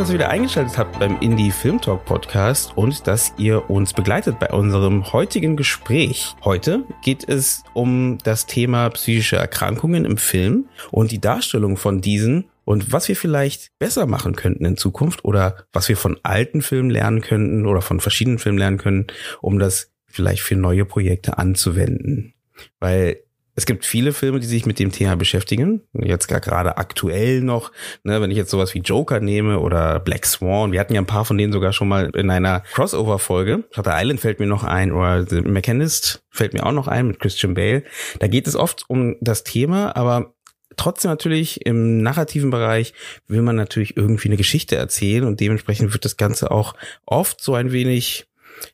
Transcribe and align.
Schön, 0.00 0.06
dass 0.06 0.14
ihr 0.14 0.20
wieder 0.20 0.30
eingeschaltet 0.30 0.78
habt 0.78 0.98
beim 0.98 1.20
Indie 1.20 1.50
Film 1.50 1.78
Talk 1.78 2.06
Podcast 2.06 2.72
und 2.74 3.06
dass 3.06 3.34
ihr 3.36 3.68
uns 3.68 3.92
begleitet 3.92 4.38
bei 4.38 4.48
unserem 4.48 5.12
heutigen 5.12 5.58
Gespräch. 5.58 6.34
Heute 6.42 6.84
geht 7.04 7.28
es 7.28 7.64
um 7.74 8.16
das 8.24 8.46
Thema 8.46 8.88
psychische 8.88 9.36
Erkrankungen 9.36 10.06
im 10.06 10.16
Film 10.16 10.70
und 10.90 11.10
die 11.10 11.20
Darstellung 11.20 11.76
von 11.76 12.00
diesen 12.00 12.46
und 12.64 12.94
was 12.94 13.08
wir 13.08 13.16
vielleicht 13.16 13.78
besser 13.78 14.06
machen 14.06 14.36
könnten 14.36 14.64
in 14.64 14.78
Zukunft 14.78 15.22
oder 15.22 15.66
was 15.70 15.90
wir 15.90 15.98
von 15.98 16.18
alten 16.22 16.62
Filmen 16.62 16.88
lernen 16.88 17.20
könnten 17.20 17.66
oder 17.66 17.82
von 17.82 18.00
verschiedenen 18.00 18.38
Filmen 18.38 18.56
lernen 18.56 18.78
können, 18.78 19.06
um 19.42 19.58
das 19.58 19.92
vielleicht 20.06 20.40
für 20.40 20.56
neue 20.56 20.86
Projekte 20.86 21.36
anzuwenden. 21.36 22.32
Weil 22.78 23.18
es 23.60 23.66
gibt 23.66 23.84
viele 23.84 24.14
Filme, 24.14 24.40
die 24.40 24.46
sich 24.46 24.64
mit 24.64 24.78
dem 24.78 24.90
Thema 24.90 25.16
beschäftigen. 25.16 25.82
Jetzt 25.92 26.28
gar 26.28 26.40
gerade 26.40 26.78
aktuell 26.78 27.42
noch, 27.42 27.72
ne, 28.04 28.18
wenn 28.22 28.30
ich 28.30 28.38
jetzt 28.38 28.50
sowas 28.50 28.72
wie 28.72 28.78
Joker 28.78 29.20
nehme 29.20 29.60
oder 29.60 30.00
Black 30.00 30.24
Swan, 30.24 30.72
wir 30.72 30.80
hatten 30.80 30.94
ja 30.94 31.00
ein 31.02 31.06
paar 31.06 31.26
von 31.26 31.36
denen 31.36 31.52
sogar 31.52 31.74
schon 31.74 31.86
mal 31.86 32.10
in 32.14 32.30
einer 32.30 32.60
Crossover-Folge. 32.72 33.64
Shutter 33.70 33.92
Island 33.94 34.20
fällt 34.20 34.40
mir 34.40 34.46
noch 34.46 34.64
ein 34.64 34.92
oder 34.92 35.26
The 35.26 35.42
Mechanist 35.42 36.24
fällt 36.30 36.54
mir 36.54 36.64
auch 36.64 36.72
noch 36.72 36.88
ein 36.88 37.06
mit 37.06 37.20
Christian 37.20 37.52
Bale. 37.52 37.84
Da 38.18 38.28
geht 38.28 38.46
es 38.46 38.56
oft 38.56 38.88
um 38.88 39.16
das 39.20 39.44
Thema, 39.44 39.94
aber 39.94 40.32
trotzdem 40.76 41.10
natürlich 41.10 41.66
im 41.66 42.02
narrativen 42.02 42.48
Bereich 42.48 42.94
will 43.26 43.42
man 43.42 43.56
natürlich 43.56 43.94
irgendwie 43.94 44.28
eine 44.28 44.38
Geschichte 44.38 44.76
erzählen 44.76 45.24
und 45.24 45.38
dementsprechend 45.40 45.92
wird 45.92 46.06
das 46.06 46.16
Ganze 46.16 46.50
auch 46.50 46.74
oft 47.04 47.42
so 47.42 47.54
ein 47.54 47.72
wenig 47.72 48.29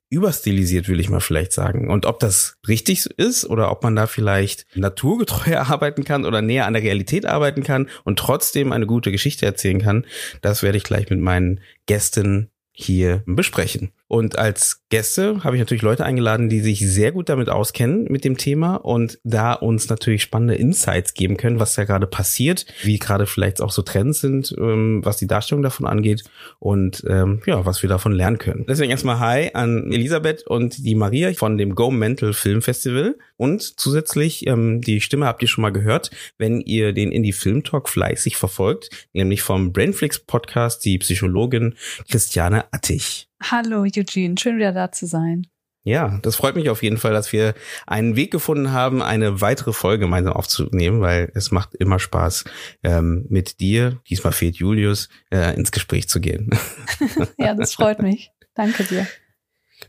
überstilisiert, 0.09 0.89
will 0.89 1.01
ich 1.01 1.11
mal 1.11 1.21
vielleicht 1.21 1.53
sagen. 1.53 1.91
Und 1.91 2.07
ob 2.07 2.21
das 2.21 2.59
richtig 2.69 3.07
ist 3.17 3.45
oder 3.45 3.71
ob 3.71 3.83
man 3.83 3.97
da 3.97 4.07
vielleicht 4.07 4.67
naturgetreuer 4.75 5.61
arbeiten 5.69 6.05
kann 6.05 6.25
oder 6.25 6.43
näher 6.43 6.67
an 6.67 6.75
der 6.75 6.83
Realität 6.83 7.27
arbeiten 7.27 7.63
kann 7.63 7.89
und 8.05 8.19
trotzdem 8.19 8.73
eine 8.73 8.87
gute 8.87 9.11
Geschichte 9.11 9.47
erzählen 9.47 9.81
kann, 9.81 10.07
das 10.43 10.63
werde 10.63 10.79
ich 10.79 10.85
gleich 10.85 11.11
mit 11.11 11.21
meinen 11.21 11.61
Gästen 11.87 12.51
hier 12.73 13.23
besprechen. 13.27 13.91
Und 14.09 14.39
als 14.39 14.83
Gäste 14.89 15.43
habe 15.43 15.57
ich 15.57 15.61
natürlich 15.61 15.83
Leute 15.83 16.05
eingeladen, 16.05 16.49
die 16.49 16.61
sich 16.61 16.79
sehr 16.81 17.11
gut 17.11 17.29
damit 17.29 17.49
auskennen 17.49 18.07
mit 18.09 18.25
dem 18.25 18.37
Thema 18.37 18.77
und 18.77 19.19
da 19.25 19.53
uns 19.53 19.89
natürlich 19.89 20.23
spannende 20.23 20.55
Insights 20.55 21.15
geben 21.15 21.37
können, 21.37 21.59
was 21.59 21.75
da 21.75 21.85
gerade 21.85 22.07
passiert, 22.07 22.67
wie 22.83 23.01
gerade 23.01 23.27
vielleicht 23.27 23.61
auch 23.61 23.73
so 23.73 23.83
Trends 23.83 24.21
sind, 24.21 24.55
ähm, 24.59 25.01
was 25.05 25.17
die 25.17 25.27
Darstellung 25.27 25.63
davon 25.63 25.87
angeht 25.87 26.23
und 26.61 27.05
ähm, 27.09 27.43
ja, 27.47 27.67
was 27.67 27.83
wir 27.83 27.89
davon 27.89 28.13
lernen 28.13 28.39
können. 28.39 28.65
Deswegen 28.69 28.93
erstmal 28.93 29.19
Hi 29.19 29.51
an 29.55 29.91
Elisabeth 29.93 30.47
und 30.47 30.87
die 30.87 30.95
Maria 30.95 31.33
von 31.33 31.59
dem 31.59 31.75
Go 31.75 31.91
Mental 31.91 32.33
Film 32.33 32.63
Festival 32.63 33.17
und 33.37 33.63
zusätzlich 33.81 34.47
ähm, 34.47 34.81
die 34.83 35.01
Stimme 35.01 35.27
habt 35.27 35.43
ihr 35.43 35.49
schon 35.49 35.63
mal 35.63 35.73
gehört, 35.73 36.11
wenn 36.39 36.61
ihr 36.61 36.93
den 36.93 37.11
Indie 37.11 37.33
Film 37.33 37.65
Talk 37.65 37.89
fleißig 37.89 38.37
verfolgt, 38.37 39.09
nämlich 39.13 39.43
vom 39.43 39.73
Brainflix 39.73 40.21
Podcast 40.21 40.85
die 40.85 40.99
Psychologin 40.99 41.75
Christiane 42.09 42.73
Attich. 42.73 43.26
Hallo 43.43 43.83
Eugene, 43.83 44.37
schön 44.39 44.57
wieder 44.57 44.73
da 44.73 44.91
zu 44.93 45.07
sein. 45.07 45.47
Ja, 45.87 46.19
das 46.23 46.35
freut 46.35 46.57
mich 46.57 46.69
auf 46.69 46.83
jeden 46.83 46.97
Fall, 46.97 47.13
dass 47.13 47.33
wir 47.33 47.55
einen 47.87 48.17
Weg 48.17 48.33
gefunden 48.33 48.73
haben, 48.73 49.03
eine 49.03 49.41
weitere 49.41 49.73
Folge 49.73 50.01
gemeinsam 50.01 50.33
aufzunehmen, 50.33 51.01
weil 51.01 51.31
es 51.35 51.53
macht 51.53 51.77
immer 51.77 52.01
Spaß, 52.01 52.45
ähm, 52.83 53.25
mit 53.29 53.61
dir, 53.61 54.01
diesmal 54.09 54.33
fehlt 54.33 54.57
Julius, 54.57 55.09
äh, 55.31 55.55
ins 55.55 55.71
Gespräch 55.71 56.09
zu 56.09 56.21
gehen. 56.21 56.51
ja, 57.39 57.55
das 57.55 57.75
freut 57.75 58.03
mich. 58.03 58.33
Danke 58.55 58.83
dir. 58.83 59.07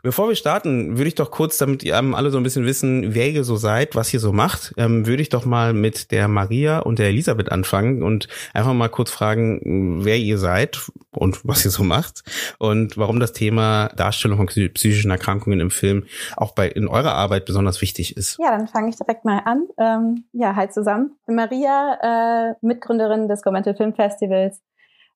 Bevor 0.04 0.28
wir 0.28 0.36
starten, 0.36 0.98
würde 0.98 1.08
ich 1.08 1.16
doch 1.16 1.32
kurz, 1.32 1.58
damit 1.58 1.84
ihr 1.84 1.96
alle 1.98 2.30
so 2.30 2.38
ein 2.38 2.44
bisschen 2.44 2.66
wissen, 2.66 3.16
wer 3.16 3.30
ihr 3.30 3.44
so 3.44 3.56
seid, 3.56 3.96
was 3.96 4.14
ihr 4.14 4.20
so 4.20 4.32
macht, 4.34 4.74
ähm, 4.78 5.08
würde 5.08 5.22
ich 5.22 5.30
doch 5.30 5.46
mal 5.46 5.74
mit 5.74 6.12
der 6.12 6.28
Maria 6.28 6.80
und 6.80 7.00
der 7.00 7.08
Elisabeth 7.08 7.52
anfangen 7.52 8.04
und 8.04 8.28
einfach 8.54 8.74
mal 8.74 8.90
kurz 8.90 9.12
fragen, 9.12 10.04
wer 10.04 10.18
ihr 10.18 10.38
seid 10.38 10.90
und 11.12 11.46
was 11.48 11.66
ihr 11.66 11.72
so 11.72 11.84
macht 11.84 12.24
und 12.60 12.98
warum 12.98 13.20
das 13.20 13.34
Thema 13.34 13.90
Darstellung 13.96 14.38
von 14.38 14.48
psychischen 14.48 15.12
Erkrankungen 15.12 15.60
im 15.60 15.72
Film 15.72 16.06
auch 16.36 16.54
bei 16.54 16.68
in 16.68 16.88
eurer 16.88 17.14
Arbeit 17.14 17.46
besonders 17.46 17.82
wichtig 17.82 18.16
ist. 18.18 18.38
Ja, 18.40 18.58
dann 18.58 18.68
fange 18.68 18.90
ich 18.90 18.98
direkt 18.98 19.26
mal 19.26 19.42
an. 19.46 19.68
Ähm, 19.78 20.26
ja, 20.34 20.56
hi 20.56 20.70
zusammen. 20.70 21.18
Maria, 21.28 22.52
äh, 22.52 22.56
Mitgründerin 22.62 23.28
des 23.28 23.42
Gomental 23.42 23.76
Film 23.76 23.94
Festivals, 23.94 24.62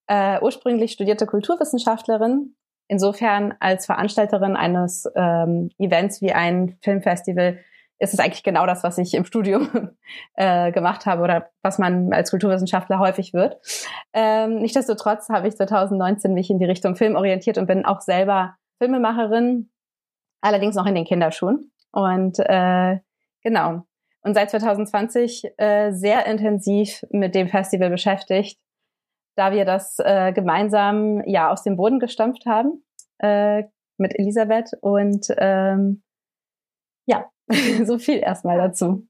äh, 0.07 0.39
ursprünglich 0.41 0.91
studierte 0.91 1.25
Kulturwissenschaftlerin, 1.25 2.55
Insofern 2.91 3.53
als 3.62 3.85
Veranstalterin 3.85 4.57
eines 4.57 5.09
ähm, 5.16 5.69
Events 5.79 6.22
wie 6.22 6.34
ein 6.34 6.78
Filmfestival 6.81 7.57
ist 8.00 8.13
es 8.13 8.19
eigentlich 8.19 8.44
genau 8.44 8.66
das, 8.66 8.84
was 8.84 8.97
ich 8.97 9.13
im 9.13 9.24
Studium 9.24 9.91
äh, 10.34 10.74
gemacht 10.74 11.06
habe 11.06 11.22
oder 11.22 11.51
was 11.62 11.80
man 11.80 12.12
als 12.12 12.31
Kulturwissenschaftler 12.31 13.00
häufig 13.00 13.34
wird. 13.34 13.56
Ähm, 14.12 14.56
Nichtsdestotrotz 14.56 15.30
habe 15.30 15.47
ich 15.47 15.56
2019 15.56 16.34
mich 16.34 16.50
in 16.50 16.59
die 16.59 16.66
Richtung 16.66 16.97
Film 16.97 17.16
orientiert 17.16 17.57
und 17.57 17.66
bin 17.66 17.85
auch 17.85 18.01
selber 18.01 18.57
Filmemacherin, 18.80 19.72
allerdings 20.41 20.75
noch 20.75 20.85
in 20.85 20.96
den 20.96 21.06
Kinderschuhen. 21.06 21.72
Und 21.94 22.40
äh, 22.40 22.97
genau. 23.41 23.84
Und 24.22 24.34
seit 24.34 24.50
2020 24.51 25.46
äh, 25.56 25.94
sehr 25.94 26.25
intensiv 26.25 27.06
mit 27.09 27.35
dem 27.35 27.47
Festival 27.47 27.90
beschäftigt 27.90 28.59
da 29.36 29.52
wir 29.52 29.66
das 29.66 29.97
äh, 30.00 30.34
gemeinsam 30.34 31.24
ja 31.25 31.52
aus 31.52 31.64
dem 31.64 31.78
Boden 31.78 32.00
gestampft 32.00 32.46
haben 32.46 32.84
äh, 33.19 33.64
mit 33.97 34.18
Elisabeth. 34.18 34.72
Und 34.81 35.28
ähm, 35.38 36.03
ja, 37.06 37.30
so 37.84 37.97
viel 37.97 38.19
erstmal 38.19 38.58
dazu. 38.58 39.08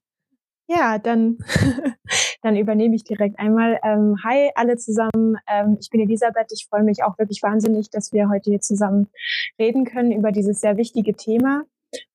Ja, 0.68 1.00
dann, 1.00 1.38
dann 2.44 2.56
übernehme 2.56 2.96
ich 2.96 3.04
direkt 3.04 3.40
einmal. 3.40 3.80
Ähm, 3.84 4.16
hi 4.24 4.52
alle 4.56 4.78
zusammen, 4.78 5.38
ähm, 5.50 5.78
ich 5.82 5.90
bin 5.90 6.00
Elisabeth. 6.02 6.52
Ich 6.52 6.68
freue 6.70 6.84
mich 6.84 7.04
auch 7.04 7.18
wirklich 7.18 7.42
wahnsinnig, 7.44 7.90
dass 7.90 8.14
wir 8.14 8.30
heute 8.30 8.52
hier 8.52 8.62
zusammen 8.62 9.10
reden 9.60 9.84
können 9.84 10.14
über 10.14 10.32
dieses 10.32 10.62
sehr 10.62 10.78
wichtige 10.78 11.14
Thema. 11.14 11.64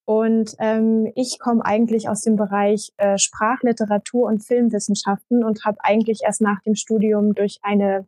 Und 0.07 0.55
ähm, 0.61 1.11
ich 1.17 1.41
komme 1.41 1.65
eigentlich 1.65 2.09
aus 2.09 2.23
dem 2.23 2.37
Bereich 2.37 2.93
äh, 2.97 3.19
Sprachliteratur 3.19 4.29
und 4.29 4.45
Filmwissenschaften 4.45 5.45
und 5.45 5.65
habe 5.65 5.79
eigentlich 5.81 6.21
erst 6.23 6.41
nach 6.41 6.63
dem 6.63 6.77
Studium 6.77 7.35
durch 7.35 7.59
eine 7.63 8.07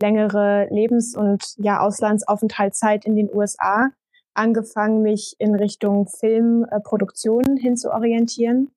längere 0.00 0.68
Lebens- 0.70 1.16
und 1.16 1.42
ja 1.58 1.80
Auslandsaufenthaltszeit 1.80 3.04
in 3.04 3.16
den 3.16 3.28
USA 3.34 3.90
angefangen, 4.32 5.02
mich 5.02 5.34
in 5.38 5.56
Richtung 5.56 6.06
Filmproduktion 6.06 7.56
äh, 7.56 7.60
hin 7.60 7.76
zu 7.76 7.92
orientieren. 7.92 8.70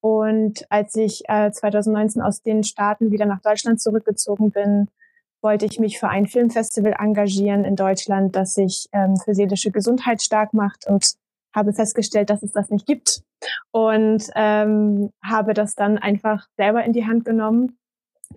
Und 0.00 0.64
als 0.70 0.96
ich 0.96 1.28
äh, 1.28 1.50
2019 1.50 2.22
aus 2.22 2.40
den 2.40 2.64
Staaten 2.64 3.10
wieder 3.10 3.26
nach 3.26 3.42
Deutschland 3.42 3.82
zurückgezogen 3.82 4.50
bin, 4.50 4.88
wollte 5.42 5.66
ich 5.66 5.78
mich 5.78 5.98
für 5.98 6.08
ein 6.08 6.26
Filmfestival 6.26 6.94
engagieren 6.98 7.64
in 7.64 7.76
Deutschland, 7.76 8.34
das 8.34 8.54
sich 8.54 8.88
ähm, 8.92 9.16
für 9.16 9.34
seelische 9.34 9.70
Gesundheit 9.70 10.22
stark 10.22 10.54
macht 10.54 10.86
und 10.86 11.14
habe 11.54 11.72
festgestellt, 11.72 12.30
dass 12.30 12.42
es 12.42 12.52
das 12.52 12.70
nicht 12.70 12.86
gibt 12.86 13.22
und 13.70 14.24
ähm, 14.34 15.10
habe 15.22 15.54
das 15.54 15.74
dann 15.74 15.98
einfach 15.98 16.46
selber 16.56 16.84
in 16.84 16.92
die 16.92 17.06
Hand 17.06 17.24
genommen 17.24 17.78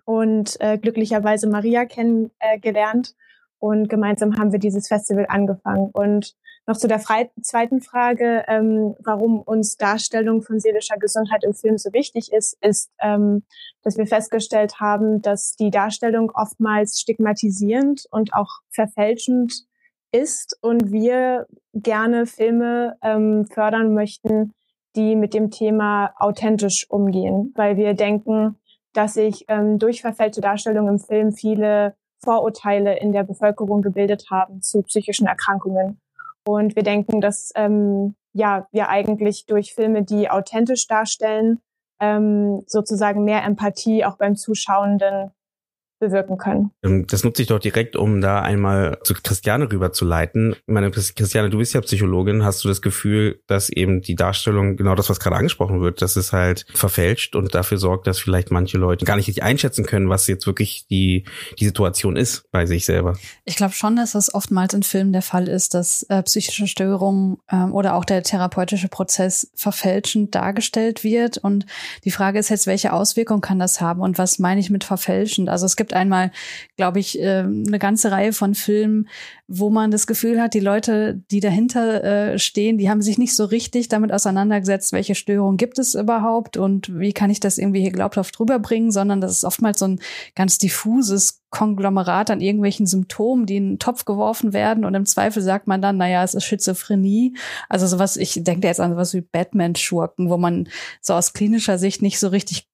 und 0.05 0.59
äh, 0.59 0.77
glücklicherweise 0.77 1.47
Maria 1.49 1.85
kennengelernt 1.85 3.09
äh, 3.09 3.13
und 3.61 3.89
gemeinsam 3.89 4.38
haben 4.38 4.52
wir 4.52 4.59
dieses 4.59 4.87
Festival 4.87 5.28
angefangen. 5.29 5.91
Und 5.93 6.34
noch 6.66 6.78
zu 6.78 6.87
der 6.87 6.99
Fre 6.99 7.29
zweiten 7.43 7.79
Frage, 7.79 8.43
ähm, 8.47 8.96
warum 8.99 9.40
uns 9.40 9.78
Darstellung 9.78 10.41
von 10.41 10.59
seelischer 10.59 10.97
Gesundheit 10.97 11.43
im 11.43 11.53
Film 11.53 11.78
so 11.78 11.93
wichtig 11.93 12.31
ist, 12.34 12.57
ist, 12.61 12.91
ähm, 13.02 13.43
dass 13.84 13.97
wir 13.97 14.07
festgestellt 14.07 14.79
haben, 14.79 15.22
dass 15.22 15.55
die 15.55 15.69
Darstellung 15.69 16.31
oftmals 16.31 16.99
stigmatisierend 16.99 18.07
und 18.09 18.34
auch 18.34 18.61
verfälschend 18.69 19.67
ist 20.11 20.58
und 20.61 20.91
wir 20.91 21.47
gerne 21.73 22.25
Filme 22.25 22.97
ähm, 23.02 23.46
fördern 23.46 23.93
möchten, 23.93 24.53
die 24.96 25.16
mit 25.16 25.34
dem 25.34 25.52
Thema 25.52 26.13
authentisch 26.17 26.85
umgehen, 26.90 27.53
weil 27.55 27.78
wir 27.78 27.93
denken, 27.93 28.58
dass 28.93 29.13
sich 29.13 29.46
ähm, 29.47 29.79
durch 29.79 30.02
verfälschte 30.02 30.41
Darstellungen 30.41 30.96
im 30.96 30.99
Film 30.99 31.31
viele 31.31 31.96
Vorurteile 32.23 32.99
in 32.99 33.13
der 33.13 33.23
Bevölkerung 33.23 33.81
gebildet 33.81 34.25
haben 34.29 34.61
zu 34.61 34.81
psychischen 34.84 35.28
Erkrankungen. 35.28 35.99
Und 36.46 36.75
wir 36.75 36.84
denken, 36.84 37.22
dass 37.22 37.52
ähm, 37.55 38.16
ja 38.34 38.67
wir 38.72 38.90
eigentlich 38.90 39.46
durch 39.46 39.73
Filme, 39.73 40.03
die 40.03 40.29
authentisch 40.29 40.87
darstellen, 40.87 41.59
ähm, 41.99 42.64
sozusagen 42.67 43.23
mehr 43.23 43.43
Empathie 43.43 44.03
auch 44.03 44.17
beim 44.17 44.35
Zuschauenden 44.35 45.31
bewirken 46.02 46.38
können. 46.38 46.72
Ähm, 46.84 47.08
das 47.08 47.24
nutze 47.24 47.44
ich 47.44 47.48
doch 47.48 47.59
direkt, 47.59 47.96
um 47.96 48.20
da 48.20 48.42
einmal 48.42 49.00
zu 49.03 49.14
Christiane 49.14 49.72
rüberzuleiten. 49.72 50.53
Ich 50.53 50.74
meine, 50.74 50.92
Christiane, 50.92 51.50
du 51.50 51.59
bist 51.59 51.74
ja 51.74 51.80
Psychologin. 51.82 52.44
Hast 52.44 52.64
du 52.64 52.68
das 52.68 52.82
Gefühl, 52.82 53.40
dass 53.48 53.70
eben 53.70 54.02
die 54.02 54.16
Darstellung, 54.16 54.76
genau 54.76 54.96
das, 54.96 55.09
was 55.09 55.20
gerade 55.20 55.38
angesprochen 55.38 55.80
wird, 55.80 56.02
dass 56.02 56.18
es 56.18 56.34
halt 56.34 56.66
verfälscht 56.74 57.36
und 57.36 57.56
dafür 57.56 57.78
sorgt, 57.78 58.08
dass 58.08 58.20
vielleicht 58.20 58.52
manche 58.52 58.78
Leute 58.78 59.06
gar 59.06 59.16
nicht 59.16 59.28
richtig 59.28 59.44
einschätzen 59.44 59.86
können, 59.86 60.09
was 60.09 60.28
jetzt 60.28 60.46
wirklich 60.48 60.88
die, 60.90 61.26
die 61.59 61.66
Situation 61.66 62.18
ist 62.18 62.52
bei 62.52 62.66
sich 62.66 62.86
selber? 62.86 63.16
Ich 63.46 63.56
glaube 63.56 63.74
schon, 63.74 63.96
dass 63.96 64.14
das 64.14 64.34
oftmals 64.34 64.74
in 64.74 64.84
Filmen 64.84 65.14
der 65.14 65.22
Fall 65.22 65.48
ist, 65.48 65.76
dass 65.76 66.03
äh, 66.09 66.24
psychische 66.24 66.68
Störungen 66.68 67.38
ähm, 67.52 67.74
oder 67.74 67.96
auch 67.96 68.06
der 68.06 68.24
therapeutische 68.24 68.88
Prozess 68.88 69.52
verfälschend 69.56 70.34
dargestellt 70.34 71.03
wird. 71.03 71.38
Und 71.38 71.68
die 72.03 72.12
Frage 72.12 72.40
ist 72.40 72.50
jetzt, 72.50 72.66
welche 72.66 72.92
Auswirkungen 72.92 73.42
kann 73.42 73.59
das 73.59 73.80
haben 73.82 74.02
und 74.02 74.18
was 74.18 74.40
meine 74.40 74.59
ich 74.59 74.72
mit 74.72 74.84
verfälschend? 74.84 75.48
Also 75.48 75.68
es 75.68 75.76
gibt 75.76 75.91
gibt 75.91 75.99
einmal, 75.99 76.32
glaube 76.78 76.99
ich, 76.99 77.20
ähm, 77.20 77.66
eine 77.67 77.79
ganze 77.79 78.11
Reihe 78.11 78.34
von 78.34 78.55
Filmen, 78.55 79.09
wo 79.53 79.70
man 79.70 79.92
das 79.92 80.08
Gefühl 80.08 80.42
hat, 80.42 80.53
die 80.53 80.62
Leute, 80.62 81.22
die 81.30 81.42
dahinter 81.42 82.03
äh, 82.03 82.40
stehen, 82.40 82.78
die 82.78 82.90
haben 82.90 83.02
sich 83.02 83.18
nicht 83.18 83.36
so 83.36 83.44
richtig 83.44 83.90
damit 83.90 84.14
auseinandergesetzt, 84.14 84.94
welche 84.94 85.14
Störungen 85.14 85.58
gibt 85.58 85.78
es 85.78 85.94
überhaupt 85.94 86.56
und 86.56 86.98
wie 86.98 87.12
kann 87.12 87.30
ich 87.30 87.42
das 87.42 87.58
irgendwie 87.58 87.82
hier 87.82 87.92
glaubhaft 87.92 88.40
rüberbringen, 88.40 88.92
sondern 88.92 89.20
das 89.20 89.34
ist 89.34 89.44
oftmals 89.44 89.80
so 89.80 89.88
ein 89.88 90.00
ganz 90.36 90.58
diffuses 90.58 91.42
Konglomerat 91.52 92.32
an 92.32 92.40
irgendwelchen 92.40 92.86
Symptomen, 92.86 93.46
die 93.46 93.58
in 93.58 93.68
einen 93.68 93.80
Topf 93.80 94.06
geworfen 94.06 94.53
werden 94.53 94.86
und 94.86 94.96
im 94.96 95.06
Zweifel 95.06 95.44
sagt 95.44 95.68
man 95.68 95.82
dann, 95.82 95.98
naja, 95.98 96.24
es 96.24 96.34
ist 96.34 96.46
Schizophrenie. 96.46 97.36
Also 97.68 97.88
sowas, 97.88 98.16
ich 98.16 98.42
denke 98.42 98.68
jetzt 98.68 98.80
an 98.80 98.92
sowas 98.92 99.14
wie 99.14 99.20
Batman-Schurken, 99.20 100.30
wo 100.30 100.38
man 100.38 100.70
so 101.02 101.14
aus 101.14 101.34
klinischer 101.34 101.78
Sicht 101.78 102.02
nicht 102.02 102.20
so 102.20 102.30
richtig, 102.30 102.70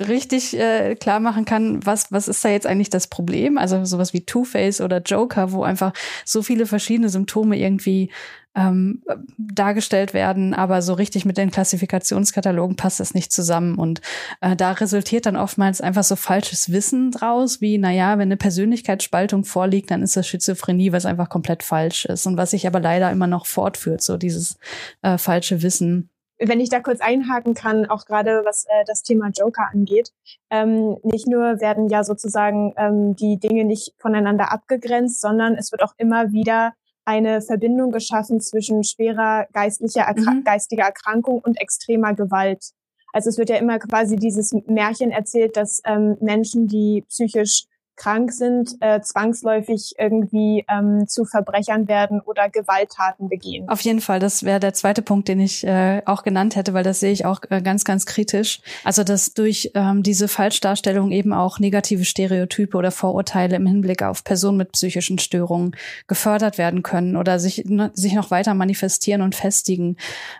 richtig 0.00 0.58
äh, 0.58 0.94
klar 0.94 1.20
machen 1.20 1.44
kann, 1.44 1.84
was, 1.84 2.10
was 2.10 2.28
ist 2.28 2.42
da 2.42 2.48
jetzt 2.48 2.66
eigentlich 2.66 2.88
das 2.88 3.08
Problem? 3.08 3.58
Also 3.58 3.84
sowas 3.84 4.14
wie 4.14 4.24
Two-Face 4.24 4.80
oder 4.80 5.02
Joker, 5.02 5.52
wo 5.52 5.62
einfach 5.62 5.81
so 6.24 6.42
viele 6.42 6.66
verschiedene 6.66 7.08
Symptome 7.08 7.58
irgendwie 7.58 8.10
ähm, 8.54 9.02
dargestellt 9.38 10.12
werden, 10.12 10.52
aber 10.52 10.82
so 10.82 10.92
richtig 10.92 11.24
mit 11.24 11.38
den 11.38 11.50
Klassifikationskatalogen 11.50 12.76
passt 12.76 13.00
das 13.00 13.14
nicht 13.14 13.32
zusammen. 13.32 13.76
Und 13.76 14.02
äh, 14.40 14.54
da 14.56 14.72
resultiert 14.72 15.26
dann 15.26 15.36
oftmals 15.36 15.80
einfach 15.80 16.04
so 16.04 16.16
falsches 16.16 16.70
Wissen 16.70 17.10
draus, 17.12 17.60
wie, 17.60 17.78
naja, 17.78 18.18
wenn 18.18 18.28
eine 18.28 18.36
Persönlichkeitsspaltung 18.36 19.44
vorliegt, 19.44 19.90
dann 19.90 20.02
ist 20.02 20.16
das 20.16 20.28
Schizophrenie, 20.28 20.92
was 20.92 21.06
einfach 21.06 21.30
komplett 21.30 21.62
falsch 21.62 22.04
ist 22.04 22.26
und 22.26 22.36
was 22.36 22.50
sich 22.50 22.66
aber 22.66 22.80
leider 22.80 23.10
immer 23.10 23.26
noch 23.26 23.46
fortführt, 23.46 24.02
so 24.02 24.18
dieses 24.18 24.58
äh, 25.00 25.16
falsche 25.16 25.62
Wissen 25.62 26.10
wenn 26.48 26.60
ich 26.60 26.68
da 26.68 26.80
kurz 26.80 27.00
einhaken 27.00 27.54
kann, 27.54 27.86
auch 27.86 28.04
gerade 28.06 28.42
was 28.44 28.64
äh, 28.64 28.84
das 28.86 29.02
Thema 29.02 29.28
Joker 29.28 29.68
angeht, 29.72 30.12
ähm, 30.50 30.98
nicht 31.02 31.26
nur 31.26 31.60
werden 31.60 31.88
ja 31.88 32.04
sozusagen 32.04 32.74
ähm, 32.76 33.14
die 33.16 33.38
Dinge 33.38 33.64
nicht 33.64 33.94
voneinander 33.98 34.52
abgegrenzt, 34.52 35.20
sondern 35.20 35.56
es 35.56 35.72
wird 35.72 35.82
auch 35.82 35.94
immer 35.98 36.32
wieder 36.32 36.72
eine 37.04 37.40
Verbindung 37.40 37.90
geschaffen 37.90 38.40
zwischen 38.40 38.84
schwerer 38.84 39.46
geistlicher 39.52 40.02
Erkrank 40.02 40.40
mhm. 40.40 40.44
geistiger 40.44 40.84
Erkrankung 40.84 41.40
und 41.40 41.60
extremer 41.60 42.14
Gewalt. 42.14 42.72
Also 43.12 43.28
es 43.28 43.38
wird 43.38 43.50
ja 43.50 43.56
immer 43.56 43.78
quasi 43.78 44.16
dieses 44.16 44.52
Märchen 44.66 45.10
erzählt, 45.10 45.56
dass 45.56 45.82
ähm, 45.84 46.16
Menschen, 46.20 46.66
die 46.66 47.04
psychisch 47.08 47.64
krank 47.96 48.32
sind, 48.32 48.76
äh, 48.80 49.00
zwangsläufig 49.00 49.94
irgendwie 49.98 50.64
ähm, 50.68 51.06
zu 51.06 51.24
Verbrechern 51.24 51.88
werden 51.88 52.20
oder 52.20 52.48
Gewalttaten 52.48 53.28
begehen. 53.28 53.68
Auf 53.68 53.80
jeden 53.82 54.00
Fall, 54.00 54.18
das 54.18 54.42
wäre 54.44 54.60
der 54.60 54.74
zweite 54.74 55.02
Punkt, 55.02 55.28
den 55.28 55.40
ich 55.40 55.64
äh, 55.64 56.02
auch 56.06 56.22
genannt 56.22 56.56
hätte, 56.56 56.74
weil 56.74 56.84
das 56.84 57.00
sehe 57.00 57.12
ich 57.12 57.24
auch 57.24 57.40
äh, 57.50 57.60
ganz, 57.60 57.84
ganz 57.84 58.06
kritisch. 58.06 58.60
Also 58.84 59.04
dass 59.04 59.34
durch 59.34 59.70
ähm, 59.74 60.02
diese 60.02 60.28
Falschdarstellung 60.28 61.12
eben 61.12 61.32
auch 61.32 61.58
negative 61.58 62.04
Stereotype 62.04 62.76
oder 62.76 62.90
Vorurteile 62.90 63.56
im 63.56 63.66
Hinblick 63.66 64.02
auf 64.02 64.24
Personen 64.24 64.58
mit 64.58 64.72
psychischen 64.72 65.18
Störungen 65.18 65.76
gefördert 66.06 66.58
werden 66.58 66.82
können 66.82 67.16
oder 67.16 67.38
sich, 67.38 67.64
ne, 67.66 67.90
sich 67.94 68.14
noch 68.14 68.30
weiter 68.30 68.54
manifestieren 68.54 69.22
und 69.22 69.34
festigen. 69.34 69.96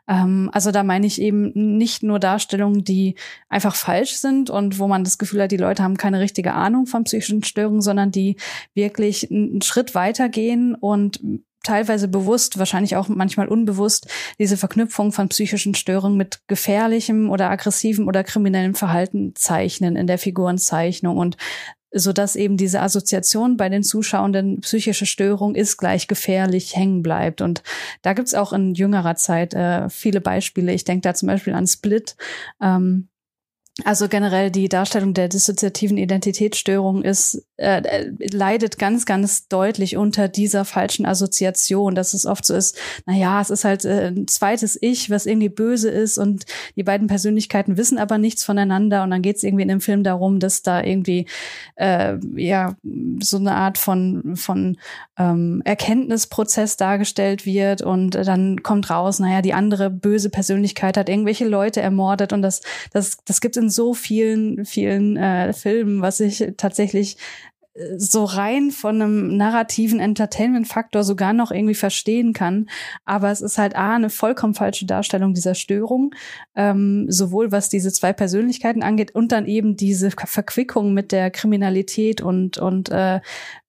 Ähm, 0.09 0.51
also 0.53 0.71
da 0.71 0.83
meine 0.83 1.07
ich 1.07 1.21
eben 1.21 1.53
nicht 1.55 2.03
nur 2.03 2.19
Darstellungen, 2.19 2.85
die 2.85 3.17
einfach 3.49 3.75
falsch 3.75 4.15
sind 4.15 4.51
und 4.51 4.79
wo 4.79 4.89
man 4.89 5.05
das 5.05 5.19
Gefühl 5.19 5.43
hat, 5.43 5.53
die 5.53 5.57
Leute 5.57 5.83
haben 5.83 5.97
keine 5.97 6.21
richtige 6.21 6.55
Ahnung 6.55 6.87
von 6.87 7.05
psychischen 7.05 7.42
Störungen, 7.45 7.83
sondern 7.83 8.11
die 8.11 8.37
wirklich 8.75 9.31
einen 9.31 9.63
Schritt 9.63 9.95
weitergehen 9.95 10.75
und 10.75 11.21
teilweise 11.63 12.09
bewusst, 12.09 12.59
wahrscheinlich 12.59 12.97
auch 12.97 13.09
manchmal 13.09 13.49
unbewusst, 13.49 14.09
diese 14.39 14.57
Verknüpfung 14.57 15.13
von 15.13 15.29
psychischen 15.29 15.75
Störungen 15.75 16.17
mit 16.17 16.41
gefährlichem 16.49 17.31
oder 17.31 17.51
aggressivem 17.51 18.09
oder 18.09 18.25
kriminellem 18.25 18.75
Verhalten 18.75 19.35
zeichnen 19.35 19.97
in 19.97 20.07
der 20.07 20.19
Figurenzeichnung 20.19 21.17
und 21.17 21.37
so 21.95 22.13
dass 22.13 22.37
eben 22.37 22.57
diese 22.57 22.81
Assoziation 22.81 23.57
bei 23.57 23.69
den 23.69 23.83
Zuschauenden 23.83 24.61
psychische 24.63 25.05
Störung 25.07 25.55
ist 25.55 25.77
gleich 25.77 26.09
gefährlich 26.09 26.75
hängen 26.75 27.03
bleibt. 27.03 27.43
Und 27.43 27.63
da 28.01 28.15
gibt's 28.15 28.35
auch 28.35 28.55
in 28.55 28.75
jüngerer 28.75 29.15
Zeit 29.15 29.53
äh, 29.53 29.91
viele 29.91 30.23
Beispiele. 30.23 30.73
Ich 30.73 30.85
denke 30.85 31.03
da 31.03 31.13
zum 31.13 31.27
Beispiel 31.29 31.53
an 31.53 31.67
Split, 31.67 32.17
ähm, 32.63 33.09
also 33.85 34.07
generell 34.09 34.51
die 34.51 34.69
Darstellung 34.69 35.15
der 35.15 35.29
dissoziativen 35.29 35.97
Identitätsstörung 35.97 37.03
ist 37.03 37.47
äh, 37.57 37.81
äh, 37.81 38.13
leidet 38.31 38.79
ganz 38.79 39.07
ganz 39.07 39.49
deutlich 39.49 39.97
unter 39.97 40.29
dieser 40.29 40.67
falschen 40.67 41.07
Assoziation, 41.07 41.95
dass 41.95 42.13
es 42.13 42.27
oft 42.27 42.45
so 42.45 42.55
ist, 42.55 42.77
na 43.07 43.15
ja, 43.15 43.41
es 43.41 43.49
ist 43.49 43.65
halt 43.65 43.87
äh, 43.87 44.09
ein 44.09 44.29
zweites 44.29 44.77
Ich, 44.81 45.09
was 45.09 45.25
irgendwie 45.25 45.49
böse 45.49 45.89
ist 45.89 46.19
und 46.19 46.45
die 46.77 46.83
beiden 46.83 47.07
Persönlichkeiten 47.07 47.79
wissen 47.79 47.97
aber 47.97 48.19
nichts 48.19 48.45
voneinander 48.45 49.05
und 49.05 49.11
dann 49.11 49.23
geht 49.23 49.37
es 49.37 49.43
irgendwie 49.43 49.63
in 49.63 49.69
dem 49.69 49.81
Film 49.81 50.05
darum, 50.05 50.39
dass 50.39 50.61
da 50.61 50.83
irgendwie 50.83 51.27
äh, 51.77 52.17
ja 52.37 52.77
so 53.21 53.39
eine 53.39 53.55
Art 53.55 53.79
von 53.79 54.37
von 54.37 54.77
ähm, 55.17 55.63
Erkenntnisprozess 55.65 56.77
dargestellt 56.77 57.47
wird 57.47 57.81
und 57.81 58.17
dann 58.17 58.63
kommt 58.63 58.91
raus, 58.91 59.19
naja, 59.19 59.41
die 59.41 59.55
andere 59.55 59.89
böse 59.89 60.29
Persönlichkeit 60.29 60.99
hat 60.99 61.09
irgendwelche 61.09 61.49
Leute 61.49 61.81
ermordet 61.81 62.35
und 62.35 62.43
das 62.43 62.61
das 62.93 63.17
das 63.25 63.41
gibt 63.41 63.57
in 63.63 63.71
so 63.71 63.95
vielen, 63.95 64.65
vielen 64.65 65.17
äh, 65.17 65.53
Filmen, 65.53 66.03
was 66.03 66.21
ich 66.21 66.53
tatsächlich 66.57 67.17
äh, 67.75 67.99
so 67.99 68.25
rein 68.25 68.71
von 68.71 69.01
einem 69.01 69.37
narrativen 69.37 70.01
Entertainment-Faktor 70.01 71.05
sogar 71.05 71.33
noch 71.33 71.51
irgendwie 71.51 71.75
verstehen 71.75 72.33
kann. 72.33 72.69
Aber 73.05 73.31
es 73.31 73.41
ist 73.41 73.59
halt 73.59 73.77
A, 73.77 73.95
eine 73.95 74.11
vollkommen 74.11 74.55
falsche 74.55 74.87
Darstellung 74.87 75.35
dieser 75.35 75.55
Störung, 75.55 76.15
ähm, 76.55 77.07
sowohl 77.09 77.53
was 77.53 77.69
diese 77.69 77.93
zwei 77.93 78.13
Persönlichkeiten 78.13 78.83
angeht 78.83 79.15
und 79.15 79.33
dann 79.33 79.47
eben 79.47 79.77
diese 79.77 80.11
Verquickung 80.11 80.93
mit 80.93 81.13
der 81.13 81.31
Kriminalität 81.31 82.21
und, 82.21 82.59
und 82.59 82.91
äh, 82.91 83.21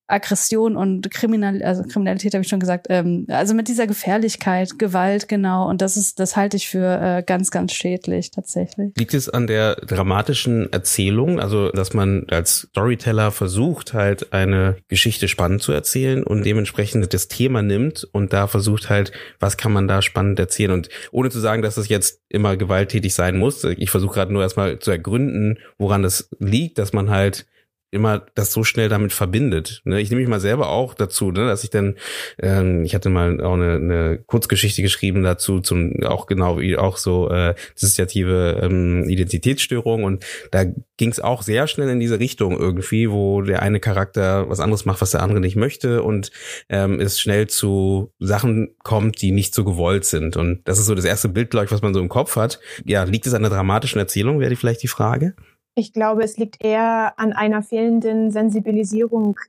Aggression 0.07 0.75
und 0.75 1.09
Kriminal 1.11 1.63
also 1.63 1.83
Kriminalität 1.83 2.33
habe 2.33 2.43
ich 2.43 2.49
schon 2.49 2.59
gesagt, 2.59 2.87
ähm, 2.89 3.25
also 3.29 3.53
mit 3.53 3.67
dieser 3.67 3.87
Gefährlichkeit, 3.87 4.77
Gewalt, 4.77 5.29
genau. 5.29 5.69
Und 5.69 5.81
das 5.81 5.95
ist, 5.95 6.19
das 6.19 6.35
halte 6.35 6.57
ich 6.57 6.67
für 6.67 7.01
äh, 7.01 7.23
ganz, 7.23 7.51
ganz 7.51 7.73
schädlich 7.73 8.31
tatsächlich. 8.31 8.91
Liegt 8.97 9.13
es 9.13 9.29
an 9.29 9.47
der 9.47 9.75
dramatischen 9.75 10.71
Erzählung, 10.73 11.39
also 11.39 11.69
dass 11.71 11.93
man 11.93 12.25
als 12.29 12.67
Storyteller 12.69 13.31
versucht, 13.31 13.93
halt 13.93 14.33
eine 14.33 14.77
Geschichte 14.89 15.27
spannend 15.27 15.61
zu 15.61 15.71
erzählen 15.71 16.23
und 16.23 16.45
dementsprechend 16.45 17.13
das 17.13 17.29
Thema 17.29 17.61
nimmt 17.61 18.07
und 18.11 18.33
da 18.33 18.47
versucht 18.47 18.89
halt, 18.89 19.13
was 19.39 19.57
kann 19.57 19.71
man 19.71 19.87
da 19.87 20.01
spannend 20.01 20.37
erzählen? 20.37 20.71
Und 20.71 20.89
ohne 21.11 21.29
zu 21.29 21.39
sagen, 21.39 21.61
dass 21.61 21.75
das 21.75 21.87
jetzt 21.87 22.21
immer 22.27 22.57
gewalttätig 22.57 23.13
sein 23.13 23.37
muss, 23.37 23.63
ich 23.63 23.89
versuche 23.89 24.15
gerade 24.15 24.33
nur 24.33 24.41
erstmal 24.41 24.79
zu 24.79 24.91
ergründen, 24.91 25.59
woran 25.77 26.03
das 26.03 26.29
liegt, 26.39 26.77
dass 26.77 26.91
man 26.93 27.09
halt 27.09 27.45
immer 27.93 28.25
das 28.35 28.51
so 28.51 28.63
schnell 28.63 28.89
damit 28.89 29.13
verbindet. 29.13 29.81
Ne? 29.85 30.01
Ich 30.01 30.09
nehme 30.09 30.21
mich 30.21 30.29
mal 30.29 30.39
selber 30.39 30.69
auch 30.69 30.93
dazu, 30.93 31.31
ne? 31.31 31.47
dass 31.47 31.63
ich 31.63 31.69
dann, 31.69 31.95
ähm, 32.39 32.83
ich 32.83 32.95
hatte 32.95 33.09
mal 33.09 33.41
auch 33.41 33.53
eine, 33.53 33.75
eine 33.75 34.19
Kurzgeschichte 34.25 34.81
geschrieben 34.81 35.23
dazu, 35.23 35.59
zum 35.59 36.03
auch 36.03 36.25
genau 36.25 36.59
wie 36.59 36.77
auch 36.77 36.97
so 36.97 37.29
äh, 37.29 37.55
dissoziative 37.75 38.59
ähm, 38.61 39.07
Identitätsstörung 39.07 40.03
und 40.03 40.25
da 40.51 40.65
ging 40.97 41.09
es 41.09 41.19
auch 41.19 41.41
sehr 41.41 41.67
schnell 41.67 41.89
in 41.89 41.99
diese 41.99 42.19
Richtung 42.19 42.57
irgendwie, 42.57 43.09
wo 43.11 43.41
der 43.41 43.61
eine 43.61 43.79
Charakter 43.79 44.49
was 44.49 44.59
anderes 44.59 44.85
macht, 44.85 45.01
was 45.01 45.11
der 45.11 45.21
andere 45.21 45.39
nicht 45.39 45.55
möchte 45.55 46.03
und 46.03 46.31
ähm, 46.69 46.99
es 46.99 47.19
schnell 47.19 47.47
zu 47.47 48.11
Sachen 48.19 48.75
kommt, 48.83 49.21
die 49.21 49.31
nicht 49.31 49.53
so 49.55 49.63
gewollt 49.63 50.05
sind. 50.05 50.37
Und 50.37 50.61
das 50.65 50.79
ist 50.79 50.85
so 50.85 50.95
das 50.95 51.05
erste 51.05 51.29
Bild, 51.29 51.51
glaube 51.51 51.65
ich, 51.65 51.71
was 51.71 51.81
man 51.81 51.93
so 51.93 51.99
im 51.99 52.09
Kopf 52.09 52.35
hat. 52.35 52.59
Ja, 52.85 53.03
liegt 53.03 53.27
es 53.27 53.33
an 53.33 53.41
der 53.41 53.51
dramatischen 53.51 53.99
Erzählung, 53.99 54.39
wäre 54.39 54.49
die 54.49 54.55
vielleicht 54.55 54.83
die 54.83 54.87
Frage? 54.87 55.35
Ich 55.75 55.91
glaube, 55.91 56.23
es 56.23 56.37
liegt 56.37 56.63
eher 56.63 57.13
an 57.17 57.33
einer 57.33 57.63
fehlenden 57.63 58.29
Sensibilisierung 58.29 59.39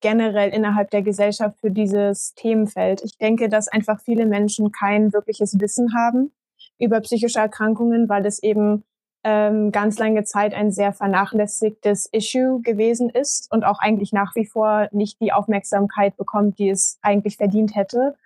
generell 0.00 0.48
innerhalb 0.48 0.90
der 0.90 1.02
Gesellschaft 1.02 1.58
für 1.60 1.70
dieses 1.70 2.34
Themenfeld. 2.34 3.02
Ich 3.04 3.18
denke, 3.18 3.50
dass 3.50 3.68
einfach 3.68 4.00
viele 4.00 4.24
Menschen 4.24 4.72
kein 4.72 5.12
wirkliches 5.12 5.60
Wissen 5.60 5.94
haben 5.94 6.32
über 6.78 7.00
psychische 7.00 7.38
Erkrankungen, 7.38 8.08
weil 8.08 8.24
es 8.24 8.42
eben 8.42 8.84
ähm, 9.24 9.72
ganz 9.72 9.98
lange 9.98 10.24
Zeit 10.24 10.54
ein 10.54 10.72
sehr 10.72 10.92
vernachlässigtes 10.92 12.08
Issue 12.12 12.60
gewesen 12.62 13.10
ist 13.10 13.52
und 13.52 13.64
auch 13.64 13.78
eigentlich 13.78 14.12
nach 14.12 14.34
wie 14.34 14.46
vor 14.46 14.88
nicht 14.90 15.20
die 15.20 15.32
Aufmerksamkeit 15.32 16.16
bekommt, 16.16 16.58
die 16.58 16.70
es 16.70 16.98
eigentlich 17.02 17.36
verdient 17.36 17.76
hätte. 17.76 18.16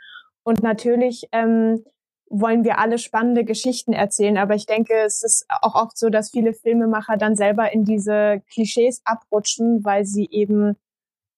Und 0.44 0.62
natürlich 0.62 1.28
ähm, 1.32 1.84
wollen 2.30 2.64
wir 2.64 2.78
alle 2.78 2.98
spannende 2.98 3.44
Geschichten 3.44 3.92
erzählen. 3.92 4.38
Aber 4.38 4.54
ich 4.54 4.66
denke, 4.66 4.94
es 5.04 5.22
ist 5.22 5.46
auch 5.62 5.74
oft 5.74 5.96
so, 5.96 6.08
dass 6.10 6.30
viele 6.30 6.52
Filmemacher 6.52 7.16
dann 7.16 7.36
selber 7.36 7.72
in 7.72 7.84
diese 7.84 8.42
Klischees 8.50 9.00
abrutschen, 9.04 9.84
weil 9.84 10.04
sie 10.04 10.28
eben 10.30 10.76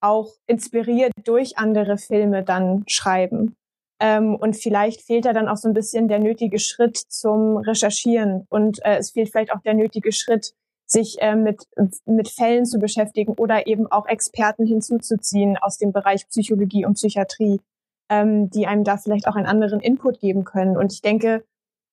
auch 0.01 0.33
inspiriert 0.47 1.13
durch 1.25 1.59
andere 1.59 1.99
Filme 1.99 2.43
dann 2.43 2.85
schreiben. 2.87 3.57
Ähm, 4.01 4.35
und 4.35 4.57
vielleicht 4.57 5.03
fehlt 5.03 5.27
da 5.27 5.33
dann 5.33 5.49
auch 5.49 5.59
so 5.59 5.69
ein 5.69 5.75
bisschen 5.75 6.09
der 6.09 6.19
nötige 6.19 6.59
Schritt 6.59 6.97
zum 6.97 7.59
Recherchieren. 7.59 8.47
Und 8.49 8.85
äh, 8.85 8.97
es 8.97 9.11
fehlt 9.11 9.31
vielleicht 9.31 9.53
auch 9.53 9.61
der 9.61 9.75
nötige 9.75 10.13
Schritt, 10.13 10.55
sich 10.87 11.19
äh, 11.21 11.37
mit, 11.37 11.67
mit 12.07 12.29
Fällen 12.29 12.65
zu 12.65 12.79
beschäftigen 12.79 13.35
oder 13.35 13.67
eben 13.67 13.87
auch 13.93 14.07
Experten 14.07 14.67
hinzuzuziehen 14.67 15.57
aus 15.59 15.79
dem 15.79 15.93
Bereich 15.93 16.27
Psychologie 16.29 16.85
und 16.85 16.95
Psychiatrie, 16.95 17.61
ähm, 18.11 18.51
die 18.51 18.67
einem 18.67 18.85
da 18.85 18.99
vielleicht 18.99 19.27
auch 19.27 19.37
einen 19.37 19.47
anderen 19.47 19.81
Input 19.81 20.21
geben 20.21 20.45
können. 20.45 20.77
Und 20.77 20.93
ich 20.93 21.01
denke, 21.01 21.45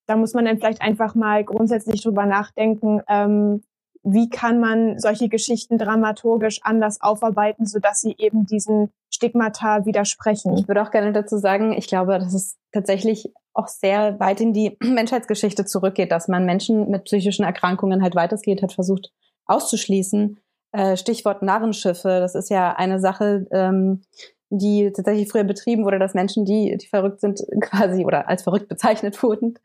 da 0.07 0.15
muss 0.15 0.33
man 0.33 0.45
dann 0.45 0.57
vielleicht 0.57 0.81
einfach 0.81 1.15
mal 1.15 1.43
grundsätzlich 1.43 2.01
drüber 2.01 2.25
nachdenken, 2.25 3.01
ähm, 3.07 3.63
wie 4.03 4.29
kann 4.29 4.59
man 4.59 5.00
solche 5.00 5.27
Geschichten 5.27 5.77
dramaturgisch 5.77 6.62
anders 6.63 7.01
aufarbeiten, 7.01 7.65
sodass 7.65 8.01
sie 8.01 8.15
eben 8.17 8.45
diesen 8.45 8.89
Stigmata 9.09 9.86
widersprechen. 9.86 10.57
Ich 10.57 10.67
würde 10.67 10.81
auch 10.81 10.91
gerne 10.91 11.12
dazu 11.12 11.38
sagen, 11.38 11.74
ich 11.74 11.88
glaube, 11.88 12.17
dass 12.19 12.33
es 12.33 12.57
tatsächlich 12.71 13.33
auch 13.53 13.67
sehr 13.67 14.19
weit 14.19 14.39
in 14.39 14.53
die 14.53 14.77
Menschheitsgeschichte 14.83 15.65
zurückgeht, 15.65 16.12
dass 16.12 16.27
man 16.27 16.45
Menschen 16.45 16.89
mit 16.89 17.03
psychischen 17.03 17.43
Erkrankungen 17.43 18.01
halt 18.01 18.15
weitestgehend 18.15 18.62
hat 18.62 18.74
versucht 18.74 19.12
auszuschließen. 19.45 20.39
Äh, 20.71 20.97
Stichwort 20.97 21.41
Narrenschiffe, 21.41 22.19
das 22.19 22.36
ist 22.36 22.50
ja 22.50 22.74
eine 22.74 23.00
Sache, 23.00 23.45
ähm, 23.51 24.03
die 24.50 24.92
tatsächlich 24.92 25.30
früher 25.30 25.44
betrieben 25.44 25.84
wurde, 25.86 26.00
dass 26.00 26.13
Menschen, 26.13 26.46
die, 26.46 26.77
die 26.77 26.88
verrückt 26.88 27.22
sind, 27.22 27.42
quasi 27.62 28.06
oder 28.06 28.27
als 28.27 28.44
verrückt 28.44 28.68
bezeichnet 28.68 29.22
wurden, 29.24 29.60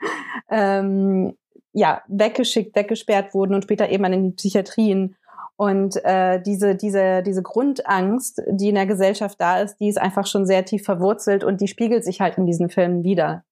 ähm, 0.51 1.37
ja, 1.73 2.03
weggeschickt, 2.09 2.77
weggesperrt 2.77 3.35
wurden 3.35 3.55
und 3.55 3.63
später 3.63 3.89
eben 3.89 4.05
an 4.05 4.13
den 4.13 4.37
Psychiatrien. 4.37 5.17
Und 5.57 6.03
äh, 6.05 6.41
diese, 6.43 6.75
diese, 6.75 7.23
diese 7.23 7.43
Grundangst, 7.43 8.43
die 8.49 8.71
in 8.71 8.75
der 8.75 8.87
Gesellschaft 8.87 9.41
da 9.41 9.61
ist, 9.61 9.77
die 9.77 9.89
ist 9.89 9.99
einfach 9.99 10.27
schon 10.27 10.47
sehr 10.47 10.65
tief 10.65 10.85
verwurzelt 10.85 11.45
und 11.45 11.61
die 11.61 11.69
spiegelt 11.69 12.05
sich 12.05 12.21
halt 12.21 12.37
in 12.37 12.47
diesen 12.47 12.69
Filmen 12.69 13.05
wieder. 13.05 13.45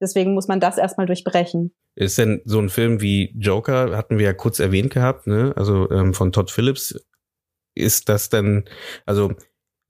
Deswegen 0.00 0.32
muss 0.32 0.48
man 0.48 0.60
das 0.60 0.78
erstmal 0.78 1.06
durchbrechen. 1.06 1.74
Ist 1.94 2.16
denn 2.18 2.40
so 2.44 2.58
ein 2.60 2.70
Film 2.70 3.02
wie 3.02 3.34
Joker, 3.36 3.96
hatten 3.96 4.18
wir 4.18 4.26
ja 4.26 4.32
kurz 4.32 4.58
erwähnt 4.60 4.92
gehabt, 4.92 5.26
ne? 5.26 5.52
Also 5.56 5.90
ähm, 5.90 6.14
von 6.14 6.32
Todd 6.32 6.50
Phillips, 6.50 6.94
ist 7.74 8.08
das 8.08 8.28
denn, 8.28 8.64
also 9.06 9.32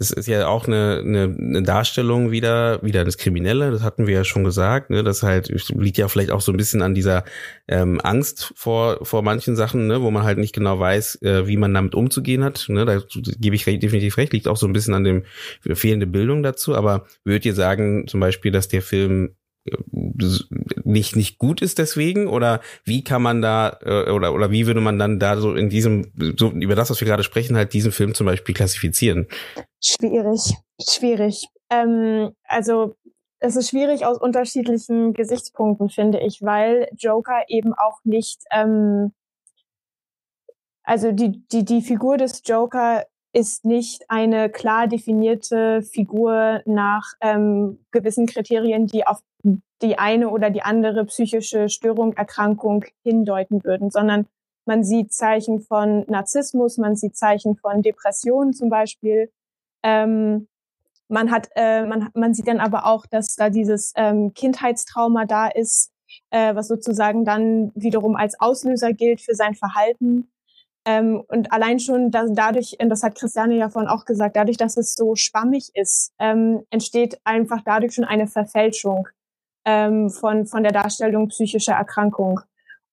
es 0.00 0.10
ist 0.10 0.26
ja 0.26 0.48
auch 0.48 0.66
eine, 0.66 1.02
eine, 1.04 1.36
eine 1.38 1.62
Darstellung 1.62 2.30
wieder, 2.30 2.82
wieder 2.82 3.04
das 3.04 3.18
Kriminelle, 3.18 3.70
das 3.70 3.82
hatten 3.82 4.06
wir 4.06 4.14
ja 4.14 4.24
schon 4.24 4.44
gesagt, 4.44 4.88
ne, 4.88 5.04
das 5.04 5.22
halt 5.22 5.52
liegt 5.68 5.98
ja 5.98 6.08
vielleicht 6.08 6.30
auch 6.30 6.40
so 6.40 6.52
ein 6.52 6.56
bisschen 6.56 6.80
an 6.80 6.94
dieser 6.94 7.22
ähm, 7.68 8.00
Angst 8.02 8.54
vor, 8.56 9.04
vor 9.04 9.22
manchen 9.22 9.56
Sachen, 9.56 9.86
ne, 9.86 10.00
wo 10.00 10.10
man 10.10 10.22
halt 10.22 10.38
nicht 10.38 10.54
genau 10.54 10.80
weiß, 10.80 11.20
äh, 11.20 11.46
wie 11.46 11.58
man 11.58 11.74
damit 11.74 11.94
umzugehen 11.94 12.42
hat, 12.42 12.64
ne, 12.68 12.86
da 12.86 13.02
gebe 13.38 13.54
ich 13.54 13.64
definitiv 13.66 14.16
recht, 14.16 14.32
liegt 14.32 14.48
auch 14.48 14.56
so 14.56 14.66
ein 14.66 14.72
bisschen 14.72 14.94
an 14.94 15.04
dem 15.04 15.24
fehlende 15.74 16.06
Bildung 16.06 16.42
dazu, 16.42 16.74
aber 16.74 17.04
würdet 17.24 17.44
ihr 17.44 17.54
sagen 17.54 18.08
zum 18.08 18.20
Beispiel, 18.20 18.52
dass 18.52 18.68
der 18.68 18.80
Film 18.80 19.34
nicht 20.84 21.16
nicht 21.16 21.38
gut 21.38 21.62
ist 21.62 21.78
deswegen? 21.78 22.26
Oder 22.28 22.60
wie 22.84 23.04
kann 23.04 23.22
man 23.22 23.42
da 23.42 23.78
äh, 23.82 24.10
oder 24.10 24.32
oder 24.34 24.50
wie 24.50 24.66
würde 24.66 24.80
man 24.80 24.98
dann 24.98 25.18
da 25.18 25.36
so 25.38 25.54
in 25.54 25.68
diesem 25.68 26.12
so 26.36 26.50
über 26.50 26.74
das 26.74 26.90
was 26.90 27.00
wir 27.00 27.08
gerade 27.08 27.22
sprechen 27.22 27.56
halt 27.56 27.72
diesen 27.72 27.92
Film 27.92 28.14
zum 28.14 28.26
Beispiel 28.26 28.54
klassifizieren? 28.54 29.26
Schwierig 29.80 30.54
schwierig. 30.88 31.46
Ähm, 31.70 32.34
also 32.44 32.94
es 33.38 33.56
ist 33.56 33.70
schwierig 33.70 34.04
aus 34.04 34.18
unterschiedlichen 34.18 35.12
Gesichtspunkten 35.12 35.88
finde 35.88 36.20
ich 36.20 36.42
weil 36.42 36.88
Joker 36.98 37.44
eben 37.48 37.72
auch 37.74 37.98
nicht 38.04 38.42
ähm, 38.50 39.12
also 40.82 41.12
die 41.12 41.46
die 41.48 41.64
die 41.64 41.82
Figur 41.82 42.16
des 42.18 42.42
Joker 42.44 43.06
ist 43.32 43.64
nicht 43.64 44.10
eine 44.10 44.50
klar 44.50 44.88
definierte 44.88 45.82
Figur 45.82 46.62
nach 46.64 47.14
ähm, 47.20 47.78
gewissen 47.92 48.26
Kriterien, 48.26 48.86
die 48.86 49.06
auf 49.06 49.20
die 49.82 49.98
eine 49.98 50.28
oder 50.30 50.50
die 50.50 50.62
andere 50.62 51.04
psychische 51.06 51.68
Störung, 51.68 52.12
Erkrankung 52.14 52.84
hindeuten 53.02 53.64
würden, 53.64 53.90
sondern 53.90 54.26
man 54.66 54.84
sieht 54.84 55.12
Zeichen 55.12 55.60
von 55.60 56.04
Narzissmus, 56.08 56.76
man 56.76 56.96
sieht 56.96 57.16
Zeichen 57.16 57.56
von 57.56 57.82
Depressionen 57.82 58.52
zum 58.52 58.68
Beispiel. 58.68 59.32
Ähm, 59.82 60.48
man 61.08 61.30
hat, 61.30 61.48
äh, 61.56 61.86
man, 61.86 62.10
man 62.14 62.34
sieht 62.34 62.46
dann 62.46 62.60
aber 62.60 62.86
auch, 62.86 63.06
dass 63.06 63.34
da 63.34 63.50
dieses 63.50 63.92
ähm, 63.96 64.32
Kindheitstrauma 64.34 65.24
da 65.24 65.48
ist, 65.48 65.90
äh, 66.30 66.54
was 66.54 66.68
sozusagen 66.68 67.24
dann 67.24 67.72
wiederum 67.74 68.16
als 68.16 68.38
Auslöser 68.38 68.92
gilt 68.92 69.20
für 69.20 69.34
sein 69.34 69.54
Verhalten. 69.54 70.30
Ähm, 70.86 71.22
und 71.28 71.52
allein 71.52 71.78
schon 71.78 72.10
dass 72.10 72.30
dadurch, 72.32 72.76
das 72.78 73.02
hat 73.02 73.14
Christiane 73.14 73.56
ja 73.56 73.68
vorhin 73.68 73.90
auch 73.90 74.04
gesagt, 74.04 74.36
dadurch, 74.36 74.56
dass 74.56 74.76
es 74.76 74.94
so 74.94 75.14
schwammig 75.14 75.70
ist, 75.74 76.12
ähm, 76.18 76.64
entsteht 76.70 77.20
einfach 77.24 77.60
dadurch 77.64 77.94
schon 77.94 78.04
eine 78.04 78.26
Verfälschung 78.26 79.08
ähm, 79.66 80.10
von, 80.10 80.46
von 80.46 80.62
der 80.62 80.72
Darstellung 80.72 81.28
psychischer 81.28 81.74
Erkrankung. 81.74 82.40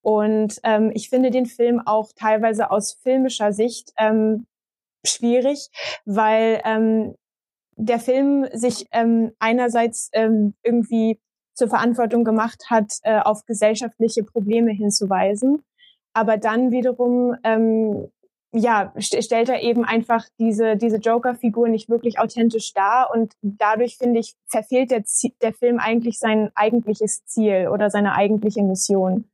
Und 0.01 0.59
ähm, 0.63 0.91
ich 0.93 1.09
finde 1.09 1.31
den 1.31 1.45
Film 1.45 1.81
auch 1.85 2.11
teilweise 2.15 2.71
aus 2.71 2.93
filmischer 2.93 3.53
Sicht 3.53 3.93
ähm, 3.97 4.47
schwierig, 5.05 5.69
weil 6.05 6.61
ähm, 6.65 7.15
der 7.79 7.99
Film 7.99 8.47
sich 8.53 8.87
einerseits 8.91 10.09
irgendwie 10.63 11.19
zur 11.57 11.67
Verantwortung 11.67 12.23
gemacht 12.23 12.65
hat, 12.69 12.93
äh, 13.01 13.19
auf 13.19 13.45
gesellschaftliche 13.45 14.23
Probleme 14.23 14.71
hinzuweisen, 14.71 15.63
aber 16.17 16.37
dann 16.37 16.71
wiederum 16.71 17.35
ähm, 17.43 18.07
ja, 18.51 18.91
st 18.99 19.23
stellt 19.23 19.49
er 19.49 19.61
eben 19.61 19.85
einfach 19.85 20.25
diese, 20.39 20.77
diese 20.77 20.97
Joker-Figur 20.97 21.69
nicht 21.69 21.89
wirklich 21.89 22.19
authentisch 22.19 22.73
dar 22.73 23.11
und 23.13 23.33
dadurch, 23.41 23.97
finde 23.97 24.19
ich, 24.19 24.35
verfehlt 24.47 24.89
der, 24.89 25.03
der 25.43 25.53
Film 25.53 25.77
eigentlich 25.77 26.17
sein 26.17 26.49
eigentliches 26.55 27.23
Ziel 27.25 27.67
oder 27.71 27.91
seine 27.91 28.15
eigentliche 28.15 28.63
Mission. 28.63 29.29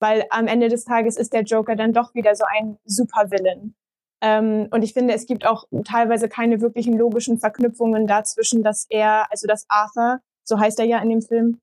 Weil 0.00 0.26
am 0.28 0.48
Ende 0.48 0.68
des 0.68 0.84
Tages 0.84 1.16
ist 1.16 1.32
der 1.32 1.44
Joker 1.44 1.76
dann 1.76 1.94
doch 1.94 2.14
wieder 2.14 2.34
so 2.34 2.44
ein 2.46 2.76
Supervillain. 2.84 3.74
Ähm, 4.20 4.68
und 4.70 4.82
ich 4.82 4.92
finde, 4.92 5.14
es 5.14 5.24
gibt 5.24 5.46
auch 5.46 5.64
teilweise 5.84 6.28
keine 6.28 6.60
wirklichen 6.60 6.92
logischen 6.98 7.38
Verknüpfungen 7.38 8.06
dazwischen, 8.06 8.62
dass 8.62 8.86
er, 8.90 9.30
also 9.30 9.46
dass 9.46 9.64
Arthur, 9.70 10.20
so 10.44 10.58
heißt 10.58 10.78
er 10.78 10.84
ja 10.84 10.98
in 10.98 11.08
dem 11.08 11.22
Film, 11.22 11.60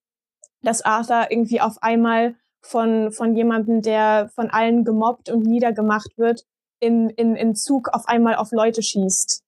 dass 0.64 0.82
Arthur 0.82 1.28
irgendwie 1.30 1.62
auf 1.62 1.84
einmal 1.84 2.36
von, 2.66 3.12
von 3.12 3.36
jemandem, 3.36 3.82
der 3.82 4.30
von 4.34 4.50
allen 4.50 4.84
gemobbt 4.84 5.30
und 5.30 5.44
niedergemacht 5.46 6.18
wird, 6.18 6.46
in, 6.80 7.10
in, 7.10 7.36
in 7.36 7.56
Zug 7.56 7.90
auf 7.94 8.08
einmal 8.08 8.36
auf 8.36 8.52
Leute 8.52 8.82
schießt. 8.82 9.44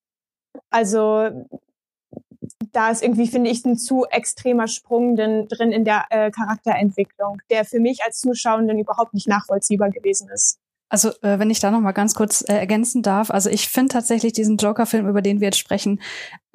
Also 0.69 1.29
da 2.71 2.89
ist 2.89 3.03
irgendwie, 3.03 3.27
finde 3.27 3.49
ich, 3.49 3.65
ein 3.65 3.77
zu 3.77 4.05
extremer 4.05 4.67
Sprung 4.67 5.15
drin, 5.15 5.47
drin 5.47 5.71
in 5.71 5.83
der 5.83 6.05
äh, 6.09 6.31
Charakterentwicklung, 6.31 7.39
der 7.49 7.65
für 7.65 7.79
mich 7.79 8.03
als 8.05 8.19
Zuschauenden 8.19 8.79
überhaupt 8.79 9.13
nicht 9.13 9.27
nachvollziehbar 9.27 9.89
gewesen 9.89 10.29
ist. 10.29 10.59
Also, 10.89 11.09
äh, 11.21 11.37
wenn 11.37 11.49
ich 11.49 11.59
da 11.59 11.69
noch 11.69 11.81
mal 11.81 11.91
ganz 11.91 12.15
kurz 12.15 12.41
äh, 12.47 12.53
ergänzen 12.53 13.01
darf, 13.01 13.29
also 13.29 13.49
ich 13.49 13.67
finde 13.67 13.91
tatsächlich 13.91 14.31
diesen 14.31 14.55
Joker-Film, 14.55 15.07
über 15.07 15.21
den 15.21 15.41
wir 15.41 15.47
jetzt 15.47 15.59
sprechen, 15.59 15.99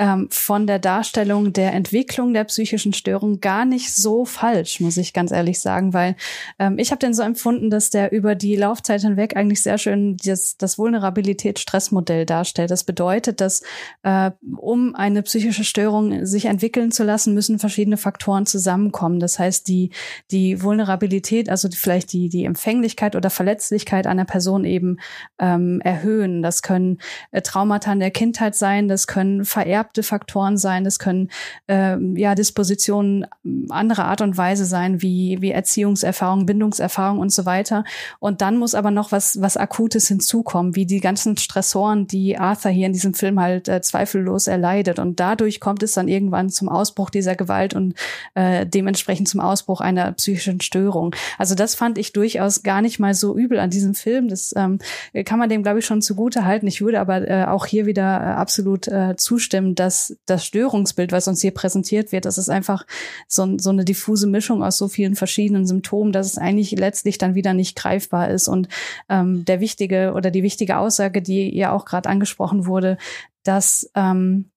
ähm, 0.02 0.26
von 0.30 0.66
der 0.66 0.80
Darstellung 0.80 1.52
der 1.52 1.72
Entwicklung 1.74 2.34
der 2.34 2.42
psychischen 2.42 2.92
Störung 2.92 3.38
gar 3.38 3.64
nicht 3.64 3.94
so 3.94 4.24
falsch, 4.24 4.80
muss 4.80 4.96
ich 4.96 5.12
ganz 5.12 5.30
ehrlich 5.30 5.60
sagen, 5.60 5.92
weil 5.92 6.16
ähm, 6.58 6.76
ich 6.80 6.90
habe 6.90 6.98
den 6.98 7.14
so 7.14 7.22
empfunden, 7.22 7.70
dass 7.70 7.90
der 7.90 8.10
über 8.10 8.34
die 8.34 8.56
Laufzeit 8.56 9.02
hinweg 9.02 9.36
eigentlich 9.36 9.62
sehr 9.62 9.78
schön 9.78 10.16
das, 10.16 10.56
das 10.56 10.76
Vulnerabilität-Stress-Modell 10.76 12.26
darstellt. 12.26 12.72
Das 12.72 12.82
bedeutet, 12.82 13.40
dass 13.40 13.62
äh, 14.02 14.32
um 14.56 14.96
eine 14.96 15.22
psychische 15.22 15.62
Störung 15.62 16.26
sich 16.26 16.46
entwickeln 16.46 16.90
zu 16.90 17.04
lassen, 17.04 17.32
müssen 17.32 17.60
verschiedene 17.60 17.96
Faktoren 17.96 18.44
zusammenkommen. 18.44 19.20
Das 19.20 19.38
heißt, 19.38 19.68
die, 19.68 19.90
die 20.32 20.62
Vulnerabilität, 20.62 21.48
also 21.48 21.68
vielleicht 21.72 22.12
die, 22.12 22.28
die 22.28 22.44
Empfänglichkeit 22.44 23.14
oder 23.14 23.30
Verletzlichkeit 23.30 24.08
einer 24.08 24.24
Person 24.24 24.64
eben 24.64 24.96
ähm, 25.38 25.80
erhöhen. 25.84 26.42
Das 26.42 26.62
können 26.62 26.98
äh, 27.30 27.40
Traumata 27.40 27.92
in 27.92 28.00
der 28.00 28.10
Kindheit 28.10 28.56
sein, 28.56 28.88
das 28.88 29.06
können 29.06 29.44
vererbte 29.44 29.91
vererbte 29.92 30.02
Faktoren 30.02 30.56
sein, 30.56 30.84
das 30.84 30.98
können 30.98 31.28
äh, 31.66 31.96
ja 32.18 32.34
Dispositionen 32.34 33.26
anderer 33.68 34.06
Art 34.06 34.20
und 34.20 34.36
Weise 34.36 34.64
sein, 34.64 35.02
wie, 35.02 35.38
wie 35.40 35.50
Erziehungserfahrung, 35.50 36.46
Bindungserfahrung 36.46 37.18
und 37.18 37.30
so 37.30 37.44
weiter. 37.44 37.84
Und 38.18 38.40
dann 38.40 38.56
muss 38.56 38.74
aber 38.74 38.90
noch 38.90 39.12
was, 39.12 39.40
was 39.40 39.56
Akutes 39.56 40.08
hinzukommen, 40.08 40.74
wie 40.74 40.86
die 40.86 41.00
ganzen 41.00 41.36
Stressoren, 41.36 42.06
die 42.06 42.38
Arthur 42.38 42.70
hier 42.70 42.86
in 42.86 42.92
diesem 42.92 43.14
Film 43.14 43.40
halt 43.40 43.68
äh, 43.68 43.80
zweifellos 43.82 44.46
erleidet. 44.46 44.98
Und 44.98 45.20
dadurch 45.20 45.60
kommt 45.60 45.82
es 45.82 45.92
dann 45.92 46.08
irgendwann 46.08 46.48
zum 46.48 46.68
Ausbruch 46.68 47.10
dieser 47.10 47.36
Gewalt 47.36 47.74
und 47.74 47.94
äh, 48.34 48.66
dementsprechend 48.66 49.28
zum 49.28 49.40
Ausbruch 49.40 49.80
einer 49.80 50.12
psychischen 50.12 50.60
Störung. 50.60 51.14
Also 51.38 51.54
das 51.54 51.74
fand 51.74 51.98
ich 51.98 52.12
durchaus 52.12 52.62
gar 52.62 52.82
nicht 52.82 52.98
mal 52.98 53.14
so 53.14 53.36
übel 53.36 53.58
an 53.58 53.70
diesem 53.70 53.94
Film. 53.94 54.28
Das 54.28 54.54
ähm, 54.56 54.78
kann 55.24 55.38
man 55.38 55.48
dem, 55.48 55.62
glaube 55.62 55.80
ich, 55.80 55.86
schon 55.86 56.02
zugute 56.02 56.44
halten. 56.44 56.66
Ich 56.66 56.80
würde 56.80 57.00
aber 57.00 57.28
äh, 57.28 57.44
auch 57.44 57.66
hier 57.66 57.86
wieder 57.86 58.20
äh, 58.20 58.32
absolut 58.34 58.88
äh, 58.88 59.16
zustimmen, 59.16 59.74
dass 59.82 60.16
das 60.26 60.46
Störungsbild, 60.46 61.10
was 61.10 61.26
uns 61.26 61.40
hier 61.40 61.50
präsentiert 61.50 62.12
wird, 62.12 62.24
das 62.24 62.38
ist 62.38 62.48
einfach 62.48 62.86
so, 63.26 63.58
so 63.58 63.70
eine 63.70 63.84
diffuse 63.84 64.28
Mischung 64.28 64.62
aus 64.62 64.78
so 64.78 64.86
vielen 64.86 65.16
verschiedenen 65.16 65.66
Symptomen, 65.66 66.12
dass 66.12 66.28
es 66.28 66.38
eigentlich 66.38 66.70
letztlich 66.70 67.18
dann 67.18 67.34
wieder 67.34 67.52
nicht 67.52 67.76
greifbar 67.76 68.30
ist. 68.30 68.46
Und 68.46 68.68
ähm, 69.08 69.44
der 69.44 69.58
wichtige 69.58 70.12
oder 70.14 70.30
die 70.30 70.44
wichtige 70.44 70.76
Aussage, 70.76 71.20
die 71.20 71.52
ja 71.56 71.72
auch 71.72 71.84
gerade 71.84 72.08
angesprochen 72.08 72.66
wurde, 72.66 72.96
dass 73.42 73.90
ähm, 73.96 74.51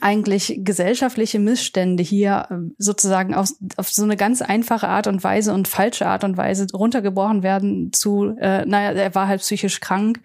eigentlich 0.00 0.60
gesellschaftliche 0.62 1.40
Missstände 1.40 2.02
hier 2.02 2.46
ähm, 2.50 2.74
sozusagen 2.78 3.34
auf, 3.34 3.48
auf 3.76 3.88
so 3.88 4.04
eine 4.04 4.16
ganz 4.16 4.40
einfache 4.40 4.88
Art 4.88 5.08
und 5.08 5.22
Weise 5.24 5.52
und 5.52 5.66
falsche 5.66 6.06
Art 6.06 6.22
und 6.22 6.36
Weise 6.36 6.66
runtergebrochen 6.72 7.42
werden 7.42 7.92
zu, 7.92 8.36
äh, 8.40 8.64
naja, 8.66 8.92
er 8.92 9.14
war 9.14 9.26
halt 9.26 9.40
psychisch 9.40 9.80
krank. 9.80 10.20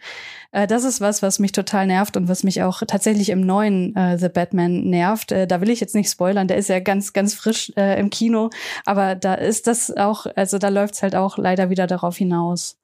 Äh, 0.51 0.67
das 0.67 0.83
ist 0.83 1.01
was, 1.01 1.23
was 1.23 1.39
mich 1.39 1.51
total 1.51 1.87
nervt 1.87 2.15
und 2.15 2.27
was 2.27 2.43
mich 2.43 2.61
auch 2.61 2.83
tatsächlich 2.85 3.29
im 3.29 3.41
neuen 3.41 3.95
äh, 3.95 4.19
The 4.19 4.29
Batman 4.29 4.83
nervt. 4.83 5.31
Äh, 5.31 5.47
da 5.47 5.61
will 5.61 5.71
ich 5.71 5.79
jetzt 5.79 5.95
nicht 5.95 6.11
spoilern, 6.11 6.47
der 6.47 6.57
ist 6.57 6.69
ja 6.69 6.79
ganz, 6.79 7.13
ganz 7.13 7.33
frisch 7.33 7.73
äh, 7.75 7.99
im 7.99 8.11
Kino, 8.11 8.51
aber 8.85 9.15
da 9.15 9.33
ist 9.33 9.65
das 9.65 9.95
auch, 9.97 10.27
also 10.35 10.59
da 10.59 10.69
läuft's 10.69 11.01
halt 11.01 11.15
auch 11.15 11.39
leider 11.39 11.71
wieder 11.71 11.87
darauf 11.87 12.17
hinaus. 12.17 12.77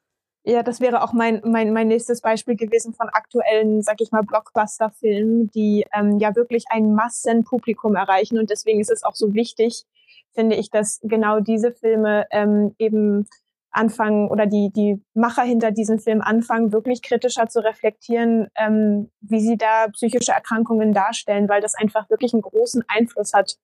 Ja, 0.44 0.64
das 0.64 0.80
wäre 0.82 1.04
auch 1.04 1.14
mein, 1.14 1.42
mein, 1.46 1.72
mein 1.72 1.88
nächstes 1.88 2.22
Beispiel 2.22 2.56
gewesen 2.56 2.94
von 2.94 3.10
aktuellen, 3.10 3.84
sag 3.84 4.02
ich 4.02 4.12
mal, 4.12 4.24
Blockbuster-Filmen, 4.24 5.52
die 5.52 5.86
ähm, 5.94 6.18
ja 6.18 6.36
wirklich 6.36 6.66
ein 6.70 6.96
Massenpublikum 6.96 7.96
erreichen. 7.96 8.40
Und 8.40 8.50
deswegen 8.50 8.80
ist 8.80 8.90
es 8.90 9.04
auch 9.04 9.14
so 9.14 9.36
wichtig, 9.36 9.86
finde 10.34 10.56
ich, 10.56 10.72
dass 10.72 11.00
genau 11.04 11.42
diese 11.42 11.72
Filme 11.72 12.26
ähm, 12.32 12.74
eben 12.80 13.28
anfangen 13.70 14.30
oder 14.30 14.48
die, 14.48 14.72
die 14.72 15.02
Macher 15.14 15.44
hinter 15.44 15.72
diesen 15.72 16.00
Film 16.00 16.22
anfangen, 16.22 16.74
wirklich 16.74 17.04
kritischer 17.04 17.48
zu 17.48 17.64
reflektieren, 17.64 18.48
ähm, 18.56 19.12
wie 19.22 19.40
sie 19.40 19.58
da 19.58 19.88
psychische 19.94 20.32
Erkrankungen 20.32 20.92
darstellen, 20.92 21.50
weil 21.50 21.62
das 21.62 21.76
einfach 21.76 22.10
wirklich 22.10 22.34
einen 22.34 22.42
großen 22.42 22.84
Einfluss 22.88 23.34
hat. 23.34 23.58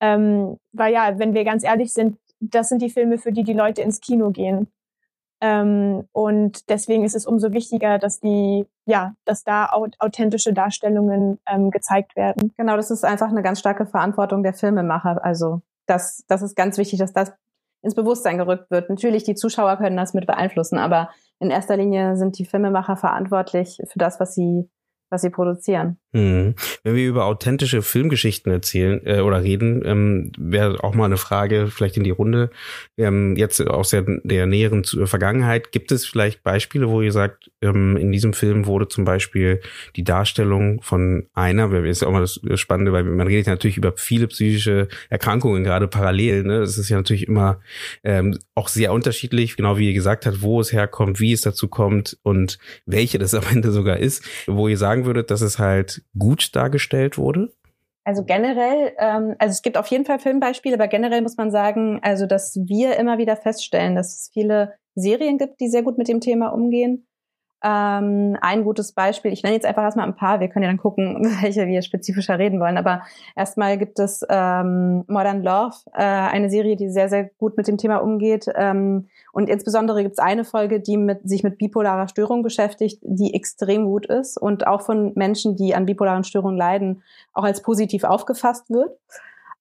Ähm, 0.00 0.56
weil 0.72 0.92
ja, 0.92 1.18
wenn 1.18 1.34
wir 1.34 1.44
ganz 1.44 1.62
ehrlich 1.62 1.92
sind, 1.92 2.18
das 2.40 2.70
sind 2.70 2.82
die 2.82 2.90
Filme, 2.90 3.18
für 3.18 3.32
die 3.32 3.44
die 3.44 3.52
Leute 3.52 3.82
ins 3.82 4.00
Kino 4.00 4.30
gehen. 4.30 4.72
Ähm, 5.42 6.08
und 6.12 6.70
deswegen 6.70 7.04
ist 7.04 7.16
es 7.16 7.26
umso 7.26 7.52
wichtiger, 7.52 7.98
dass 7.98 8.20
die, 8.20 8.64
ja, 8.86 9.14
dass 9.24 9.42
da 9.42 9.70
authentische 9.98 10.52
Darstellungen 10.52 11.40
ähm, 11.48 11.72
gezeigt 11.72 12.14
werden. 12.14 12.52
Genau, 12.56 12.76
das 12.76 12.92
ist 12.92 13.04
einfach 13.04 13.28
eine 13.28 13.42
ganz 13.42 13.58
starke 13.58 13.84
Verantwortung 13.84 14.44
der 14.44 14.54
Filmemacher. 14.54 15.22
Also 15.24 15.60
das, 15.86 16.24
das 16.28 16.42
ist 16.42 16.54
ganz 16.54 16.78
wichtig, 16.78 17.00
dass 17.00 17.12
das 17.12 17.32
ins 17.82 17.96
Bewusstsein 17.96 18.38
gerückt 18.38 18.70
wird. 18.70 18.88
Natürlich, 18.88 19.24
die 19.24 19.34
Zuschauer 19.34 19.78
können 19.78 19.96
das 19.96 20.14
mit 20.14 20.28
beeinflussen, 20.28 20.78
aber 20.78 21.10
in 21.40 21.50
erster 21.50 21.76
Linie 21.76 22.16
sind 22.16 22.38
die 22.38 22.44
Filmemacher 22.44 22.96
verantwortlich 22.96 23.82
für 23.84 23.98
das, 23.98 24.20
was 24.20 24.36
sie 24.36 24.70
was 25.12 25.22
sie 25.22 25.30
produzieren. 25.30 25.98
Hm. 26.14 26.54
Wenn 26.84 26.94
wir 26.94 27.08
über 27.08 27.24
authentische 27.24 27.80
Filmgeschichten 27.80 28.52
erzählen 28.52 29.00
äh, 29.04 29.20
oder 29.20 29.42
reden, 29.42 29.82
ähm, 29.84 30.32
wäre 30.38 30.82
auch 30.84 30.94
mal 30.94 31.06
eine 31.06 31.16
Frage 31.16 31.68
vielleicht 31.68 31.96
in 31.96 32.04
die 32.04 32.10
Runde. 32.10 32.50
Ähm, 32.98 33.34
jetzt 33.36 33.66
aus 33.66 33.90
der, 33.90 34.04
der 34.22 34.46
näheren 34.46 34.84
Vergangenheit 34.84 35.72
gibt 35.72 35.90
es 35.90 36.04
vielleicht 36.04 36.42
Beispiele, 36.42 36.88
wo 36.88 37.00
ihr 37.00 37.12
sagt, 37.12 37.50
ähm, 37.62 37.96
in 37.96 38.12
diesem 38.12 38.34
Film 38.34 38.66
wurde 38.66 38.88
zum 38.88 39.04
Beispiel 39.04 39.60
die 39.96 40.04
Darstellung 40.04 40.82
von 40.82 41.28
einer, 41.32 41.72
weil 41.72 41.86
ist 41.86 42.02
ja 42.02 42.08
auch 42.08 42.12
mal 42.12 42.20
das 42.20 42.40
Spannende, 42.60 42.92
weil 42.92 43.04
man 43.04 43.26
redet 43.26 43.46
ja 43.46 43.52
natürlich 43.52 43.78
über 43.78 43.92
viele 43.96 44.26
psychische 44.26 44.88
Erkrankungen 45.08 45.64
gerade 45.64 45.88
parallel. 45.88 46.44
Ne? 46.44 46.60
Das 46.60 46.76
ist 46.76 46.88
ja 46.88 46.96
natürlich 46.96 47.26
immer 47.26 47.60
ähm, 48.04 48.38
auch 48.54 48.68
sehr 48.68 48.92
unterschiedlich, 48.92 49.56
genau 49.56 49.78
wie 49.78 49.88
ihr 49.88 49.94
gesagt 49.94 50.26
habt, 50.26 50.42
wo 50.42 50.60
es 50.60 50.72
herkommt, 50.72 51.20
wie 51.20 51.32
es 51.32 51.40
dazu 51.40 51.68
kommt 51.68 52.18
und 52.22 52.58
welche 52.86 53.18
das 53.18 53.34
am 53.34 53.44
Ende 53.50 53.72
sogar 53.72 53.98
ist, 53.98 54.24
wo 54.46 54.68
ihr 54.68 54.78
sagen 54.78 55.01
würdet, 55.04 55.30
dass 55.30 55.40
es 55.40 55.58
halt 55.58 56.04
gut 56.18 56.54
dargestellt 56.54 57.18
wurde? 57.18 57.52
Also 58.04 58.24
generell, 58.24 58.92
ähm, 58.98 59.36
also 59.38 59.52
es 59.52 59.62
gibt 59.62 59.76
auf 59.76 59.86
jeden 59.86 60.04
Fall 60.04 60.18
Filmbeispiele, 60.18 60.74
aber 60.74 60.88
generell 60.88 61.22
muss 61.22 61.36
man 61.36 61.50
sagen, 61.50 62.00
also 62.02 62.26
dass 62.26 62.56
wir 62.56 62.96
immer 62.96 63.18
wieder 63.18 63.36
feststellen, 63.36 63.94
dass 63.94 64.18
es 64.18 64.30
viele 64.32 64.74
Serien 64.94 65.38
gibt, 65.38 65.60
die 65.60 65.68
sehr 65.68 65.82
gut 65.82 65.98
mit 65.98 66.08
dem 66.08 66.20
Thema 66.20 66.48
umgehen. 66.48 67.06
Ähm, 67.64 68.36
ein 68.40 68.64
gutes 68.64 68.92
Beispiel, 68.92 69.32
ich 69.32 69.42
nenne 69.42 69.54
jetzt 69.54 69.66
einfach 69.66 69.84
erstmal 69.84 70.06
ein 70.06 70.16
paar, 70.16 70.40
wir 70.40 70.48
können 70.48 70.64
ja 70.64 70.68
dann 70.68 70.78
gucken, 70.78 71.24
welche 71.42 71.66
wir 71.66 71.82
spezifischer 71.82 72.38
reden 72.38 72.58
wollen, 72.58 72.76
aber 72.76 73.02
erstmal 73.36 73.78
gibt 73.78 74.00
es 74.00 74.26
ähm, 74.28 75.04
Modern 75.06 75.42
Love, 75.42 75.76
äh, 75.94 76.02
eine 76.02 76.50
Serie, 76.50 76.74
die 76.76 76.88
sehr, 76.88 77.08
sehr 77.08 77.24
gut 77.38 77.56
mit 77.56 77.68
dem 77.68 77.78
Thema 77.78 77.98
umgeht 77.98 78.46
ähm, 78.56 79.08
und 79.32 79.48
insbesondere 79.48 80.02
gibt 80.02 80.14
es 80.14 80.18
eine 80.18 80.44
Folge, 80.44 80.80
die 80.80 80.96
mit, 80.96 81.20
sich 81.28 81.44
mit 81.44 81.58
bipolarer 81.58 82.08
Störung 82.08 82.42
beschäftigt, 82.42 82.98
die 83.02 83.32
extrem 83.34 83.84
gut 83.84 84.06
ist 84.06 84.36
und 84.36 84.66
auch 84.66 84.82
von 84.82 85.12
Menschen, 85.14 85.56
die 85.56 85.74
an 85.74 85.86
bipolaren 85.86 86.24
Störungen 86.24 86.58
leiden, 86.58 87.02
auch 87.32 87.44
als 87.44 87.62
positiv 87.62 88.02
aufgefasst 88.02 88.70
wird. 88.70 88.98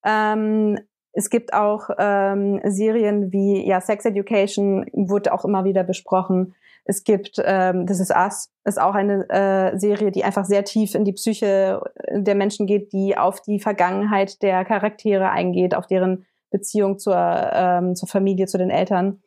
Ähm, 0.04 0.80
es 1.14 1.30
gibt 1.30 1.54
auch 1.54 1.90
ähm, 1.98 2.62
Serien 2.64 3.32
wie 3.32 3.68
ja 3.68 3.82
Sex 3.82 4.06
Education 4.06 4.86
wurde 4.94 5.34
auch 5.34 5.46
immer 5.46 5.66
wieder 5.66 5.84
besprochen. 5.84 6.56
Es 6.92 7.06
gibt 7.06 7.42
ähm, 7.46 7.88
This 7.88 8.02
Is 8.02 8.10
Us, 8.10 8.52
ist 8.66 8.78
auch 8.78 8.96
eine 8.96 9.30
äh, 9.30 9.80
Serie, 9.80 10.12
die 10.12 10.26
einfach 10.26 10.44
sehr 10.44 10.66
tief 10.66 10.94
in 10.94 11.06
die 11.06 11.14
Psyche 11.14 11.82
der 12.10 12.36
Menschen 12.36 12.68
geht, 12.68 12.92
die 12.92 13.18
auf 13.18 13.42
die 13.42 13.62
Vergangenheit 13.62 14.42
der 14.42 14.66
Charaktere 14.66 15.30
eingeht, 15.30 15.74
auf 15.74 15.88
deren 15.88 16.26
Beziehung 16.50 17.00
zur, 17.00 17.16
ähm, 17.16 17.96
zur 17.96 18.10
Familie, 18.10 18.48
zu 18.48 18.58
den 18.58 18.70
Eltern. 18.70 19.22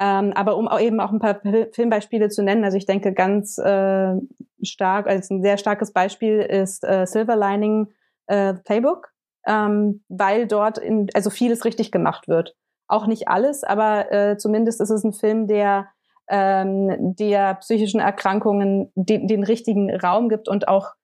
Ähm, 0.00 0.32
aber 0.32 0.56
um 0.56 0.68
auch 0.68 0.80
eben 0.80 1.00
auch 1.00 1.12
ein 1.12 1.18
paar 1.18 1.42
Filmbeispiele 1.72 2.30
zu 2.30 2.42
nennen, 2.42 2.64
also 2.64 2.78
ich 2.78 2.86
denke 2.86 3.12
ganz 3.12 3.58
äh, 3.58 4.14
stark, 4.62 5.06
also 5.06 5.34
ein 5.34 5.42
sehr 5.42 5.58
starkes 5.58 5.92
Beispiel 5.92 6.38
ist 6.38 6.82
äh, 6.82 7.06
Silver 7.06 7.36
Lining 7.36 7.88
äh, 8.26 8.54
Playbook, 8.54 9.12
ähm, 9.46 10.02
weil 10.08 10.46
dort 10.46 10.78
in, 10.78 11.10
also 11.12 11.28
vieles 11.28 11.66
richtig 11.66 11.92
gemacht 11.92 12.26
wird. 12.26 12.56
Auch 12.88 13.06
nicht 13.06 13.28
alles, 13.28 13.64
aber 13.64 14.10
äh, 14.10 14.38
zumindest 14.38 14.80
ist 14.80 14.88
es 14.88 15.04
ein 15.04 15.12
Film, 15.12 15.46
der 15.46 15.88
ähm, 16.28 17.14
der 17.16 17.54
psychischen 17.54 18.00
Erkrankungen 18.00 18.90
den, 18.94 19.26
den 19.26 19.44
richtigen 19.44 19.94
Raum 19.94 20.28
gibt 20.28 20.48
und 20.48 20.68
auch 20.68 20.94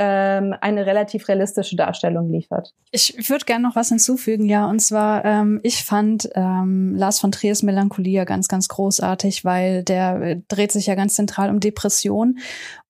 ähm, 0.00 0.54
eine 0.60 0.86
relativ 0.86 1.26
realistische 1.26 1.74
Darstellung 1.74 2.30
liefert. 2.30 2.72
Ich 2.92 3.28
würde 3.28 3.44
gerne 3.44 3.66
noch 3.66 3.74
was 3.74 3.88
hinzufügen, 3.88 4.48
ja, 4.48 4.70
und 4.70 4.78
zwar, 4.78 5.24
ähm, 5.24 5.58
ich 5.64 5.84
fand 5.84 6.30
ähm, 6.36 6.94
Lars 6.94 7.18
von 7.18 7.32
Triers 7.32 7.64
Melancholia 7.64 8.24
ganz, 8.24 8.46
ganz 8.46 8.68
großartig, 8.68 9.44
weil 9.44 9.82
der 9.82 10.36
dreht 10.46 10.70
sich 10.70 10.86
ja 10.86 10.94
ganz 10.94 11.14
zentral 11.14 11.50
um 11.50 11.58
Depression 11.58 12.38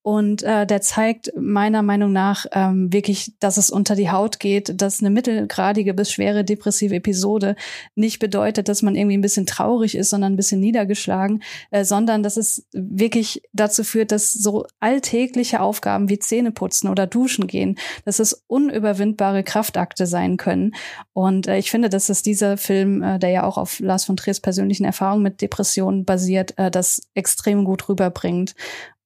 und 0.03 0.43
äh, 0.43 0.67
der 0.67 0.81
zeigt 0.81 1.33
meiner 1.37 1.83
Meinung 1.83 2.13
nach 2.13 2.47
ähm, 2.53 2.93
wirklich, 2.93 3.33
dass 3.41 3.57
es 3.57 3.71
unter 3.71 3.95
die 3.95 4.11
Haut 4.11 4.41
geht, 4.41 4.81
dass 4.81 5.01
eine 5.01 5.11
mittelgradige 5.11 5.93
bis 5.93 6.13
schwere 6.13 6.45
depressive 6.45 6.95
Episode 6.95 7.57
nicht 7.95 8.19
bedeutet, 8.19 8.69
dass 8.69 8.83
man 8.83 8.95
irgendwie 8.95 9.19
ein 9.19 9.23
bisschen 9.23 9.45
traurig 9.45 9.97
ist, 9.97 10.11
sondern 10.11 10.33
ein 10.33 10.37
bisschen 10.37 10.61
niedergeschlagen, 10.61 11.43
äh, 11.71 11.85
sondern 11.85 12.23
dass 12.23 12.37
es 12.37 12.67
wirklich 12.73 13.43
dazu 13.53 13.85
führt, 13.85 14.13
dass 14.13 14.33
so 14.33 14.67
alltägliche 14.81 15.61
Aufgaben 15.61 16.09
wie 16.09 16.19
Zähneputzen 16.19 16.89
oder 16.89 17.07
Duschen 17.07 17.47
gehen, 17.47 17.77
dass 18.05 18.19
es 18.19 18.45
unüberwindbare 18.47 19.43
Kraftakte 19.43 20.07
sein 20.07 20.37
können. 20.37 20.75
Und 21.13 21.49
äh, 21.49 21.59
ich 21.59 21.71
finde, 21.71 21.89
dass 21.89 22.09
es 22.09 22.23
dieser 22.23 22.57
Film, 22.57 23.03
äh, 23.03 23.19
der 23.19 23.31
ja 23.31 23.45
auch 23.45 23.59
auf 23.59 23.81
Lars 23.81 24.05
von 24.05 24.17
Triers 24.17 24.41
persönlichen 24.41 24.85
Erfahrungen 24.85 25.23
mit 25.23 25.43
Depressionen 25.43 26.05
basiert, 26.05 26.57
äh, 26.57 26.71
das 26.71 27.03
extrem 27.15 27.65
gut 27.65 27.89
rüberbringt. 27.89 28.55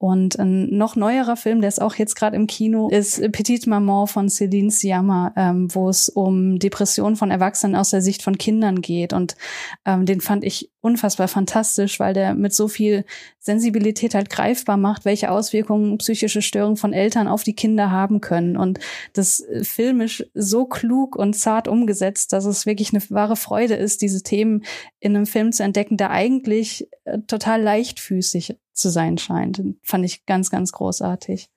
Und 0.03 0.37
ein 0.41 0.67
noch 0.77 0.97
neuerer 0.97 1.37
Film, 1.37 1.61
der 1.61 1.69
ist 1.69 1.81
auch 1.81 1.95
jetzt 1.95 2.17
gerade 2.17 2.35
im 2.35 2.49
Kino, 2.49 2.89
ist 2.89 3.23
Petite 3.31 3.71
Maman 3.71 4.09
von 4.09 4.29
Celine 4.29 4.73
Sciamma, 4.73 5.33
ähm, 5.37 5.73
wo 5.73 5.89
es 5.89 6.09
um 6.09 6.59
Depressionen 6.59 7.15
von 7.15 7.31
Erwachsenen 7.31 7.77
aus 7.77 7.91
der 7.91 8.03
Sicht 8.03 8.21
von 8.21 8.37
Kindern 8.37 8.81
geht. 8.81 9.13
Und 9.13 9.37
ähm, 9.85 10.05
den 10.05 10.21
fand 10.21 10.43
ich 10.43 10.73
unfassbar 10.81 11.29
fantastisch, 11.29 12.01
weil 12.01 12.15
der 12.15 12.35
mit 12.35 12.53
so 12.53 12.67
viel 12.67 13.05
Sensibilität 13.39 14.17
halt 14.17 14.29
greifbar 14.29 14.77
macht, 14.77 15.05
welche 15.05 15.31
Auswirkungen 15.31 15.99
psychische 15.99 16.43
Störungen 16.43 16.77
von 16.77 16.93
Eltern 16.93 17.29
auf 17.29 17.45
die 17.45 17.55
Kinder 17.55 17.93
haben 17.93 18.21
können. 18.21 18.57
Und 18.57 18.81
das 19.13 19.39
äh, 19.39 19.63
filmisch 19.63 20.25
so 20.35 20.65
klug 20.65 21.15
und 21.15 21.35
zart 21.35 21.69
umgesetzt, 21.69 22.33
dass 22.33 22.45
es 22.45 22.67
wirklich 22.67 22.93
eine 22.93 23.09
wahre 23.11 23.37
Freude 23.37 23.75
ist, 23.75 24.03
diese 24.03 24.25
Themen 24.25 24.65
in 24.99 25.15
einem 25.15 25.27
Film 25.27 25.53
zu 25.53 25.63
entdecken, 25.63 25.97
der 25.97 26.11
eigentlich 26.11 26.89
äh, 27.05 27.21
total 27.29 27.63
leichtfüßig 27.63 28.57
zu 28.73 28.91
sein 28.91 29.19
scheint. 29.19 29.63
Fand 29.83 30.05
ich 30.05 30.27
ganz, 30.27 30.51
ganz 30.51 30.73
großartig. 30.73 31.49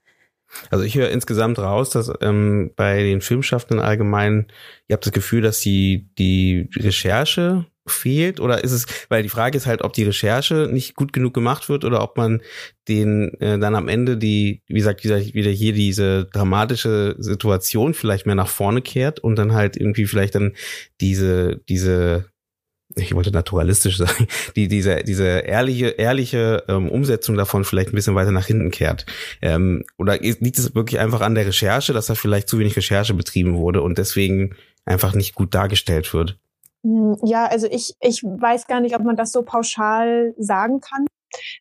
Also 0.69 0.83
ich 0.83 0.95
höre 0.95 1.09
insgesamt 1.09 1.59
raus, 1.59 1.89
dass 1.89 2.11
ähm, 2.21 2.71
bei 2.75 3.03
den 3.03 3.21
Filmschaffenden 3.21 3.79
allgemein, 3.79 4.47
ihr 4.87 4.93
habt 4.93 5.05
das 5.05 5.13
Gefühl, 5.13 5.41
dass 5.41 5.59
die, 5.59 6.09
die 6.17 6.69
Recherche 6.75 7.65
fehlt 7.87 8.39
oder 8.39 8.63
ist 8.63 8.71
es, 8.71 8.85
weil 9.09 9.21
die 9.21 9.29
Frage 9.29 9.57
ist 9.57 9.67
halt, 9.67 9.83
ob 9.83 9.93
die 9.93 10.03
Recherche 10.03 10.67
nicht 10.71 10.95
gut 10.95 11.13
genug 11.13 11.33
gemacht 11.33 11.69
wird 11.69 11.85
oder 11.85 12.01
ob 12.01 12.17
man 12.17 12.41
den 12.87 13.33
äh, 13.39 13.59
dann 13.59 13.75
am 13.75 13.87
Ende 13.87 14.17
die, 14.17 14.63
wie 14.67 14.75
gesagt, 14.75 15.03
wieder, 15.03 15.19
wieder 15.19 15.51
hier 15.51 15.73
diese 15.73 16.25
dramatische 16.25 17.15
Situation 17.19 17.93
vielleicht 17.93 18.25
mehr 18.25 18.35
nach 18.35 18.47
vorne 18.47 18.81
kehrt 18.81 19.19
und 19.19 19.35
dann 19.35 19.53
halt 19.53 19.77
irgendwie 19.77 20.05
vielleicht 20.05 20.35
dann 20.35 20.53
diese, 20.99 21.57
diese 21.69 22.25
ich 22.95 23.13
wollte 23.15 23.31
naturalistisch 23.31 23.97
sagen, 23.99 24.27
die 24.55 24.67
diese 24.67 25.03
diese 25.03 25.25
ehrliche 25.25 25.87
ehrliche 25.87 26.63
ähm, 26.67 26.89
Umsetzung 26.89 27.35
davon 27.35 27.63
vielleicht 27.63 27.89
ein 27.89 27.95
bisschen 27.95 28.15
weiter 28.15 28.31
nach 28.31 28.45
hinten 28.45 28.71
kehrt. 28.71 29.05
Ähm, 29.41 29.83
oder 29.97 30.19
liegt 30.19 30.57
es 30.57 30.75
wirklich 30.75 30.99
einfach 30.99 31.21
an 31.21 31.35
der 31.35 31.47
Recherche, 31.47 31.93
dass 31.93 32.07
da 32.07 32.15
vielleicht 32.15 32.49
zu 32.49 32.59
wenig 32.59 32.75
Recherche 32.75 33.13
betrieben 33.13 33.57
wurde 33.57 33.81
und 33.81 33.97
deswegen 33.97 34.55
einfach 34.85 35.13
nicht 35.13 35.35
gut 35.35 35.53
dargestellt 35.55 36.13
wird? 36.13 36.37
Hm, 36.83 37.17
ja, 37.23 37.45
also 37.45 37.67
ich 37.69 37.93
ich 38.01 38.21
weiß 38.23 38.67
gar 38.67 38.81
nicht, 38.81 38.95
ob 38.95 39.03
man 39.03 39.15
das 39.15 39.31
so 39.31 39.41
pauschal 39.41 40.33
sagen 40.37 40.79
kann 40.81 41.05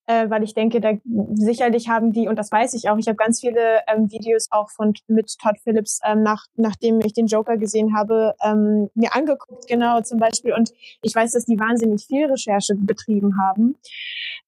äh, 0.06 0.28
weil 0.30 0.42
ich 0.42 0.54
denke, 0.54 0.80
da 0.80 0.92
sicherlich 1.34 1.88
haben 1.88 2.12
die, 2.12 2.28
und 2.28 2.38
das 2.38 2.50
weiß 2.50 2.74
ich 2.74 2.88
auch, 2.88 2.98
ich 2.98 3.06
habe 3.06 3.16
ganz 3.16 3.40
viele 3.40 3.80
ähm, 3.86 4.10
Videos 4.10 4.48
auch 4.50 4.70
von 4.70 4.94
mit 5.06 5.36
Todd 5.38 5.58
Phillips, 5.62 6.00
ähm, 6.04 6.22
nach, 6.22 6.46
nachdem 6.56 7.00
ich 7.00 7.12
den 7.12 7.26
Joker 7.26 7.56
gesehen 7.56 7.96
habe, 7.96 8.34
ähm, 8.42 8.90
mir 8.94 9.14
angeguckt, 9.14 9.66
genau 9.68 10.00
zum 10.02 10.18
Beispiel. 10.18 10.52
Und 10.52 10.70
ich 11.02 11.14
weiß, 11.14 11.32
dass 11.32 11.44
die 11.44 11.58
wahnsinnig 11.58 12.06
viel 12.06 12.26
Recherche 12.26 12.74
betrieben 12.76 13.38
haben. 13.40 13.76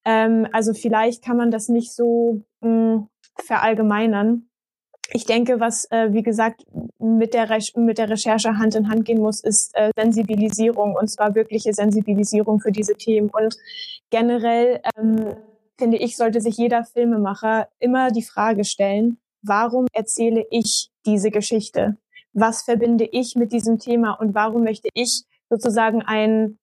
Ähm, 0.05 0.47
also 0.51 0.73
vielleicht 0.73 1.23
kann 1.23 1.37
man 1.37 1.51
das 1.51 1.69
nicht 1.69 1.93
so 1.93 2.41
mh, 2.61 2.69
hm, 2.69 3.07
verallgemeinern 3.45 4.47
ich 5.13 5.25
denke, 5.25 5.59
was, 5.59 5.85
äh, 5.91 6.11
wie 6.11 6.23
gesagt, 6.23 6.65
mit 6.99 7.33
der, 7.33 7.47
mit 7.75 7.97
der 7.97 8.09
Recherche 8.09 8.57
Hand 8.57 8.75
in 8.75 8.89
Hand 8.89 9.05
gehen 9.05 9.19
muss, 9.19 9.41
ist 9.41 9.75
äh, 9.75 9.91
Sensibilisierung 9.97 10.95
und 10.95 11.09
zwar 11.09 11.35
wirkliche 11.35 11.73
Sensibilisierung 11.73 12.59
für 12.59 12.71
diese 12.71 12.95
Themen. 12.95 13.29
Und 13.29 13.55
generell 14.09 14.81
ähm, 14.97 15.35
finde 15.77 15.97
ich, 15.97 16.17
sollte 16.17 16.41
sich 16.41 16.57
jeder 16.57 16.83
Filmemacher 16.83 17.69
immer 17.79 18.11
die 18.11 18.23
Frage 18.23 18.65
stellen, 18.65 19.17
warum 19.41 19.87
erzähle 19.93 20.45
ich 20.49 20.89
diese 21.05 21.31
Geschichte? 21.31 21.97
Was 22.33 22.63
verbinde 22.63 23.05
ich 23.05 23.35
mit 23.35 23.51
diesem 23.51 23.79
Thema 23.79 24.11
und 24.13 24.35
warum 24.35 24.63
möchte 24.63 24.89
ich 24.93 25.23
sozusagen 25.49 26.01
ein 26.01 26.57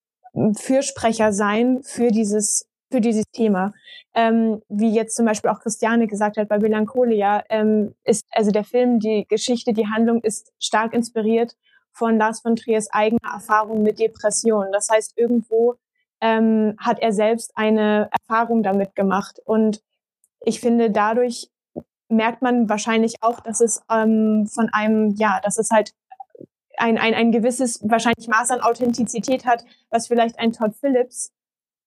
Fürsprecher 0.56 1.32
sein 1.32 1.82
für 1.82 2.08
dieses 2.08 2.66
für 2.94 3.00
dieses 3.00 3.24
Thema. 3.32 3.72
Ähm, 4.14 4.62
wie 4.68 4.94
jetzt 4.94 5.16
zum 5.16 5.26
Beispiel 5.26 5.50
auch 5.50 5.58
Christiane 5.58 6.06
gesagt 6.06 6.36
hat 6.36 6.48
bei 6.48 6.60
Melancholia, 6.60 7.42
ähm, 7.48 7.96
ist 8.04 8.24
also 8.30 8.52
der 8.52 8.62
Film, 8.62 9.00
die 9.00 9.26
Geschichte, 9.28 9.72
die 9.72 9.88
Handlung 9.88 10.20
ist 10.22 10.52
stark 10.60 10.94
inspiriert 10.94 11.56
von 11.90 12.18
Lars 12.18 12.40
von 12.40 12.54
Triers 12.54 12.88
eigener 12.92 13.32
Erfahrung 13.32 13.82
mit 13.82 13.98
Depressionen. 13.98 14.70
Das 14.70 14.88
heißt, 14.90 15.18
irgendwo 15.18 15.74
ähm, 16.20 16.76
hat 16.78 17.00
er 17.00 17.12
selbst 17.12 17.50
eine 17.56 18.10
Erfahrung 18.12 18.62
damit 18.62 18.94
gemacht. 18.94 19.40
Und 19.44 19.82
ich 20.40 20.60
finde, 20.60 20.92
dadurch 20.92 21.50
merkt 22.08 22.42
man 22.42 22.68
wahrscheinlich 22.68 23.16
auch, 23.22 23.40
dass 23.40 23.60
es 23.60 23.82
ähm, 23.90 24.46
von 24.46 24.68
einem, 24.72 25.16
ja, 25.16 25.40
dass 25.42 25.58
es 25.58 25.70
halt 25.72 25.94
ein, 26.76 26.96
ein, 26.96 27.14
ein 27.14 27.32
gewisses 27.32 27.80
wahrscheinlich 27.82 28.28
Maß 28.28 28.52
an 28.52 28.60
Authentizität 28.60 29.46
hat, 29.46 29.64
was 29.90 30.06
vielleicht 30.06 30.38
ein 30.38 30.52
Todd 30.52 30.76
Phillips 30.76 31.32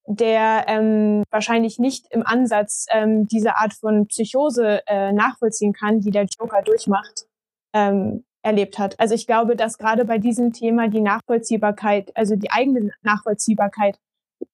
der 0.08 0.66
ähm, 0.68 1.24
wahrscheinlich 1.30 1.80
nicht 1.80 2.08
im 2.12 2.26
Ansatz 2.26 2.86
ähm, 2.90 3.28
diese 3.28 3.58
Art 3.58 3.74
von 3.74 4.08
Psychose 4.08 4.82
äh, 4.88 5.12
nachvollziehen 5.12 5.74
kann, 5.74 6.00
die 6.00 6.12
der 6.12 6.26
Joker 6.40 6.62
durchmacht, 6.62 7.26
ähm, 7.74 8.24
erlebt 8.42 8.80
hat. 8.80 8.98
Also 9.00 9.16
ich 9.16 9.28
glaube, 9.28 9.58
dass 9.58 9.78
gerade 9.78 10.06
bei 10.06 10.18
diesem 10.18 10.54
Thema 10.54 10.88
die 10.88 11.02
Nachvollziehbarkeit, 11.02 12.16
also 12.16 12.38
die 12.38 12.52
eigene 12.52 12.92
Nachvollziehbarkeit 13.02 14.00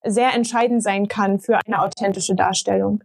sehr 0.03 0.33
entscheidend 0.33 0.81
sein 0.81 1.07
kann 1.07 1.39
für 1.39 1.59
eine 1.65 1.81
authentische 1.81 2.33
Darstellung. 2.33 3.03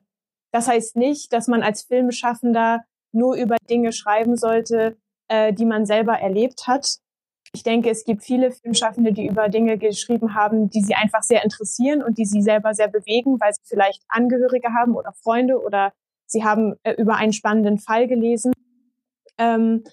Das 0.50 0.68
heißt 0.68 0.96
nicht, 0.96 1.34
dass 1.34 1.48
man 1.48 1.62
als 1.62 1.82
Filmschaffender 1.82 2.82
nur 3.12 3.36
über 3.36 3.56
Dinge 3.68 3.92
schreiben 3.92 4.36
sollte, 4.36 4.96
äh, 5.28 5.52
die 5.52 5.66
man 5.66 5.84
selber 5.84 6.18
erlebt 6.18 6.66
hat, 6.66 6.96
ich 7.52 7.62
denke, 7.62 7.90
es 7.90 8.04
gibt 8.04 8.22
viele 8.24 8.50
Filmschaffende, 8.50 9.12
die 9.12 9.26
über 9.26 9.48
Dinge 9.48 9.78
geschrieben 9.78 10.34
haben, 10.34 10.68
die 10.70 10.82
sie 10.82 10.94
einfach 10.94 11.22
sehr 11.22 11.42
interessieren 11.42 12.02
und 12.02 12.18
die 12.18 12.26
sie 12.26 12.42
selber 12.42 12.74
sehr 12.74 12.88
bewegen, 12.88 13.40
weil 13.40 13.52
sie 13.52 13.62
vielleicht 13.64 14.02
Angehörige 14.08 14.68
haben 14.74 14.94
oder 14.94 15.12
Freunde 15.12 15.60
oder 15.62 15.92
sie 16.26 16.44
haben 16.44 16.74
äh, 16.82 16.92
über 16.92 17.16
einen 17.16 17.32
spannenden 17.32 17.78
Fall 17.78 18.06
gelesen. 18.06 18.52
Ähm, 19.38 19.84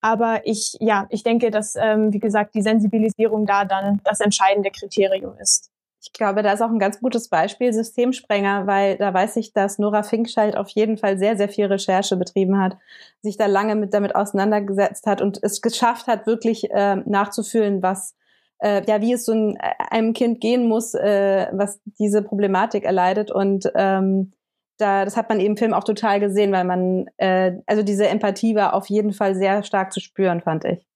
aber 0.00 0.46
ich, 0.46 0.76
ja, 0.80 1.06
ich 1.10 1.22
denke, 1.22 1.50
dass, 1.50 1.76
ähm, 1.76 2.12
wie 2.12 2.18
gesagt, 2.18 2.54
die 2.54 2.62
Sensibilisierung 2.62 3.46
da 3.46 3.64
dann 3.64 4.00
das 4.04 4.20
entscheidende 4.20 4.70
Kriterium 4.70 5.36
ist. 5.38 5.70
Ich 6.06 6.12
glaube, 6.12 6.42
da 6.42 6.52
ist 6.52 6.60
auch 6.60 6.70
ein 6.70 6.78
ganz 6.78 7.00
gutes 7.00 7.30
Beispiel 7.30 7.72
Systemsprenger, 7.72 8.66
weil 8.66 8.98
da 8.98 9.14
weiß 9.14 9.36
ich, 9.36 9.54
dass 9.54 9.78
Nora 9.78 10.02
Finkscheid 10.02 10.54
auf 10.54 10.68
jeden 10.68 10.98
Fall 10.98 11.18
sehr, 11.18 11.38
sehr 11.38 11.48
viel 11.48 11.64
Recherche 11.64 12.16
betrieben 12.16 12.60
hat, 12.60 12.76
sich 13.22 13.38
da 13.38 13.46
lange 13.46 13.74
mit 13.74 13.94
damit 13.94 14.14
auseinandergesetzt 14.14 15.06
hat 15.06 15.22
und 15.22 15.38
es 15.42 15.62
geschafft 15.62 16.06
hat, 16.06 16.26
wirklich 16.26 16.70
äh, 16.70 16.96
nachzufühlen, 16.96 17.82
was 17.82 18.14
äh, 18.58 18.82
ja, 18.86 19.00
wie 19.00 19.14
es 19.14 19.24
so 19.24 19.32
ein, 19.32 19.56
äh, 19.56 19.72
einem 19.90 20.12
Kind 20.12 20.42
gehen 20.42 20.68
muss, 20.68 20.92
äh, 20.94 21.46
was 21.52 21.80
diese 21.98 22.22
Problematik 22.22 22.84
erleidet. 22.84 23.30
Und 23.30 23.70
ähm, 23.74 24.32
da, 24.76 25.06
das 25.06 25.16
hat 25.16 25.30
man 25.30 25.40
eben 25.40 25.54
im 25.54 25.56
Film 25.56 25.72
auch 25.72 25.84
total 25.84 26.20
gesehen, 26.20 26.52
weil 26.52 26.64
man, 26.64 27.06
äh, 27.16 27.52
also 27.66 27.82
diese 27.82 28.08
Empathie 28.08 28.54
war 28.54 28.74
auf 28.74 28.88
jeden 28.90 29.12
Fall 29.12 29.34
sehr 29.36 29.62
stark 29.62 29.92
zu 29.92 30.00
spüren, 30.00 30.42
fand 30.42 30.66
ich 30.66 30.86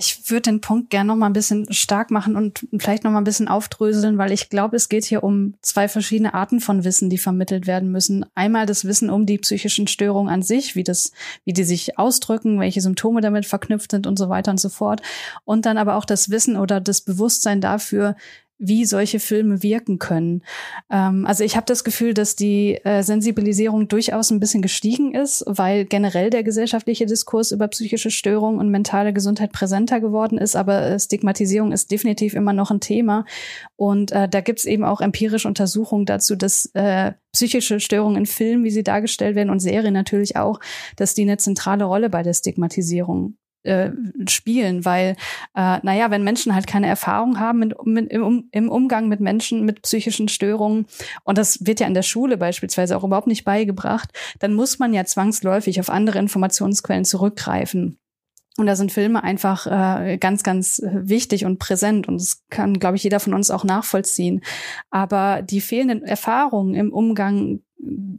ich 0.00 0.30
würde 0.30 0.42
den 0.42 0.60
Punkt 0.60 0.90
gerne 0.90 1.08
noch 1.08 1.16
mal 1.16 1.26
ein 1.26 1.32
bisschen 1.32 1.72
stark 1.72 2.12
machen 2.12 2.36
und 2.36 2.64
vielleicht 2.78 3.02
noch 3.02 3.10
mal 3.10 3.18
ein 3.18 3.24
bisschen 3.24 3.48
aufdröseln, 3.48 4.16
weil 4.16 4.30
ich 4.30 4.48
glaube, 4.48 4.76
es 4.76 4.88
geht 4.88 5.04
hier 5.04 5.24
um 5.24 5.54
zwei 5.60 5.88
verschiedene 5.88 6.34
Arten 6.34 6.60
von 6.60 6.84
Wissen, 6.84 7.10
die 7.10 7.18
vermittelt 7.18 7.66
werden 7.66 7.90
müssen. 7.90 8.24
Einmal 8.36 8.64
das 8.64 8.84
Wissen 8.84 9.10
um 9.10 9.26
die 9.26 9.38
psychischen 9.38 9.88
Störungen 9.88 10.32
an 10.32 10.42
sich, 10.42 10.76
wie 10.76 10.84
das, 10.84 11.10
wie 11.44 11.52
die 11.52 11.64
sich 11.64 11.98
ausdrücken, 11.98 12.60
welche 12.60 12.80
Symptome 12.80 13.20
damit 13.20 13.44
verknüpft 13.44 13.90
sind 13.90 14.06
und 14.06 14.16
so 14.20 14.28
weiter 14.28 14.52
und 14.52 14.60
so 14.60 14.68
fort. 14.68 15.02
Und 15.44 15.66
dann 15.66 15.78
aber 15.78 15.96
auch 15.96 16.04
das 16.04 16.30
Wissen 16.30 16.56
oder 16.56 16.80
das 16.80 17.00
Bewusstsein 17.00 17.60
dafür, 17.60 18.14
wie 18.58 18.84
solche 18.84 19.20
Filme 19.20 19.62
wirken 19.62 19.98
können. 19.98 20.42
Ähm, 20.90 21.24
also 21.26 21.44
ich 21.44 21.56
habe 21.56 21.66
das 21.66 21.84
Gefühl, 21.84 22.12
dass 22.12 22.36
die 22.36 22.74
äh, 22.84 23.02
Sensibilisierung 23.02 23.88
durchaus 23.88 24.30
ein 24.30 24.40
bisschen 24.40 24.62
gestiegen 24.62 25.14
ist, 25.14 25.44
weil 25.46 25.84
generell 25.84 26.30
der 26.30 26.42
gesellschaftliche 26.42 27.06
Diskurs 27.06 27.52
über 27.52 27.68
psychische 27.68 28.10
Störungen 28.10 28.58
und 28.60 28.70
mentale 28.70 29.12
Gesundheit 29.12 29.52
präsenter 29.52 30.00
geworden 30.00 30.38
ist, 30.38 30.56
aber 30.56 30.82
äh, 30.82 30.98
Stigmatisierung 30.98 31.72
ist 31.72 31.90
definitiv 31.90 32.34
immer 32.34 32.52
noch 32.52 32.70
ein 32.70 32.80
Thema. 32.80 33.24
Und 33.76 34.12
äh, 34.12 34.28
da 34.28 34.40
gibt 34.40 34.58
es 34.58 34.64
eben 34.64 34.84
auch 34.84 35.00
empirische 35.00 35.48
Untersuchungen 35.48 36.04
dazu, 36.04 36.34
dass 36.34 36.66
äh, 36.74 37.12
psychische 37.32 37.78
Störungen 37.78 38.16
in 38.16 38.26
Filmen, 38.26 38.64
wie 38.64 38.70
sie 38.70 38.82
dargestellt 38.82 39.36
werden, 39.36 39.50
und 39.50 39.60
Serien 39.60 39.94
natürlich 39.94 40.36
auch, 40.36 40.58
dass 40.96 41.14
die 41.14 41.22
eine 41.22 41.36
zentrale 41.36 41.84
Rolle 41.84 42.10
bei 42.10 42.22
der 42.22 42.34
Stigmatisierung 42.34 43.37
äh, 43.62 43.90
spielen, 44.28 44.84
weil, 44.84 45.16
äh, 45.54 45.78
naja, 45.82 46.10
wenn 46.10 46.24
Menschen 46.24 46.54
halt 46.54 46.66
keine 46.66 46.86
Erfahrung 46.86 47.38
haben 47.38 47.58
mit, 47.58 47.74
mit, 47.84 48.10
im, 48.10 48.48
im 48.50 48.68
Umgang 48.68 49.08
mit 49.08 49.20
Menschen 49.20 49.64
mit 49.64 49.82
psychischen 49.82 50.28
Störungen, 50.28 50.86
und 51.24 51.38
das 51.38 51.66
wird 51.66 51.80
ja 51.80 51.86
in 51.86 51.94
der 51.94 52.02
Schule 52.02 52.36
beispielsweise 52.36 52.96
auch 52.96 53.04
überhaupt 53.04 53.26
nicht 53.26 53.44
beigebracht, 53.44 54.10
dann 54.38 54.54
muss 54.54 54.78
man 54.78 54.94
ja 54.94 55.04
zwangsläufig 55.04 55.80
auf 55.80 55.90
andere 55.90 56.18
Informationsquellen 56.18 57.04
zurückgreifen. 57.04 57.98
Und 58.58 58.66
da 58.66 58.74
sind 58.74 58.90
Filme 58.90 59.22
einfach 59.22 59.66
äh, 59.68 60.18
ganz, 60.18 60.42
ganz 60.42 60.82
wichtig 60.84 61.44
und 61.44 61.60
präsent. 61.60 62.08
Und 62.08 62.20
das 62.20 62.42
kann, 62.50 62.80
glaube 62.80 62.96
ich, 62.96 63.04
jeder 63.04 63.20
von 63.20 63.32
uns 63.32 63.52
auch 63.52 63.62
nachvollziehen. 63.62 64.42
Aber 64.90 65.42
die 65.42 65.60
fehlenden 65.60 66.02
Erfahrungen 66.02 66.74
im 66.74 66.92
Umgang 66.92 67.60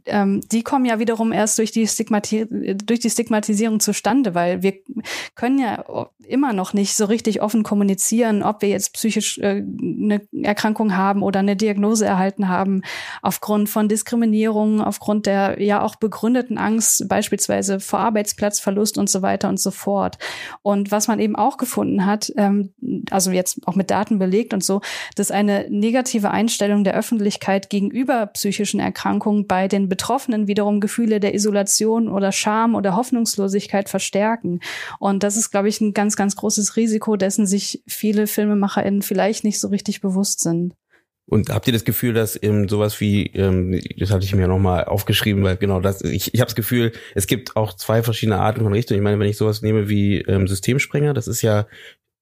ähm, 0.06 0.40
die 0.50 0.62
kommen 0.62 0.84
ja 0.84 0.98
wiederum 0.98 1.32
erst 1.32 1.58
durch 1.58 1.70
die, 1.70 1.86
Stigmati 1.86 2.46
durch 2.84 3.00
die 3.00 3.10
Stigmatisierung 3.10 3.80
zustande, 3.80 4.34
weil 4.34 4.62
wir 4.62 4.74
können 5.34 5.58
ja 5.58 5.84
immer 6.26 6.52
noch 6.52 6.72
nicht 6.72 6.94
so 6.94 7.04
richtig 7.04 7.42
offen 7.42 7.62
kommunizieren, 7.62 8.42
ob 8.42 8.62
wir 8.62 8.68
jetzt 8.68 8.94
psychisch 8.94 9.38
äh, 9.38 9.62
eine 9.62 10.22
Erkrankung 10.42 10.96
haben 10.96 11.22
oder 11.22 11.40
eine 11.40 11.56
Diagnose 11.56 12.06
erhalten 12.06 12.48
haben, 12.48 12.82
aufgrund 13.20 13.68
von 13.68 13.88
Diskriminierung, 13.88 14.80
aufgrund 14.80 15.26
der 15.26 15.60
ja 15.60 15.82
auch 15.82 15.96
begründeten 15.96 16.56
Angst, 16.56 17.08
beispielsweise 17.08 17.80
vor 17.80 17.98
Arbeitsplatzverlust 17.98 18.96
und 18.96 19.10
so 19.10 19.22
weiter 19.22 19.48
und 19.48 19.60
so 19.60 19.70
fort. 19.70 20.18
Und 20.62 20.90
was 20.92 21.08
man 21.08 21.20
eben 21.20 21.36
auch 21.36 21.56
gefunden 21.56 22.06
hat, 22.06 22.32
ähm, 22.36 22.72
also 23.10 23.30
jetzt 23.32 23.66
auch 23.66 23.74
mit 23.74 23.90
Daten 23.90 24.18
belegt 24.18 24.54
und 24.54 24.64
so, 24.64 24.80
dass 25.16 25.30
eine 25.30 25.66
negative 25.68 26.30
Einstellung 26.30 26.84
der 26.84 26.94
Öffentlichkeit 26.94 27.70
gegenüber 27.70 28.26
psychischen 28.26 28.80
Erkrankungen 28.80 29.46
bei 29.50 29.66
den 29.66 29.88
Betroffenen 29.88 30.46
wiederum 30.46 30.78
Gefühle 30.78 31.18
der 31.18 31.34
Isolation 31.34 32.06
oder 32.06 32.30
Scham 32.30 32.76
oder 32.76 32.94
Hoffnungslosigkeit 32.94 33.88
verstärken. 33.88 34.60
Und 35.00 35.24
das 35.24 35.36
ist, 35.36 35.50
glaube 35.50 35.68
ich, 35.68 35.80
ein 35.80 35.92
ganz, 35.92 36.14
ganz 36.14 36.36
großes 36.36 36.76
Risiko, 36.76 37.16
dessen 37.16 37.48
sich 37.48 37.82
viele 37.88 38.28
FilmemacherInnen 38.28 39.02
vielleicht 39.02 39.42
nicht 39.42 39.58
so 39.58 39.66
richtig 39.66 40.02
bewusst 40.02 40.38
sind. 40.38 40.74
Und 41.26 41.48
habt 41.48 41.66
ihr 41.66 41.72
das 41.72 41.84
Gefühl, 41.84 42.12
dass 42.12 42.40
ähm, 42.40 42.68
sowas 42.68 43.00
wie, 43.00 43.26
ähm, 43.26 43.80
das 43.98 44.12
hatte 44.12 44.24
ich 44.24 44.36
mir 44.36 44.46
nochmal 44.46 44.84
aufgeschrieben, 44.84 45.42
weil 45.42 45.56
genau 45.56 45.80
das, 45.80 46.02
ich, 46.02 46.32
ich 46.32 46.40
habe 46.40 46.48
das 46.48 46.54
Gefühl, 46.54 46.92
es 47.16 47.26
gibt 47.26 47.56
auch 47.56 47.74
zwei 47.74 48.04
verschiedene 48.04 48.38
Arten 48.38 48.62
von 48.62 48.72
Richtungen. 48.72 49.00
Ich 49.00 49.04
meine, 49.04 49.18
wenn 49.18 49.28
ich 49.28 49.36
sowas 49.36 49.62
nehme 49.62 49.88
wie 49.88 50.20
ähm, 50.20 50.46
Systemsprenger, 50.46 51.12
das 51.12 51.26
ist 51.26 51.42
ja 51.42 51.66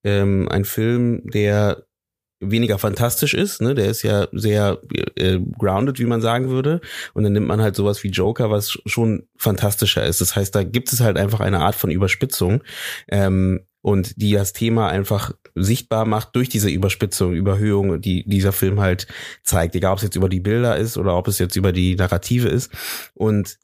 ähm, 0.02 0.48
ein 0.48 0.64
Film, 0.64 1.28
der 1.30 1.87
weniger 2.40 2.78
fantastisch 2.78 3.34
ist, 3.34 3.60
ne? 3.60 3.74
Der 3.74 3.86
ist 3.86 4.02
ja 4.02 4.28
sehr 4.32 4.80
äh, 5.16 5.38
grounded, 5.58 5.98
wie 5.98 6.04
man 6.04 6.20
sagen 6.20 6.48
würde. 6.50 6.80
Und 7.14 7.24
dann 7.24 7.32
nimmt 7.32 7.48
man 7.48 7.60
halt 7.60 7.76
sowas 7.76 8.02
wie 8.04 8.10
Joker, 8.10 8.50
was 8.50 8.78
schon 8.86 9.26
fantastischer 9.36 10.04
ist. 10.06 10.20
Das 10.20 10.36
heißt, 10.36 10.54
da 10.54 10.62
gibt 10.62 10.92
es 10.92 11.00
halt 11.00 11.18
einfach 11.18 11.40
eine 11.40 11.60
Art 11.60 11.74
von 11.74 11.90
Überspitzung. 11.90 12.62
Ähm, 13.08 13.60
und 13.80 14.20
die 14.20 14.32
das 14.32 14.52
Thema 14.52 14.88
einfach 14.88 15.32
sichtbar 15.54 16.04
macht 16.04 16.34
durch 16.34 16.48
diese 16.48 16.68
Überspitzung, 16.68 17.32
Überhöhung, 17.32 18.00
die 18.00 18.24
dieser 18.28 18.52
Film 18.52 18.80
halt 18.80 19.06
zeigt. 19.44 19.74
Egal, 19.76 19.92
ob 19.92 19.98
es 19.98 20.04
jetzt 20.04 20.16
über 20.16 20.28
die 20.28 20.40
Bilder 20.40 20.76
ist 20.76 20.98
oder 20.98 21.16
ob 21.16 21.28
es 21.28 21.38
jetzt 21.38 21.56
über 21.56 21.72
die 21.72 21.94
Narrative 21.94 22.48
ist. 22.48 22.72
Und 23.14 23.58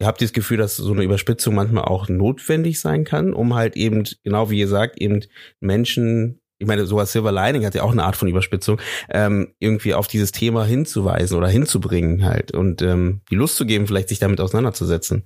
ihr 0.00 0.06
habt 0.06 0.20
das 0.20 0.32
Gefühl, 0.32 0.58
dass 0.58 0.76
so 0.76 0.92
eine 0.92 1.02
Überspitzung 1.02 1.54
manchmal 1.54 1.84
auch 1.84 2.08
notwendig 2.08 2.78
sein 2.80 3.04
kann, 3.04 3.32
um 3.32 3.54
halt 3.54 3.76
eben, 3.76 4.04
genau 4.22 4.50
wie 4.50 4.60
ihr 4.60 4.68
sagt, 4.68 5.00
eben 5.00 5.24
Menschen 5.60 6.40
ich 6.58 6.66
meine, 6.66 6.86
sogar 6.86 7.06
Silver 7.06 7.32
Lining 7.32 7.64
hat 7.64 7.74
ja 7.74 7.82
auch 7.82 7.92
eine 7.92 8.04
Art 8.04 8.16
von 8.16 8.28
Überspitzung, 8.28 8.80
ähm, 9.08 9.54
irgendwie 9.58 9.94
auf 9.94 10.08
dieses 10.08 10.32
Thema 10.32 10.64
hinzuweisen 10.64 11.36
oder 11.36 11.48
hinzubringen 11.48 12.24
halt 12.24 12.52
und 12.52 12.82
ähm, 12.82 13.20
die 13.30 13.36
Lust 13.36 13.56
zu 13.56 13.66
geben, 13.66 13.86
vielleicht 13.86 14.08
sich 14.08 14.18
damit 14.18 14.40
auseinanderzusetzen. 14.40 15.24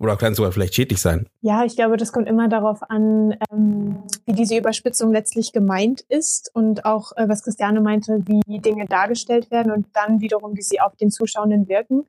Oder 0.00 0.16
kann 0.16 0.32
es 0.32 0.38
sogar 0.38 0.50
vielleicht 0.50 0.74
schädlich 0.74 1.00
sein? 1.00 1.28
Ja, 1.40 1.64
ich 1.64 1.76
glaube, 1.76 1.96
das 1.96 2.12
kommt 2.12 2.28
immer 2.28 2.48
darauf 2.48 2.82
an, 2.90 3.36
ähm, 3.50 4.02
wie 4.26 4.32
diese 4.32 4.56
Überspitzung 4.56 5.12
letztlich 5.12 5.52
gemeint 5.52 6.00
ist 6.08 6.50
und 6.52 6.84
auch, 6.84 7.12
äh, 7.16 7.28
was 7.28 7.44
Christiane 7.44 7.80
meinte, 7.80 8.22
wie 8.26 8.58
Dinge 8.58 8.86
dargestellt 8.86 9.50
werden 9.50 9.72
und 9.72 9.86
dann 9.94 10.20
wiederum, 10.20 10.56
wie 10.56 10.62
sie 10.62 10.80
auf 10.80 10.96
den 10.96 11.10
Zuschauenden 11.10 11.68
wirken. 11.68 12.06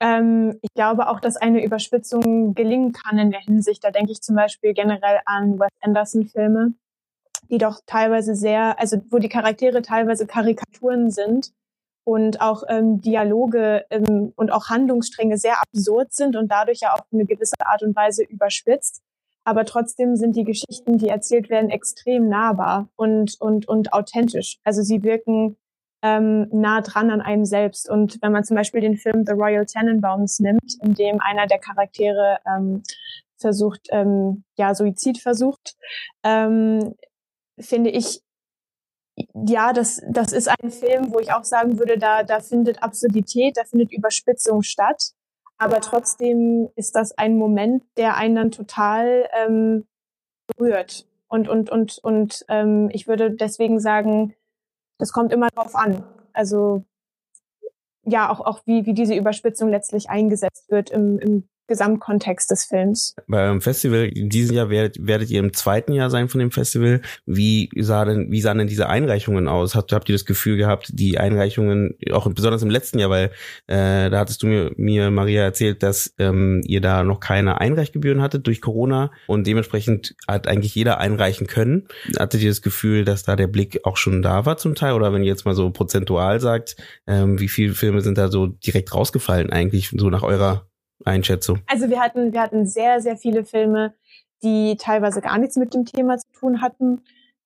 Ähm, 0.00 0.58
ich 0.62 0.72
glaube 0.74 1.08
auch, 1.08 1.20
dass 1.20 1.36
eine 1.36 1.62
Überspitzung 1.62 2.54
gelingen 2.54 2.92
kann 2.92 3.18
in 3.18 3.30
der 3.30 3.40
Hinsicht. 3.40 3.84
Da 3.84 3.90
denke 3.90 4.12
ich 4.12 4.22
zum 4.22 4.34
Beispiel 4.34 4.72
generell 4.72 5.20
an 5.26 5.60
Wes 5.60 5.68
Anderson-Filme, 5.82 6.72
die 7.50 7.58
doch 7.58 7.80
teilweise 7.86 8.34
sehr, 8.34 8.78
also 8.78 8.98
wo 9.10 9.18
die 9.18 9.28
Charaktere 9.28 9.82
teilweise 9.82 10.26
Karikaturen 10.26 11.10
sind 11.10 11.52
und 12.04 12.40
auch 12.40 12.62
ähm, 12.68 13.00
Dialoge 13.00 13.84
ähm, 13.90 14.32
und 14.36 14.50
auch 14.50 14.68
Handlungsstränge 14.68 15.38
sehr 15.38 15.56
absurd 15.60 16.12
sind 16.12 16.36
und 16.36 16.50
dadurch 16.50 16.80
ja 16.80 16.94
auf 16.94 17.02
eine 17.12 17.26
gewisse 17.26 17.56
Art 17.64 17.82
und 17.82 17.94
Weise 17.94 18.24
überspitzt. 18.24 19.02
Aber 19.44 19.64
trotzdem 19.64 20.16
sind 20.16 20.36
die 20.36 20.44
Geschichten, 20.44 20.98
die 20.98 21.08
erzählt 21.08 21.50
werden, 21.50 21.70
extrem 21.70 22.28
nahbar 22.28 22.88
und, 22.96 23.40
und, 23.40 23.66
und 23.66 23.92
authentisch. 23.92 24.58
Also 24.64 24.82
sie 24.82 25.02
wirken 25.02 25.56
ähm, 26.02 26.48
nah 26.52 26.80
dran 26.82 27.10
an 27.10 27.20
einem 27.20 27.44
selbst. 27.44 27.88
Und 27.88 28.18
wenn 28.22 28.32
man 28.32 28.44
zum 28.44 28.56
Beispiel 28.56 28.80
den 28.80 28.96
Film 28.96 29.24
The 29.26 29.32
Royal 29.32 29.66
Tenenbaums 29.66 30.40
nimmt, 30.40 30.76
in 30.82 30.94
dem 30.94 31.20
einer 31.20 31.46
der 31.46 31.58
Charaktere 31.58 32.38
ähm, 32.46 32.82
versucht, 33.38 33.88
ähm, 33.90 34.44
ja, 34.56 34.74
Suizid 34.74 35.18
versucht, 35.18 35.74
ähm, 36.22 36.94
finde 37.60 37.90
ich, 37.90 38.22
ja, 39.34 39.72
das, 39.72 40.00
das 40.08 40.32
ist 40.32 40.48
ein 40.48 40.70
Film, 40.70 41.12
wo 41.12 41.18
ich 41.18 41.32
auch 41.32 41.44
sagen 41.44 41.78
würde, 41.78 41.98
da, 41.98 42.22
da 42.22 42.40
findet 42.40 42.82
Absurdität, 42.82 43.56
da 43.56 43.64
findet 43.64 43.92
Überspitzung 43.92 44.62
statt. 44.62 45.12
Aber 45.58 45.80
trotzdem 45.80 46.70
ist 46.74 46.96
das 46.96 47.12
ein 47.12 47.36
Moment, 47.36 47.84
der 47.98 48.16
einen 48.16 48.34
dann 48.34 48.50
total 48.50 49.28
ähm, 49.34 49.86
berührt. 50.46 51.06
Und, 51.28 51.48
und, 51.48 51.70
und, 51.70 51.98
und 51.98 52.44
ähm, 52.48 52.88
ich 52.92 53.06
würde 53.06 53.30
deswegen 53.30 53.78
sagen, 53.78 54.34
das 54.98 55.12
kommt 55.12 55.32
immer 55.32 55.48
drauf 55.48 55.74
an. 55.74 56.02
Also 56.32 56.84
ja, 58.04 58.30
auch, 58.30 58.40
auch 58.40 58.62
wie, 58.64 58.86
wie 58.86 58.94
diese 58.94 59.14
Überspitzung 59.14 59.68
letztlich 59.68 60.08
eingesetzt 60.08 60.70
wird 60.70 60.90
im, 60.90 61.18
im 61.18 61.48
Gesamtkontext 61.70 62.50
des 62.50 62.64
Films. 62.64 63.14
Beim 63.28 63.60
Festival 63.60 64.06
in 64.06 64.28
diesem 64.28 64.56
Jahr 64.56 64.70
werdet, 64.70 65.06
werdet 65.06 65.30
ihr 65.30 65.38
im 65.38 65.52
zweiten 65.52 65.92
Jahr 65.92 66.10
sein 66.10 66.28
von 66.28 66.40
dem 66.40 66.50
Festival. 66.50 67.00
Wie 67.26 67.70
sah 67.76 68.04
denn, 68.04 68.32
wie 68.32 68.40
sahen 68.40 68.58
denn 68.58 68.66
diese 68.66 68.88
Einreichungen 68.88 69.46
aus? 69.46 69.76
Habt, 69.76 69.92
habt 69.92 70.08
ihr 70.08 70.16
das 70.16 70.24
Gefühl 70.24 70.56
gehabt, 70.56 70.90
die 70.92 71.18
Einreichungen, 71.18 71.94
auch 72.10 72.28
besonders 72.28 72.62
im 72.62 72.70
letzten 72.70 72.98
Jahr, 72.98 73.08
weil 73.08 73.30
äh, 73.68 74.10
da 74.10 74.18
hattest 74.18 74.42
du 74.42 74.48
mir, 74.48 74.72
mir, 74.76 75.12
Maria, 75.12 75.44
erzählt, 75.44 75.84
dass 75.84 76.12
ähm, 76.18 76.62
ihr 76.66 76.80
da 76.80 77.04
noch 77.04 77.20
keine 77.20 77.60
Einreichgebühren 77.60 78.20
hattet 78.20 78.48
durch 78.48 78.60
Corona 78.60 79.12
und 79.28 79.46
dementsprechend 79.46 80.16
hat 80.26 80.48
eigentlich 80.48 80.74
jeder 80.74 80.98
einreichen 80.98 81.46
können. 81.46 81.86
Hattet 82.18 82.42
ihr 82.42 82.50
das 82.50 82.62
Gefühl, 82.62 83.04
dass 83.04 83.22
da 83.22 83.36
der 83.36 83.46
Blick 83.46 83.80
auch 83.84 83.96
schon 83.96 84.22
da 84.22 84.44
war 84.44 84.56
zum 84.56 84.74
Teil? 84.74 84.94
Oder 84.94 85.12
wenn 85.12 85.22
ihr 85.22 85.28
jetzt 85.28 85.44
mal 85.44 85.54
so 85.54 85.70
prozentual 85.70 86.40
sagt, 86.40 86.74
ähm, 87.06 87.38
wie 87.38 87.48
viele 87.48 87.74
Filme 87.74 88.00
sind 88.00 88.18
da 88.18 88.28
so 88.28 88.48
direkt 88.48 88.92
rausgefallen 88.92 89.50
eigentlich, 89.50 89.90
so 89.96 90.10
nach 90.10 90.24
eurer 90.24 90.66
Einschätzung? 91.04 91.60
Also 91.66 91.88
wir 91.88 92.00
hatten, 92.00 92.32
wir 92.32 92.40
hatten 92.40 92.66
sehr, 92.66 93.00
sehr 93.00 93.16
viele 93.16 93.44
Filme, 93.44 93.94
die 94.42 94.76
teilweise 94.76 95.20
gar 95.20 95.38
nichts 95.38 95.56
mit 95.56 95.74
dem 95.74 95.84
Thema 95.84 96.18
zu 96.18 96.30
tun 96.32 96.60
hatten. 96.60 97.02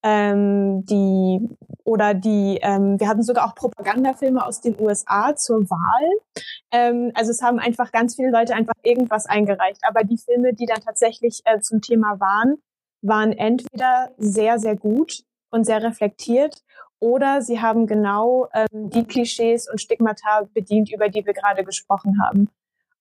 Ähm, 0.06 0.84
die 0.84 1.48
oder 1.82 2.12
die, 2.12 2.58
ähm, 2.60 3.00
wir 3.00 3.08
hatten 3.08 3.22
sogar 3.22 3.46
auch 3.46 3.54
Propagandafilme 3.54 4.44
aus 4.44 4.60
den 4.60 4.78
USA 4.78 5.34
zur 5.34 5.70
Wahl. 5.70 6.18
Ähm, 6.70 7.10
also 7.14 7.30
es 7.30 7.40
haben 7.40 7.58
einfach 7.58 7.90
ganz 7.90 8.16
viele 8.16 8.30
Leute 8.30 8.54
einfach 8.54 8.74
irgendwas 8.82 9.24
eingereicht. 9.24 9.80
Aber 9.88 10.04
die 10.04 10.18
Filme, 10.18 10.52
die 10.52 10.66
dann 10.66 10.82
tatsächlich 10.82 11.40
äh, 11.44 11.60
zum 11.60 11.80
Thema 11.80 12.20
waren, 12.20 12.56
waren 13.00 13.32
entweder 13.32 14.10
sehr, 14.18 14.58
sehr 14.58 14.76
gut 14.76 15.22
und 15.50 15.64
sehr 15.64 15.82
reflektiert 15.82 16.62
oder 17.04 17.42
sie 17.42 17.60
haben 17.60 17.86
genau 17.86 18.48
ähm, 18.54 18.88
die 18.90 19.04
Klischees 19.04 19.68
und 19.70 19.78
Stigmata 19.78 20.48
bedient, 20.54 20.90
über 20.90 21.10
die 21.10 21.24
wir 21.26 21.34
gerade 21.34 21.62
gesprochen 21.64 22.18
haben. 22.22 22.48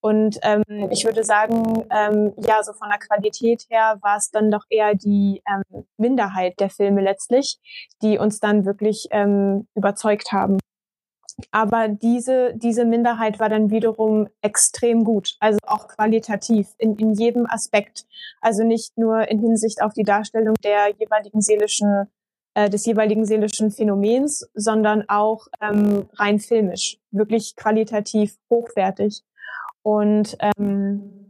Und 0.03 0.37
ähm, 0.41 0.63
ich 0.91 1.05
würde 1.05 1.23
sagen, 1.23 1.85
ähm, 1.89 2.33
ja, 2.35 2.61
so 2.61 2.73
von 2.73 2.89
der 2.89 2.99
Qualität 2.99 3.65
her 3.69 3.99
war 4.01 4.17
es 4.17 4.31
dann 4.31 4.51
doch 4.51 4.65
eher 4.69 4.95
die 4.95 5.41
ähm, 5.47 5.85
Minderheit 5.95 6.59
der 6.59 6.69
Filme 6.69 7.01
letztlich, 7.01 7.57
die 8.01 8.17
uns 8.17 8.41
dann 8.41 8.65
wirklich 8.65 9.07
ähm, 9.11 9.65
überzeugt 9.75 10.33
haben. 10.33 10.57
Aber 11.51 11.87
diese, 11.87 12.53
diese 12.53 12.83
Minderheit 12.83 13.39
war 13.39 13.47
dann 13.47 13.71
wiederum 13.71 14.27
extrem 14.41 15.05
gut, 15.05 15.37
also 15.39 15.57
auch 15.65 15.87
qualitativ 15.87 16.67
in, 16.77 16.97
in 16.97 17.13
jedem 17.13 17.45
Aspekt. 17.49 18.05
Also 18.41 18.65
nicht 18.65 18.97
nur 18.97 19.29
in 19.29 19.39
Hinsicht 19.39 19.81
auf 19.81 19.93
die 19.93 20.03
Darstellung 20.03 20.55
der 20.65 20.89
jeweiligen 20.99 21.39
seelischen, 21.39 22.07
äh, 22.55 22.69
des 22.69 22.85
jeweiligen 22.85 23.25
seelischen 23.25 23.71
Phänomens, 23.71 24.49
sondern 24.53 25.05
auch 25.07 25.47
ähm, 25.61 26.09
rein 26.15 26.39
filmisch, 26.39 26.97
wirklich 27.11 27.55
qualitativ 27.55 28.35
hochwertig. 28.49 29.23
Und 29.84 30.38
ähm, 30.39 31.24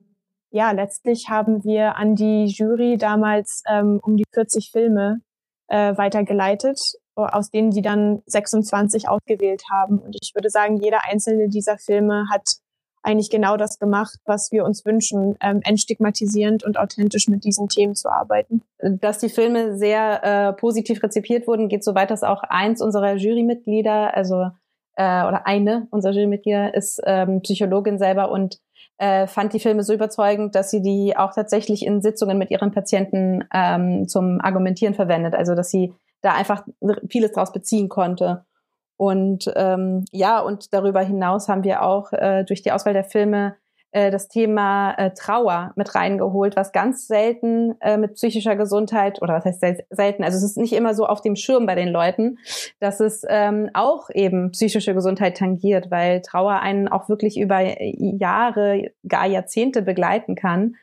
ja, 0.52 0.72
letztlich 0.72 1.30
haben 1.30 1.63
wir 1.63 1.96
an 1.96 2.16
die 2.16 2.46
Jury 2.46 2.98
damals 2.98 3.63
ähm, 3.68 4.00
um 4.04 4.16
die 4.16 4.26
40 4.34 4.70
Filme 4.72 5.22
äh, 5.68 5.98
weitergeleitet, 5.98 6.80
aus 7.16 7.50
denen 7.50 7.72
die 7.72 7.82
dann 7.82 8.22
26 8.28 9.10
ausgewählt 9.10 9.63
haben. 9.72 9.98
Und 10.00 10.16
ich 10.22 10.34
würde 10.36 10.50
sagen, 10.50 10.78
jeder 10.78 11.06
einzelne 11.06 11.50
dieser 11.50 11.78
Filme 11.80 12.26
hat 12.32 12.58
eigentlich 13.02 13.30
genau 13.30 13.58
das 13.58 13.80
gemacht, 13.80 14.18
was 14.26 14.52
wir 14.52 14.63
uns 14.63 14.86
wünschen, 14.86 15.36
ähm, 15.42 15.62
entstigmatisierend 15.63 16.63
und 16.63 16.78
authentisch 16.78 17.28
mit 17.28 17.44
diesen 17.44 17.68
Themen 17.68 17.96
zu 17.96 18.10
arbeiten. 18.10 18.62
Dass 18.80 19.18
die 19.18 19.30
Filme 19.30 19.78
sehr 19.78 20.24
äh, 20.24 20.54
positiv 20.54 21.04
rezipiert 21.04 21.48
wurden, 21.48 21.68
geht 21.68 21.84
so 21.84 21.96
weit, 21.96 22.12
dass 22.12 22.24
auch 22.24 22.44
eins 22.44 22.82
unserer 22.82 23.16
Jurymitglieder, 23.16 24.16
also 24.16 24.52
äh, 24.95 25.25
oder 25.25 25.45
eine 25.45 25.88
unserer 25.91 26.13
Jurymitglieder 26.13 26.73
ist 26.73 27.01
ähm, 27.06 27.41
Psychologin 27.41 27.97
selber 27.97 28.32
und 28.32 28.60
äh, 28.97 29.27
fand 29.27 29.53
die 29.53 29.60
Filme 29.60 29.84
so 29.84 29.93
überzeugend, 29.93 30.56
dass 30.56 30.69
sie 30.69 30.82
die 30.82 31.17
auch 31.17 31.34
tatsächlich 31.34 31.86
in 31.86 32.01
Sitzungen 32.01 32.38
mit 32.38 32.51
ihren 32.51 32.71
Patienten 32.71 33.43
ähm, 33.53 34.08
zum 34.08 34.39
Argumentieren 34.41 34.93
verwendet. 34.93 35.34
Also 35.34 35.56
dass 35.56 35.69
sie 35.69 35.93
da 36.21 36.34
einfach 36.34 36.63
vieles 37.10 37.32
draus 37.32 37.51
beziehen 37.51 37.89
konnte. 37.89 38.45
Und 38.95 39.51
ähm, 39.56 40.06
ja, 40.12 40.39
und 40.39 40.73
darüber 40.73 41.01
hinaus 41.01 41.49
haben 41.49 41.63
wir 41.63 41.82
auch 41.82 42.13
äh, 42.13 42.43
durch 42.45 42.62
die 42.62 42.71
Auswahl 42.71 42.93
der 42.93 43.03
Filme 43.03 43.56
äh, 43.93 44.12
das 44.12 44.27
Thema 44.27 44.93
äh, 44.93 45.12
Trauer 45.12 45.71
mit 45.75 45.93
reingeholt, 45.95 46.56
was 46.56 46.71
ganz 46.71 47.08
selten 47.08 47.75
äh, 47.79 47.97
mit 47.97 48.15
psychischer 48.15 48.56
Gesundheit 48.56 49.21
oder 49.21 49.36
was 49.36 49.45
heißt 49.45 49.62
sel 49.62 49.86
selten, 49.89 50.23
also 50.23 50.38
es 50.38 50.43
ist 50.43 50.58
nicht 50.58 50.73
immer 50.73 50.93
so 50.95 51.06
auf 51.06 51.21
dem 51.21 51.36
Schirm 51.36 51.65
bei 51.65 51.75
den 51.75 51.89
Leuten, 51.89 52.39
dass 52.79 52.99
es 52.99 53.23
ähm, 53.29 53.69
auch 53.73 54.10
eben 54.10 54.51
psychische 54.51 54.93
Gesundheit 54.93 55.38
tangiert, 55.38 55.91
weil 55.91 56.21
Trauer 56.21 56.60
einen 56.60 56.88
auch 56.88 57.08
wirklich 57.08 57.39
über 57.39 57.62
Jahre, 57.62 58.91
gar 59.08 59.27
Jahrzehnte 59.27 59.82
begleiten 59.82 60.36
kann 60.36 60.75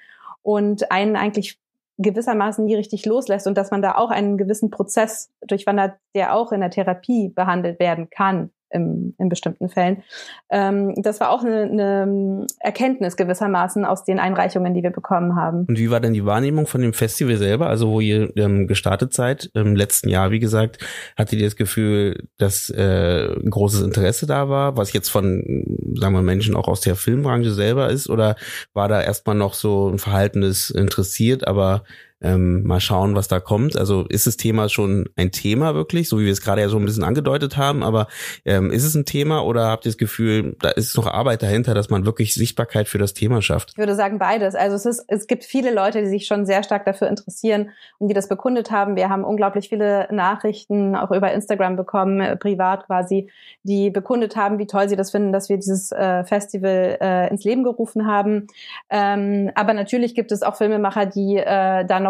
und 0.42 0.90
einen 0.92 1.16
eigentlich 1.16 1.58
gewissermaßen 1.98 2.64
nie 2.64 2.76
richtig 2.76 3.04
loslässt 3.06 3.46
und 3.46 3.58
dass 3.58 3.70
man 3.70 3.82
da 3.82 3.96
auch 3.96 4.10
einen 4.10 4.38
gewissen 4.38 4.70
Prozess 4.70 5.30
durchwandert, 5.46 5.96
der 6.14 6.34
auch 6.34 6.52
in 6.52 6.60
der 6.60 6.70
Therapie 6.70 7.28
behandelt 7.28 7.78
werden 7.80 8.08
kann 8.08 8.50
im, 8.70 9.14
in 9.18 9.28
bestimmten 9.28 9.68
Fällen. 9.68 10.02
Ähm, 10.50 10.94
das 10.96 11.20
war 11.20 11.30
auch 11.30 11.42
eine, 11.42 11.62
eine 11.62 12.46
Erkenntnis 12.58 13.16
gewissermaßen 13.16 13.84
aus 13.84 14.04
den 14.04 14.18
Einreichungen, 14.18 14.74
die 14.74 14.82
wir 14.82 14.90
bekommen 14.90 15.36
haben. 15.36 15.66
Und 15.68 15.78
wie 15.78 15.90
war 15.90 16.00
denn 16.00 16.12
die 16.12 16.24
Wahrnehmung 16.24 16.66
von 16.66 16.80
dem 16.80 16.92
Festival 16.92 17.36
selber, 17.36 17.68
also 17.68 17.90
wo 17.90 18.00
ihr 18.00 18.32
ähm, 18.36 18.66
gestartet 18.66 19.12
seid, 19.12 19.50
im 19.54 19.76
letzten 19.76 20.08
Jahr, 20.08 20.30
wie 20.30 20.38
gesagt, 20.38 20.78
hattet 21.16 21.40
ihr 21.40 21.46
das 21.46 21.56
Gefühl, 21.56 22.28
dass 22.38 22.70
äh, 22.70 23.34
großes 23.48 23.82
Interesse 23.82 24.26
da 24.26 24.48
war, 24.48 24.76
was 24.76 24.92
jetzt 24.92 25.08
von, 25.08 25.94
sagen 25.96 26.14
wir, 26.14 26.22
Menschen 26.22 26.56
auch 26.56 26.68
aus 26.68 26.80
der 26.80 26.96
Filmbranche 26.96 27.50
selber 27.50 27.90
ist, 27.90 28.08
oder 28.08 28.36
war 28.72 28.88
da 28.88 29.02
erstmal 29.02 29.36
noch 29.36 29.54
so 29.54 29.88
ein 29.88 29.98
Verhaltenes 29.98 30.70
interessiert, 30.70 31.46
aber 31.46 31.82
ähm, 32.20 32.62
mal 32.64 32.80
schauen, 32.80 33.14
was 33.14 33.28
da 33.28 33.40
kommt. 33.40 33.76
Also 33.76 34.04
ist 34.08 34.26
das 34.26 34.36
Thema 34.36 34.68
schon 34.68 35.08
ein 35.16 35.32
Thema 35.32 35.74
wirklich, 35.74 36.08
so 36.08 36.18
wie 36.18 36.24
wir 36.24 36.32
es 36.32 36.40
gerade 36.40 36.60
ja 36.60 36.68
so 36.68 36.78
ein 36.78 36.84
bisschen 36.84 37.04
angedeutet 37.04 37.56
haben, 37.56 37.82
aber 37.82 38.08
ähm, 38.44 38.70
ist 38.70 38.84
es 38.84 38.94
ein 38.94 39.04
Thema 39.04 39.44
oder 39.44 39.68
habt 39.68 39.86
ihr 39.86 39.90
das 39.90 39.98
Gefühl, 39.98 40.56
da 40.60 40.70
ist 40.70 40.96
noch 40.96 41.06
Arbeit 41.06 41.42
dahinter, 41.42 41.74
dass 41.74 41.90
man 41.90 42.04
wirklich 42.04 42.34
Sichtbarkeit 42.34 42.88
für 42.88 42.98
das 42.98 43.14
Thema 43.14 43.42
schafft? 43.42 43.70
Ich 43.72 43.78
würde 43.78 43.94
sagen 43.94 44.18
beides. 44.18 44.54
Also 44.54 44.76
es 44.76 44.86
ist, 44.86 45.04
es 45.08 45.26
gibt 45.26 45.44
viele 45.44 45.72
Leute, 45.72 46.00
die 46.02 46.08
sich 46.08 46.26
schon 46.26 46.46
sehr 46.46 46.62
stark 46.62 46.84
dafür 46.84 47.08
interessieren 47.08 47.70
und 47.98 48.08
die 48.08 48.14
das 48.14 48.28
bekundet 48.28 48.70
haben. 48.70 48.96
Wir 48.96 49.08
haben 49.08 49.24
unglaublich 49.24 49.68
viele 49.68 50.08
Nachrichten 50.12 50.96
auch 50.96 51.10
über 51.10 51.32
Instagram 51.32 51.76
bekommen, 51.76 52.20
äh, 52.20 52.36
privat 52.36 52.86
quasi, 52.86 53.30
die 53.62 53.90
bekundet 53.90 54.36
haben, 54.36 54.58
wie 54.58 54.66
toll 54.66 54.88
sie 54.88 54.96
das 54.96 55.10
finden, 55.10 55.32
dass 55.32 55.48
wir 55.48 55.56
dieses 55.56 55.92
äh, 55.92 56.24
Festival 56.24 56.98
äh, 57.00 57.30
ins 57.30 57.44
Leben 57.44 57.64
gerufen 57.64 58.06
haben. 58.06 58.46
Ähm, 58.90 59.50
aber 59.54 59.74
natürlich 59.74 60.14
gibt 60.14 60.32
es 60.32 60.42
auch 60.42 60.56
Filmemacher, 60.56 61.06
die 61.06 61.36
äh, 61.36 61.84
da 61.84 62.00
noch 62.00 62.09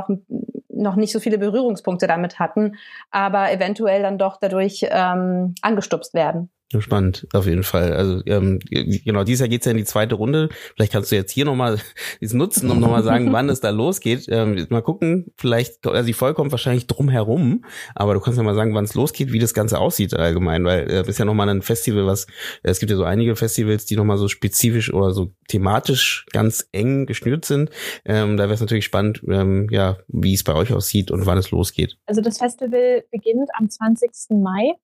noch 0.68 0.96
nicht 0.96 1.12
so 1.12 1.20
viele 1.20 1.38
Berührungspunkte 1.38 2.06
damit 2.06 2.38
hatten, 2.38 2.76
aber 3.10 3.52
eventuell 3.52 4.02
dann 4.02 4.18
doch 4.18 4.38
dadurch 4.40 4.86
ähm, 4.90 5.54
angestupst 5.62 6.14
werden. 6.14 6.50
Spannend, 6.78 7.26
auf 7.32 7.46
jeden 7.46 7.64
Fall. 7.64 7.92
Also 7.94 8.22
ähm, 8.26 8.60
genau, 8.70 9.24
dieses 9.24 9.40
Jahr 9.40 9.48
geht's 9.48 9.66
ja 9.66 9.72
in 9.72 9.78
die 9.78 9.84
zweite 9.84 10.14
Runde. 10.14 10.50
Vielleicht 10.76 10.92
kannst 10.92 11.10
du 11.10 11.16
jetzt 11.16 11.32
hier 11.32 11.44
nochmal 11.44 11.78
dies 12.20 12.32
nutzen, 12.32 12.70
um 12.70 12.78
nochmal 12.78 13.02
sagen, 13.02 13.32
wann 13.32 13.48
es 13.48 13.60
da 13.60 13.70
losgeht. 13.70 14.26
Ähm, 14.28 14.66
mal 14.70 14.80
gucken, 14.80 15.32
vielleicht, 15.36 15.84
also 15.84 16.06
die 16.06 16.12
Folge 16.12 16.36
kommt 16.36 16.52
wahrscheinlich 16.52 16.86
drum 16.86 17.08
herum, 17.08 17.64
aber 17.96 18.14
du 18.14 18.20
kannst 18.20 18.36
ja 18.36 18.44
mal 18.44 18.54
sagen, 18.54 18.72
wann 18.72 18.84
es 18.84 18.94
losgeht, 18.94 19.32
wie 19.32 19.40
das 19.40 19.52
Ganze 19.52 19.80
aussieht 19.80 20.14
allgemein, 20.14 20.64
weil 20.64 20.88
äh, 20.88 21.08
ist 21.08 21.18
ja 21.18 21.24
nochmal 21.24 21.48
ein 21.48 21.62
Festival, 21.62 22.06
was, 22.06 22.26
äh, 22.62 22.70
es 22.70 22.78
gibt 22.78 22.90
ja 22.90 22.96
so 22.96 23.02
einige 23.02 23.34
Festivals, 23.34 23.84
die 23.86 23.96
nochmal 23.96 24.18
so 24.18 24.28
spezifisch 24.28 24.94
oder 24.94 25.10
so 25.10 25.34
thematisch 25.48 26.24
ganz 26.32 26.68
eng 26.70 27.06
geschnürt 27.06 27.44
sind. 27.46 27.70
Ähm, 28.04 28.36
da 28.36 28.44
wäre 28.44 28.54
es 28.54 28.60
natürlich 28.60 28.84
spannend, 28.84 29.22
ähm, 29.26 29.66
ja, 29.72 29.96
wie 30.06 30.34
es 30.34 30.44
bei 30.44 30.54
euch 30.54 30.72
aussieht 30.72 31.10
und 31.10 31.26
wann 31.26 31.38
es 31.38 31.50
losgeht. 31.50 31.96
Also 32.06 32.20
das 32.20 32.38
Festival 32.38 33.02
beginnt 33.10 33.50
am 33.58 33.68
20. 33.68 34.10
Mai 34.40 34.74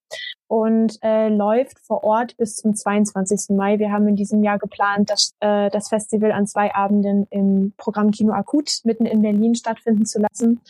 und 0.48 0.98
äh, 1.02 1.28
läuft 1.28 1.78
vor 1.80 2.04
Ort 2.04 2.37
bis 2.37 2.56
zum 2.56 2.74
22. 2.74 3.56
Mai. 3.56 3.78
Wir 3.78 3.90
haben 3.90 4.06
in 4.09 4.16
diesem 4.16 4.42
Jahr 4.42 4.59
geplant, 4.59 5.11
dass, 5.11 5.35
äh, 5.40 5.70
das 5.70 5.88
Festival 5.88 6.32
an 6.32 6.46
zwei 6.46 6.74
Abenden 6.74 7.26
im 7.30 7.72
Programm 7.76 8.11
Kino 8.11 8.32
Akut 8.32 8.80
mitten 8.85 9.06
in 9.06 9.22
Berlin 9.22 9.54
stattfinden 9.54 10.06
zu 10.06 10.20
lassen. 10.20 10.61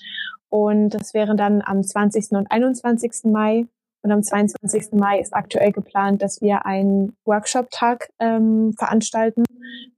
Und 0.49 0.91
das 0.91 1.13
wäre 1.13 1.37
dann 1.37 1.63
am 1.65 1.83
20. 1.83 2.33
und 2.33 2.51
21. 2.51 3.31
Mai. 3.31 3.67
Und 4.03 4.13
am 4.13 4.23
22. 4.23 4.93
Mai 4.93 5.19
ist 5.19 5.35
aktuell 5.35 5.73
geplant, 5.73 6.23
dass 6.23 6.41
wir 6.41 6.65
einen 6.65 7.17
Workshop-Tag 7.25 8.09
ähm, 8.21 8.73
veranstalten, 8.79 9.43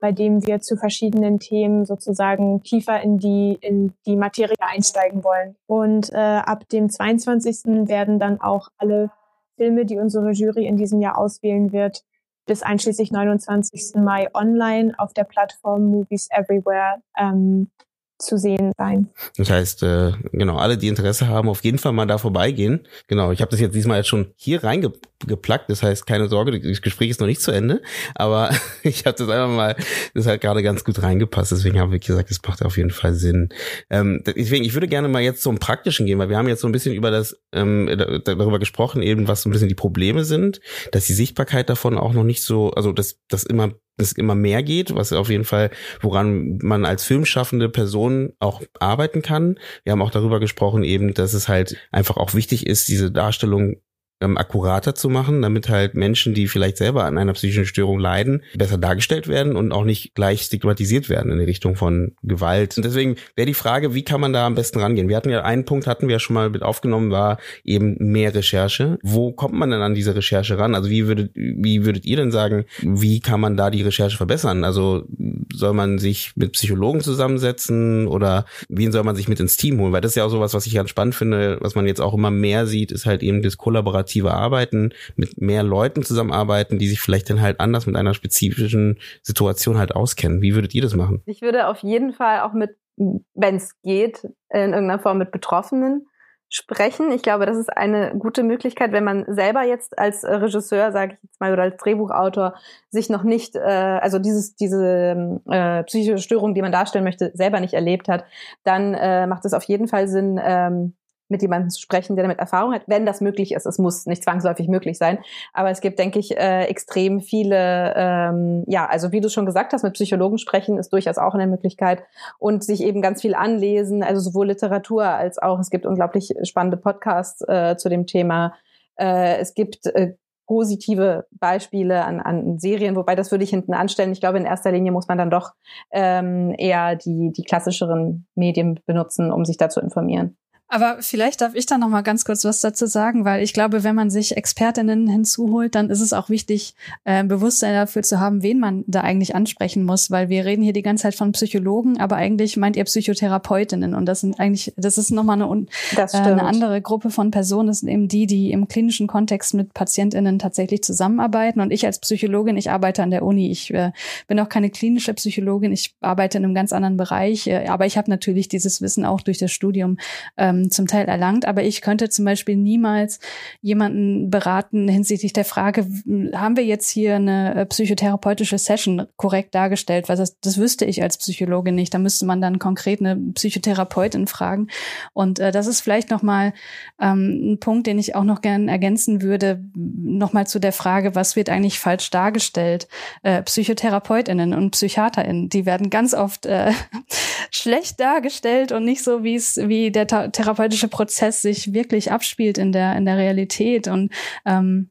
bei 0.00 0.12
dem 0.12 0.46
wir 0.46 0.60
zu 0.60 0.78
verschiedenen 0.78 1.38
Themen 1.38 1.84
sozusagen 1.84 2.62
tiefer 2.62 3.02
in 3.02 3.18
die, 3.18 3.58
in 3.60 3.92
die 4.06 4.16
Materie 4.16 4.56
einsteigen 4.60 5.24
wollen. 5.24 5.56
Und 5.66 6.10
äh, 6.10 6.16
ab 6.16 6.66
dem 6.70 6.88
22. 6.88 7.86
werden 7.86 8.18
dann 8.18 8.40
auch 8.40 8.70
alle 8.78 9.10
Filme, 9.58 9.84
die 9.84 9.98
unsere 9.98 10.30
Jury 10.30 10.66
in 10.66 10.78
diesem 10.78 11.02
Jahr 11.02 11.18
auswählen 11.18 11.72
wird, 11.72 12.04
bis 12.46 12.62
einschließlich 12.62 13.12
29. 13.12 13.96
Mai 13.96 14.28
online 14.32 14.94
auf 14.96 15.12
der 15.12 15.24
Plattform 15.24 15.84
Movies 15.84 16.28
Everywhere 16.30 17.02
ähm, 17.18 17.70
zu 18.18 18.36
sehen 18.36 18.72
sein. 18.76 19.08
Das 19.36 19.50
heißt, 19.50 19.82
äh, 19.82 20.12
genau, 20.32 20.56
alle, 20.56 20.76
die 20.76 20.88
Interesse 20.88 21.28
haben, 21.28 21.48
auf 21.48 21.62
jeden 21.62 21.78
Fall 21.78 21.92
mal 21.92 22.06
da 22.06 22.18
vorbeigehen. 22.18 22.86
Genau, 23.06 23.30
ich 23.30 23.40
habe 23.40 23.50
das 23.50 23.60
jetzt 23.60 23.74
diesmal 23.74 23.98
jetzt 23.98 24.08
schon 24.08 24.32
hier 24.36 24.64
reingeplackt, 24.64 25.70
das 25.70 25.82
heißt, 25.82 26.06
keine 26.06 26.28
Sorge, 26.28 26.58
das 26.60 26.82
Gespräch 26.82 27.10
ist 27.10 27.20
noch 27.20 27.26
nicht 27.26 27.40
zu 27.40 27.52
Ende, 27.52 27.80
aber 28.14 28.50
ich 28.82 29.06
habe 29.06 29.16
das 29.16 29.28
einfach 29.28 29.48
mal, 29.54 29.76
das 30.14 30.26
hat 30.26 30.40
gerade 30.40 30.62
ganz 30.62 30.84
gut 30.84 31.02
reingepasst, 31.02 31.52
deswegen 31.52 31.78
habe 31.78 31.96
ich 31.96 32.06
gesagt, 32.06 32.30
das 32.30 32.40
macht 32.46 32.64
auf 32.64 32.76
jeden 32.76 32.90
Fall 32.90 33.14
Sinn. 33.14 33.50
Ähm, 33.90 34.22
deswegen, 34.26 34.64
ich 34.64 34.74
würde 34.74 34.88
gerne 34.88 35.08
mal 35.08 35.22
jetzt 35.22 35.42
zum 35.42 35.58
Praktischen 35.58 36.06
gehen, 36.06 36.18
weil 36.18 36.28
wir 36.28 36.36
haben 36.36 36.48
jetzt 36.48 36.60
so 36.60 36.68
ein 36.68 36.72
bisschen 36.72 36.94
über 36.94 37.10
das, 37.10 37.40
ähm, 37.52 37.86
darüber 38.24 38.58
gesprochen, 38.58 39.02
eben 39.02 39.28
was 39.28 39.42
so 39.42 39.48
ein 39.48 39.52
bisschen 39.52 39.68
die 39.68 39.74
Probleme 39.74 40.24
sind, 40.24 40.60
dass 40.92 41.06
die 41.06 41.14
Sichtbarkeit 41.14 41.70
davon 41.70 41.96
auch 41.96 42.12
noch 42.12 42.24
nicht 42.24 42.42
so, 42.42 42.70
also 42.70 42.92
dass 42.92 43.18
das 43.28 43.44
immer 43.44 43.74
es 43.98 44.12
immer 44.12 44.34
mehr 44.34 44.62
geht, 44.62 44.94
was 44.94 45.12
auf 45.12 45.28
jeden 45.28 45.44
Fall, 45.44 45.70
woran 46.00 46.58
man 46.62 46.84
als 46.84 47.04
filmschaffende 47.04 47.68
Person 47.68 48.32
auch 48.38 48.62
arbeiten 48.80 49.22
kann. 49.22 49.58
Wir 49.84 49.92
haben 49.92 50.02
auch 50.02 50.10
darüber 50.10 50.40
gesprochen 50.40 50.84
eben, 50.84 51.14
dass 51.14 51.34
es 51.34 51.48
halt 51.48 51.76
einfach 51.92 52.16
auch 52.16 52.34
wichtig 52.34 52.66
ist, 52.66 52.88
diese 52.88 53.10
Darstellung 53.10 53.76
ähm, 54.20 54.36
akkurater 54.36 54.94
zu 54.94 55.08
machen, 55.08 55.42
damit 55.42 55.68
halt 55.68 55.94
Menschen, 55.94 56.34
die 56.34 56.48
vielleicht 56.48 56.76
selber 56.76 57.04
an 57.04 57.18
einer 57.18 57.32
psychischen 57.34 57.66
Störung 57.66 57.98
leiden, 57.98 58.42
besser 58.54 58.78
dargestellt 58.78 59.28
werden 59.28 59.56
und 59.56 59.72
auch 59.72 59.84
nicht 59.84 60.14
gleich 60.14 60.42
stigmatisiert 60.42 61.08
werden 61.08 61.30
in 61.30 61.38
die 61.38 61.44
Richtung 61.44 61.76
von 61.76 62.12
Gewalt. 62.22 62.76
Und 62.76 62.84
deswegen 62.84 63.16
wäre 63.36 63.46
die 63.46 63.54
Frage, 63.54 63.94
wie 63.94 64.02
kann 64.02 64.20
man 64.20 64.32
da 64.32 64.46
am 64.46 64.54
besten 64.54 64.80
rangehen? 64.80 65.08
Wir 65.08 65.16
hatten 65.16 65.30
ja 65.30 65.42
einen 65.42 65.64
Punkt, 65.64 65.86
hatten 65.86 66.08
wir 66.08 66.14
ja 66.14 66.18
schon 66.18 66.34
mal 66.34 66.50
mit 66.50 66.62
aufgenommen, 66.62 67.10
war 67.10 67.38
eben 67.64 67.96
mehr 67.98 68.34
Recherche. 68.34 68.98
Wo 69.02 69.32
kommt 69.32 69.54
man 69.54 69.70
denn 69.70 69.82
an 69.82 69.94
diese 69.94 70.14
Recherche 70.14 70.58
ran? 70.58 70.74
Also 70.74 70.90
wie 70.90 71.06
würdet, 71.06 71.30
wie 71.34 71.84
würdet 71.84 72.04
ihr 72.04 72.16
denn 72.16 72.32
sagen, 72.32 72.64
wie 72.80 73.20
kann 73.20 73.40
man 73.40 73.56
da 73.56 73.70
die 73.70 73.82
Recherche 73.82 74.16
verbessern? 74.16 74.64
Also 74.64 75.04
soll 75.52 75.74
man 75.74 75.98
sich 75.98 76.32
mit 76.34 76.52
Psychologen 76.52 77.00
zusammensetzen 77.00 78.08
oder 78.08 78.46
wen 78.68 78.92
soll 78.92 79.04
man 79.04 79.16
sich 79.16 79.28
mit 79.28 79.40
ins 79.40 79.56
Team 79.56 79.78
holen? 79.78 79.92
Weil 79.92 80.00
das 80.00 80.12
ist 80.12 80.16
ja 80.16 80.24
auch 80.24 80.30
sowas, 80.30 80.54
was 80.54 80.66
ich 80.66 80.74
ganz 80.74 80.90
spannend 80.90 81.14
finde, 81.14 81.58
was 81.60 81.74
man 81.74 81.86
jetzt 81.86 82.00
auch 82.00 82.14
immer 82.14 82.30
mehr 82.30 82.66
sieht, 82.66 82.90
ist 82.90 83.06
halt 83.06 83.22
eben 83.22 83.42
das 83.42 83.56
Kollaborativ 83.56 84.07
kollaborative 84.08 84.32
Arbeiten, 84.32 84.92
mit 85.16 85.40
mehr 85.40 85.62
Leuten 85.62 86.02
zusammenarbeiten, 86.02 86.78
die 86.78 86.88
sich 86.88 87.00
vielleicht 87.00 87.30
dann 87.30 87.40
halt 87.40 87.60
anders 87.60 87.86
mit 87.86 87.96
einer 87.96 88.14
spezifischen 88.14 88.98
Situation 89.22 89.78
halt 89.78 89.94
auskennen. 89.94 90.42
Wie 90.42 90.54
würdet 90.54 90.74
ihr 90.74 90.82
das 90.82 90.94
machen? 90.94 91.22
Ich 91.26 91.42
würde 91.42 91.68
auf 91.68 91.82
jeden 91.82 92.12
Fall 92.12 92.40
auch 92.40 92.52
mit, 92.52 92.70
wenn 92.96 93.56
es 93.56 93.80
geht, 93.82 94.24
in 94.50 94.72
irgendeiner 94.72 94.98
Form 94.98 95.18
mit 95.18 95.30
Betroffenen 95.30 96.06
sprechen. 96.50 97.12
Ich 97.12 97.22
glaube, 97.22 97.44
das 97.44 97.58
ist 97.58 97.68
eine 97.68 98.14
gute 98.18 98.42
Möglichkeit, 98.42 98.92
wenn 98.92 99.04
man 99.04 99.26
selber 99.28 99.64
jetzt 99.64 99.98
als 99.98 100.24
Regisseur, 100.24 100.92
sage 100.92 101.14
ich 101.14 101.22
jetzt 101.22 101.40
mal, 101.40 101.52
oder 101.52 101.64
als 101.64 101.76
Drehbuchautor 101.76 102.54
sich 102.88 103.10
noch 103.10 103.22
nicht, 103.22 103.54
äh, 103.54 103.60
also 103.60 104.18
dieses 104.18 104.56
diese 104.56 105.42
äh, 105.50 105.84
psychische 105.84 106.16
Störung, 106.16 106.54
die 106.54 106.62
man 106.62 106.72
darstellen 106.72 107.04
möchte, 107.04 107.32
selber 107.34 107.60
nicht 107.60 107.74
erlebt 107.74 108.08
hat, 108.08 108.24
dann 108.64 108.94
äh, 108.94 109.26
macht 109.26 109.44
es 109.44 109.52
auf 109.52 109.64
jeden 109.64 109.88
Fall 109.88 110.08
Sinn, 110.08 110.40
ähm, 110.42 110.94
mit 111.28 111.42
jemandem 111.42 111.70
zu 111.70 111.80
sprechen, 111.80 112.16
der 112.16 112.24
damit 112.24 112.38
Erfahrung 112.38 112.72
hat, 112.72 112.82
wenn 112.86 113.06
das 113.06 113.20
möglich 113.20 113.52
ist. 113.52 113.66
Es 113.66 113.78
muss 113.78 114.06
nicht 114.06 114.22
zwangsläufig 114.22 114.68
möglich 114.68 114.98
sein, 114.98 115.18
aber 115.52 115.70
es 115.70 115.80
gibt, 115.80 115.98
denke 115.98 116.18
ich, 116.18 116.36
äh, 116.36 116.64
extrem 116.64 117.20
viele, 117.20 117.94
ähm, 117.96 118.64
ja, 118.66 118.86
also 118.86 119.12
wie 119.12 119.20
du 119.20 119.28
schon 119.28 119.46
gesagt 119.46 119.72
hast, 119.72 119.82
mit 119.82 119.94
Psychologen 119.94 120.38
sprechen 120.38 120.78
ist 120.78 120.92
durchaus 120.92 121.18
auch 121.18 121.34
eine 121.34 121.46
Möglichkeit 121.46 122.02
und 122.38 122.64
sich 122.64 122.82
eben 122.82 123.02
ganz 123.02 123.22
viel 123.22 123.34
anlesen, 123.34 124.02
also 124.02 124.20
sowohl 124.20 124.48
Literatur 124.48 125.04
als 125.04 125.38
auch, 125.38 125.58
es 125.58 125.70
gibt 125.70 125.86
unglaublich 125.86 126.34
spannende 126.42 126.76
Podcasts 126.76 127.42
äh, 127.48 127.76
zu 127.76 127.88
dem 127.88 128.06
Thema. 128.06 128.54
Äh, 128.96 129.38
es 129.38 129.54
gibt 129.54 129.86
äh, 129.86 130.14
positive 130.48 131.26
Beispiele 131.30 132.04
an, 132.04 132.20
an 132.20 132.58
Serien, 132.58 132.96
wobei 132.96 133.14
das 133.14 133.30
würde 133.30 133.44
ich 133.44 133.50
hinten 133.50 133.74
anstellen. 133.74 134.12
Ich 134.12 134.20
glaube, 134.20 134.38
in 134.38 134.46
erster 134.46 134.72
Linie 134.72 134.92
muss 134.92 135.06
man 135.06 135.18
dann 135.18 135.30
doch 135.30 135.52
ähm, 135.92 136.54
eher 136.56 136.96
die, 136.96 137.32
die 137.36 137.42
klassischeren 137.42 138.26
Medien 138.34 138.80
benutzen, 138.86 139.30
um 139.30 139.44
sich 139.44 139.58
da 139.58 139.68
zu 139.68 139.80
informieren. 139.80 140.38
Aber 140.70 140.98
vielleicht 141.00 141.40
darf 141.40 141.54
ich 141.54 141.64
da 141.64 141.78
noch 141.78 141.88
mal 141.88 142.02
ganz 142.02 142.26
kurz 142.26 142.44
was 142.44 142.60
dazu 142.60 142.84
sagen, 142.84 143.24
weil 143.24 143.42
ich 143.42 143.54
glaube, 143.54 143.84
wenn 143.84 143.94
man 143.94 144.10
sich 144.10 144.36
Expertinnen 144.36 145.08
hinzuholt, 145.08 145.74
dann 145.74 145.88
ist 145.88 146.02
es 146.02 146.12
auch 146.12 146.28
wichtig, 146.28 146.74
äh, 147.04 147.24
Bewusstsein 147.24 147.72
dafür 147.72 148.02
zu 148.02 148.20
haben, 148.20 148.42
wen 148.42 148.58
man 148.58 148.84
da 148.86 149.00
eigentlich 149.00 149.34
ansprechen 149.34 149.84
muss, 149.84 150.10
weil 150.10 150.28
wir 150.28 150.44
reden 150.44 150.62
hier 150.62 150.74
die 150.74 150.82
ganze 150.82 151.04
Zeit 151.04 151.14
von 151.14 151.32
Psychologen, 151.32 151.98
aber 151.98 152.16
eigentlich 152.16 152.58
meint 152.58 152.76
ihr 152.76 152.84
Psychotherapeutinnen. 152.84 153.94
Und 153.94 154.04
das 154.04 154.20
sind 154.20 154.38
eigentlich, 154.38 154.74
das 154.76 154.98
ist 154.98 155.10
noch 155.10 155.24
mal 155.24 155.40
eine, 155.40 155.66
äh, 155.96 156.18
eine 156.18 156.42
andere 156.42 156.82
Gruppe 156.82 157.08
von 157.08 157.30
Personen, 157.30 157.68
das 157.68 157.80
sind 157.80 157.88
eben 157.88 158.06
die, 158.06 158.26
die 158.26 158.52
im 158.52 158.68
klinischen 158.68 159.06
Kontext 159.06 159.54
mit 159.54 159.72
Patientinnen 159.72 160.38
tatsächlich 160.38 160.82
zusammenarbeiten. 160.82 161.60
Und 161.60 161.70
ich 161.70 161.86
als 161.86 161.98
Psychologin, 161.98 162.58
ich 162.58 162.70
arbeite 162.70 163.02
an 163.02 163.10
der 163.10 163.22
Uni, 163.22 163.50
ich 163.50 163.72
äh, 163.72 163.92
bin 164.26 164.38
auch 164.38 164.50
keine 164.50 164.68
klinische 164.68 165.14
Psychologin, 165.14 165.72
ich 165.72 165.94
arbeite 166.02 166.36
in 166.36 166.44
einem 166.44 166.54
ganz 166.54 166.74
anderen 166.74 166.98
Bereich, 166.98 167.46
äh, 167.46 167.68
aber 167.68 167.86
ich 167.86 167.96
habe 167.96 168.10
natürlich 168.10 168.48
dieses 168.48 168.82
Wissen 168.82 169.06
auch 169.06 169.22
durch 169.22 169.38
das 169.38 169.50
Studium 169.50 169.96
ähm, 170.36 170.57
ähm, 170.58 170.70
zum 170.70 170.86
Teil 170.86 171.06
erlangt. 171.06 171.46
Aber 171.46 171.62
ich 171.62 171.80
könnte 171.80 172.08
zum 172.08 172.24
Beispiel 172.24 172.56
niemals 172.56 173.20
jemanden 173.60 174.30
beraten 174.30 174.88
hinsichtlich 174.88 175.32
der 175.32 175.44
Frage, 175.44 175.86
haben 176.34 176.56
wir 176.56 176.64
jetzt 176.64 176.88
hier 176.90 177.16
eine 177.16 177.54
äh, 177.54 177.66
psychotherapeutische 177.66 178.58
Session 178.58 179.06
korrekt 179.16 179.54
dargestellt? 179.54 180.08
Weil 180.08 180.16
das, 180.16 180.38
das 180.40 180.58
wüsste 180.58 180.84
ich 180.84 181.02
als 181.02 181.18
Psychologe 181.18 181.72
nicht. 181.72 181.94
Da 181.94 181.98
müsste 181.98 182.26
man 182.26 182.40
dann 182.40 182.58
konkret 182.58 183.00
eine 183.00 183.16
Psychotherapeutin 183.34 184.26
fragen. 184.26 184.68
Und 185.12 185.38
äh, 185.38 185.52
das 185.52 185.66
ist 185.66 185.80
vielleicht 185.80 186.10
nochmal 186.10 186.52
ähm, 187.00 187.52
ein 187.52 187.60
Punkt, 187.60 187.86
den 187.86 187.98
ich 187.98 188.14
auch 188.14 188.24
noch 188.24 188.40
gerne 188.40 188.70
ergänzen 188.70 189.22
würde, 189.22 189.64
nochmal 189.74 190.46
zu 190.46 190.58
der 190.58 190.72
Frage, 190.72 191.14
was 191.14 191.36
wird 191.36 191.48
eigentlich 191.48 191.78
falsch 191.78 192.10
dargestellt? 192.10 192.88
Äh, 193.22 193.42
PsychotherapeutInnen 193.42 194.54
und 194.54 194.70
PsychiaterInnen, 194.72 195.48
die 195.48 195.66
werden 195.66 195.90
ganz 195.90 196.14
oft 196.14 196.46
äh, 196.46 196.72
schlecht 197.50 198.00
dargestellt 198.00 198.72
und 198.72 198.84
nicht 198.84 199.02
so, 199.02 199.22
wie 199.22 199.34
es, 199.34 199.56
wie 199.56 199.90
der 199.90 200.06
therapeutische 200.48 200.88
Prozess 200.88 201.42
sich 201.42 201.74
wirklich 201.74 202.10
abspielt 202.10 202.56
in 202.58 202.72
der, 202.72 202.96
in 202.96 203.04
der 203.04 203.18
Realität. 203.18 203.86
Und 203.86 204.12
ähm, 204.46 204.90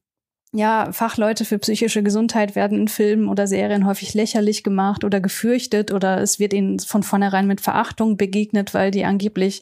ja, 0.57 0.89
Fachleute 0.91 1.45
für 1.45 1.59
psychische 1.59 2.01
Gesundheit 2.01 2.55
werden 2.55 2.79
in 2.79 2.87
Filmen 2.87 3.29
oder 3.29 3.45
Serien 3.45 3.85
häufig 3.85 4.15
lächerlich 4.15 4.63
gemacht 4.63 5.03
oder 5.03 5.19
gefürchtet 5.19 5.91
oder 5.91 6.19
es 6.19 6.39
wird 6.39 6.51
ihnen 6.51 6.79
von 6.79 7.03
vornherein 7.03 7.45
mit 7.45 7.61
Verachtung 7.61 8.17
begegnet, 8.17 8.73
weil 8.73 8.89
die 8.89 9.05
angeblich 9.05 9.61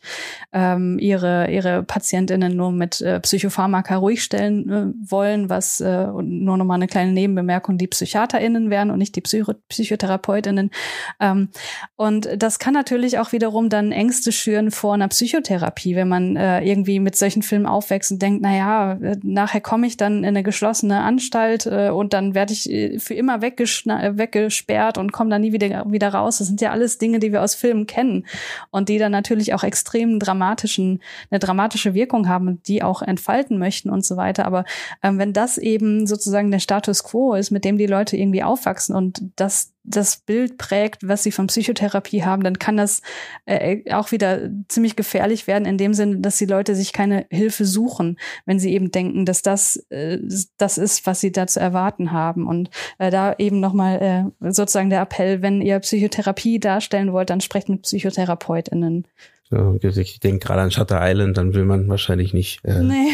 ähm, 0.54 0.98
ihre, 0.98 1.52
ihre 1.52 1.84
Patientinnen 1.84 2.56
nur 2.56 2.72
mit 2.72 3.02
äh, 3.02 3.20
Psychopharmaka 3.20 3.98
ruhig 3.98 4.24
stellen 4.24 4.70
äh, 4.70 5.12
wollen, 5.12 5.50
was 5.50 5.82
äh, 5.82 6.08
nur 6.08 6.56
nochmal 6.56 6.76
eine 6.76 6.88
kleine 6.88 7.12
Nebenbemerkung, 7.12 7.78
die 7.78 7.88
PsychiaterInnen 7.88 8.70
wären 8.70 8.90
und 8.90 8.98
nicht 8.98 9.18
die 9.18 9.22
Psycho 9.22 9.52
PsychotherapeutInnen. 9.68 10.72
Ähm, 11.20 11.50
und 11.98 12.30
das 12.38 12.58
kann 12.58 12.74
natürlich 12.74 13.20
auch 13.20 13.34
wiederum 13.34 13.68
dann 13.68 13.92
Ängste 13.92 14.32
schüren 14.32 14.72
vor 14.72 14.94
einer 14.94 15.10
Psychotherapie, 15.10 15.98
wenn 15.98 16.08
man 16.08 16.38
äh, 16.38 16.62
irgendwie 16.62 17.02
mit 17.02 17.18
solchen 17.18 17.42
Filmen 17.42 17.66
aufwächst 17.66 18.14
und 18.14 18.22
denkt, 18.22 18.42
na 18.42 18.56
ja, 18.56 18.94
äh, 18.94 19.18
nachher 19.24 19.60
komme 19.60 19.88
ich 19.88 19.98
dann 19.98 20.20
in 20.20 20.26
eine 20.26 20.44
geschlossene 20.44 20.85
Anstalt 20.92 21.66
äh, 21.66 21.90
und 21.90 22.14
dann 22.14 22.34
werde 22.34 22.54
ich 22.54 22.70
äh, 22.70 23.00
für 23.00 23.14
immer 23.14 23.42
weggesperrt 23.42 24.98
und 24.98 25.12
komme 25.12 25.30
dann 25.30 25.42
nie 25.42 25.54
wieder, 25.54 25.86
wieder 25.92 26.10
raus. 26.10 26.38
Das 26.38 26.48
sind 26.48 26.62
ja 26.62 26.72
alles 26.72 26.98
Dinge, 26.98 27.20
die 27.20 27.32
wir 27.32 27.44
aus 27.44 27.56
Filmen 27.56 27.88
kennen 27.88 28.26
und 28.72 28.90
die 28.90 28.98
dann 28.98 29.12
natürlich 29.12 29.54
auch 29.54 29.64
extrem 29.64 30.20
dramatischen, 30.20 31.02
eine 31.30 31.40
dramatische 31.40 31.94
Wirkung 31.94 32.28
haben, 32.28 32.62
die 32.64 32.84
auch 32.84 33.02
entfalten 33.02 33.58
möchten 33.58 33.90
und 33.90 34.06
so 34.06 34.18
weiter. 34.18 34.46
Aber 34.46 34.66
ähm, 35.04 35.20
wenn 35.20 35.34
das 35.34 35.58
eben 35.58 36.08
sozusagen 36.08 36.52
der 36.52 36.60
Status 36.60 37.04
quo 37.04 37.34
ist, 37.34 37.52
mit 37.52 37.66
dem 37.66 37.78
die 37.78 37.88
Leute 37.88 38.18
irgendwie 38.18 38.44
aufwachsen 38.44 38.96
und 38.96 39.22
das 39.36 39.75
das 39.88 40.18
Bild 40.18 40.58
prägt, 40.58 41.08
was 41.08 41.24
sie 41.24 41.32
von 41.32 41.48
Psychotherapie 41.48 42.24
haben, 42.24 42.44
dann 42.44 42.60
kann 42.60 42.78
das 42.78 43.02
äh, 43.46 43.92
auch 43.94 44.12
wieder 44.12 44.50
ziemlich 44.68 44.96
gefährlich 44.96 45.48
werden, 45.48 45.66
in 45.66 45.78
dem 45.78 45.94
Sinne, 45.94 46.18
dass 46.18 46.38
die 46.38 46.46
Leute 46.46 46.76
sich 46.76 46.94
keine 46.94 47.26
Hilfe 47.30 47.66
suchen, 47.66 48.18
wenn 48.46 48.60
sie 48.60 48.74
eben 48.74 48.92
denken, 48.92 49.26
dass 49.26 49.42
das 49.42 49.78
äh, 49.90 50.20
das 50.58 50.78
ist, 50.78 51.06
was 51.06 51.20
sie 51.20 51.32
da 51.32 51.48
zu 51.48 51.60
erwarten 51.60 52.12
haben. 52.12 52.48
Und 52.48 52.70
äh, 52.98 53.12
da 53.12 53.36
eben 53.38 53.60
nochmal 53.60 54.34
äh, 54.42 54.52
sozusagen 54.52 54.90
der 54.90 55.02
Appell, 55.02 55.42
wenn 55.42 55.62
ihr 55.62 55.80
Psychotherapie 55.80 56.60
darstellen 56.60 57.14
wollt, 57.14 57.30
dann 57.30 57.42
sprecht 57.42 57.70
mit 57.70 57.84
PsychotherapeutInnen. 57.84 59.08
So, 59.52 59.78
ich 59.82 60.20
denke 60.20 60.48
gerade 60.48 60.62
an 60.62 60.72
Shutter 60.72 61.00
Island, 61.02 61.38
dann 61.38 61.54
will 61.54 61.66
man 61.66 61.88
wahrscheinlich 61.88 62.34
nicht. 62.34 62.66
Äh 62.66 62.80
nee. 62.80 63.12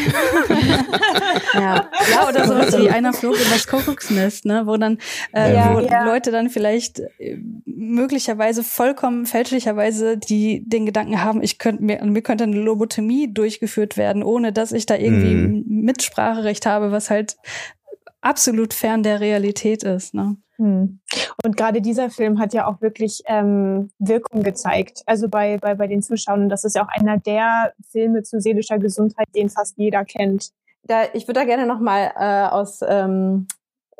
ja. 1.54 1.90
ja, 2.10 2.28
oder 2.28 2.46
sowas 2.46 2.78
wie 2.78 2.88
einer 2.88 3.12
flog 3.12 3.36
in 3.36 3.50
das 3.50 3.66
Kuckucksnest, 3.66 4.46
ne, 4.46 4.62
wo 4.64 4.78
dann 4.78 4.96
äh, 5.34 5.54
ja, 5.54 5.74
wo 5.74 5.80
ja. 5.80 6.06
Leute 6.06 6.30
dann 6.30 6.48
vielleicht 6.48 7.00
äh, 7.18 7.36
möglicherweise 7.66 8.62
vollkommen 8.64 9.26
fälschlicherweise 9.26 10.16
die 10.16 10.64
den 10.66 10.86
Gedanken 10.86 11.22
haben, 11.22 11.42
ich 11.42 11.58
könnte 11.58 11.82
mir 11.82 12.02
mir 12.02 12.22
könnte 12.22 12.44
eine 12.44 12.56
Lobotomie 12.56 13.32
durchgeführt 13.32 13.98
werden, 13.98 14.22
ohne 14.22 14.54
dass 14.54 14.72
ich 14.72 14.86
da 14.86 14.96
irgendwie 14.96 15.34
mm. 15.34 15.64
Mitspracherecht 15.66 16.64
habe, 16.64 16.92
was 16.92 17.10
halt 17.10 17.36
absolut 18.22 18.72
fern 18.72 19.02
der 19.02 19.20
Realität 19.20 19.82
ist. 19.82 20.14
Ne? 20.14 20.36
Hm. 20.62 21.00
Und 21.44 21.56
gerade 21.56 21.80
dieser 21.80 22.08
Film 22.08 22.38
hat 22.38 22.54
ja 22.54 22.68
auch 22.68 22.80
wirklich 22.80 23.22
ähm, 23.26 23.90
Wirkung 23.98 24.44
gezeigt. 24.44 25.02
Also 25.06 25.28
bei, 25.28 25.58
bei, 25.58 25.74
bei 25.74 25.88
den 25.88 26.02
Zuschauern. 26.02 26.48
Das 26.48 26.62
ist 26.62 26.76
ja 26.76 26.84
auch 26.84 26.88
einer 26.88 27.18
der 27.18 27.72
Filme 27.90 28.22
zu 28.22 28.40
seelischer 28.40 28.78
Gesundheit, 28.78 29.26
den 29.34 29.48
fast 29.48 29.76
jeder 29.76 30.04
kennt. 30.04 30.50
Da, 30.84 31.02
ich 31.14 31.26
würde 31.26 31.40
da 31.40 31.46
gerne 31.46 31.66
nochmal 31.66 32.12
äh, 32.16 32.54
aus 32.54 32.80
ähm, 32.86 33.48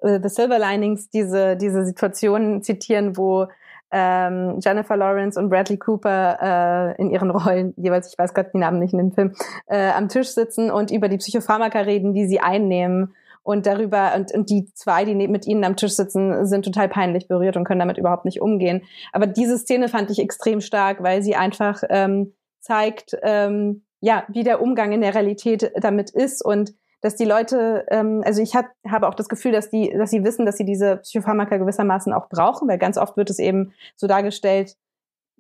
äh, 0.03 0.21
The 0.23 0.29
Silver 0.29 0.61
Linings 0.61 1.11
diese, 1.11 1.57
diese 1.57 1.85
Situation 1.85 2.63
zitieren, 2.63 3.17
wo 3.17 3.49
ähm, 3.91 4.61
Jennifer 4.65 4.97
Lawrence 4.97 5.39
und 5.39 5.51
Bradley 5.51 5.79
Cooper 5.79 6.95
äh, 6.97 7.01
in 7.03 7.11
ihren 7.11 7.31
Rollen, 7.31 7.75
jeweils, 7.77 8.13
ich 8.13 8.19
weiß 8.19 8.35
gerade 8.35 8.51
die 8.55 8.59
Namen 8.59 8.79
nicht 8.79 8.93
in 8.93 8.99
dem 8.99 9.13
Film, 9.13 9.35
äh, 9.67 9.91
am 9.91 10.09
Tisch 10.09 10.29
sitzen 10.29 10.71
und 10.71 10.93
über 10.93 11.09
die 11.09 11.19
Psychopharmaka 11.19 11.81
reden, 11.81 12.15
die 12.15 12.27
sie 12.27 12.39
einnehmen 12.39 13.15
und 13.43 13.67
darüber 13.67 14.15
und, 14.15 14.33
und 14.33 14.51
die 14.51 14.73
zwei, 14.75 15.05
die 15.05 15.15
mit 15.15 15.47
ihnen 15.47 15.65
am 15.65 15.77
Tisch 15.77 15.93
sitzen, 15.93 16.47
sind 16.47 16.65
total 16.65 16.89
peinlich 16.89 17.29
berührt 17.29 17.57
und 17.57 17.65
können 17.65 17.81
damit 17.81 17.99
überhaupt 17.99 18.25
nicht 18.25 18.41
umgehen. 18.41 18.83
Aber 19.13 19.27
diese 19.27 19.59
Szene 19.59 19.89
fand 19.89 20.11
ich 20.11 20.19
extrem 20.21 20.61
stark, 20.61 21.03
weil 21.03 21.23
sie 21.23 21.35
einfach 21.35 21.83
ähm, 21.89 22.35
zeigt, 22.61 23.17
ähm, 23.23 23.85
ja, 24.01 24.25
wie 24.29 24.45
der 24.45 24.61
Umgang 24.61 24.93
in 24.93 25.01
der 25.01 25.15
Realität 25.15 25.73
damit 25.81 26.11
ist 26.11 26.45
und 26.45 26.75
dass 27.03 27.17
die 27.17 27.25
Leute, 27.25 27.85
ähm, 27.91 28.23
also 28.25 28.41
ich 28.41 28.55
hab, 28.55 28.67
habe 28.89 29.09
auch 29.09 29.15
das 29.15 29.29
Gefühl, 29.29 29.51
dass 29.53 29.71
die, 29.71 29.93
dass 29.97 30.11
sie 30.11 30.25
wissen, 30.25 30.47
dass 30.47 30.57
sie 30.57 30.65
diese 30.65 30.99
Psychopharmaka 30.99 31.57
gewissermaßen 31.57 32.13
auch 32.13 32.29
brauchen, 32.29 32.69
weil 32.69 32.79
ganz 32.79 32.97
oft 32.97 33.17
wird 33.17 33.29
es 33.29 33.41
eben 33.41 33.73
so 33.97 34.07
dargestellt, 34.07 34.77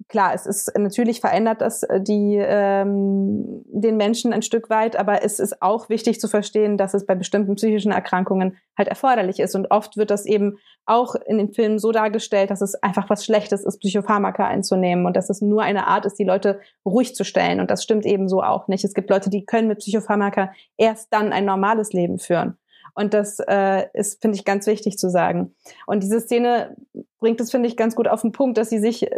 klar, 0.09 0.35
es 0.35 0.47
ist 0.47 0.77
natürlich 0.79 1.21
verändert 1.21 1.61
das 1.61 1.83
äh, 1.83 2.01
die 2.01 2.37
ähm, 2.39 3.63
den 3.67 3.97
Menschen 3.97 4.33
ein 4.33 4.43
Stück 4.43 4.71
weit, 4.71 4.97
aber 4.97 5.25
es 5.25 5.39
ist 5.39 5.63
auch 5.63 5.89
wichtig 5.89 6.21
zu 6.21 6.29
verstehen, 6.29 6.77
dass 6.77 6.95
es 6.95 7.07
bei 7.07 7.15
bestimmten 7.15 7.55
psychischen 7.55 7.93
Erkrankungen 7.93 8.57
halt 8.77 8.89
erforderlich 8.89 9.41
ist 9.41 9.55
und 9.55 9.71
oft 9.71 9.97
wird 9.97 10.11
das 10.11 10.27
eben 10.27 10.59
auch 10.87 11.15
in 11.15 11.39
den 11.39 11.53
Filmen 11.53 11.79
so 11.79 11.93
dargestellt, 11.93 12.51
dass 12.51 12.61
es 12.61 12.75
einfach 12.83 13.09
was 13.11 13.25
Schlechtes 13.25 13.65
ist, 13.65 13.81
Psychopharmaka 13.81 14.47
einzunehmen 14.47 15.07
und 15.07 15.17
dass 15.17 15.31
es 15.31 15.41
nur 15.41 15.63
eine 15.63 15.87
Art 15.87 16.07
ist, 16.07 16.19
die 16.19 16.25
Leute 16.25 16.61
ruhig 16.85 17.15
zu 17.15 17.25
stellen 17.25 17.61
und 17.61 17.71
das 17.71 17.83
stimmt 17.83 18.07
eben 18.07 18.29
so 18.29 18.43
auch 18.43 18.69
nicht. 18.69 18.85
Es 18.85 18.95
gibt 18.95 19.11
Leute, 19.11 19.31
die 19.31 19.45
können 19.45 19.69
mit 19.69 19.79
Psychopharmaka 19.79 20.53
erst 20.77 21.13
dann 21.13 21.33
ein 21.33 21.45
normales 21.45 21.93
Leben 21.93 22.19
führen. 22.19 22.59
Und 22.95 23.15
das 23.15 23.39
äh, 23.39 23.87
ist, 23.95 24.21
finde 24.21 24.37
ich, 24.37 24.45
ganz 24.45 24.67
wichtig 24.67 24.99
zu 24.99 25.09
sagen. 25.09 25.55
Und 25.87 26.03
diese 26.03 26.21
Szene 26.21 26.77
bringt 27.19 27.41
es, 27.41 27.51
finde 27.51 27.69
ich, 27.69 27.77
ganz 27.77 27.95
gut 27.95 28.09
auf 28.09 28.21
den 28.21 28.33
Punkt, 28.33 28.59
dass 28.59 28.69
sie 28.69 28.81
sich 28.81 29.09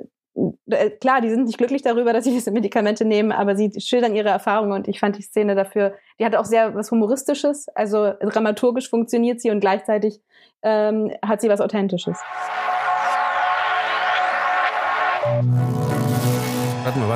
klar, 1.01 1.21
die 1.21 1.31
sind 1.31 1.45
nicht 1.45 1.59
glücklich 1.59 1.83
darüber, 1.83 2.13
dass 2.13 2.25
sie 2.25 2.33
diese 2.33 2.51
Medikamente 2.51 3.05
nehmen, 3.05 3.33
aber 3.33 3.57
sie 3.57 3.71
schildern 3.81 4.15
ihre 4.15 4.31
Erfahrungen 4.31 4.73
und 4.73 4.89
ich 4.89 4.99
fand 4.99 5.17
die 5.17 5.23
Szene 5.23 5.55
dafür, 5.55 5.95
die 6.19 6.25
hatte 6.25 6.41
auch 6.41 6.45
sehr 6.45 6.75
was 6.75 6.91
Humoristisches, 6.91 7.69
also 7.75 8.13
dramaturgisch 8.21 8.91
funktioniert 8.91 9.41
sie 9.41 9.51
und 9.51 9.61
gleichzeitig 9.61 10.21
ähm, 10.63 11.13
hat 11.25 11.41
sie 11.41 11.49
was 11.49 11.61
Authentisches. 11.61 12.19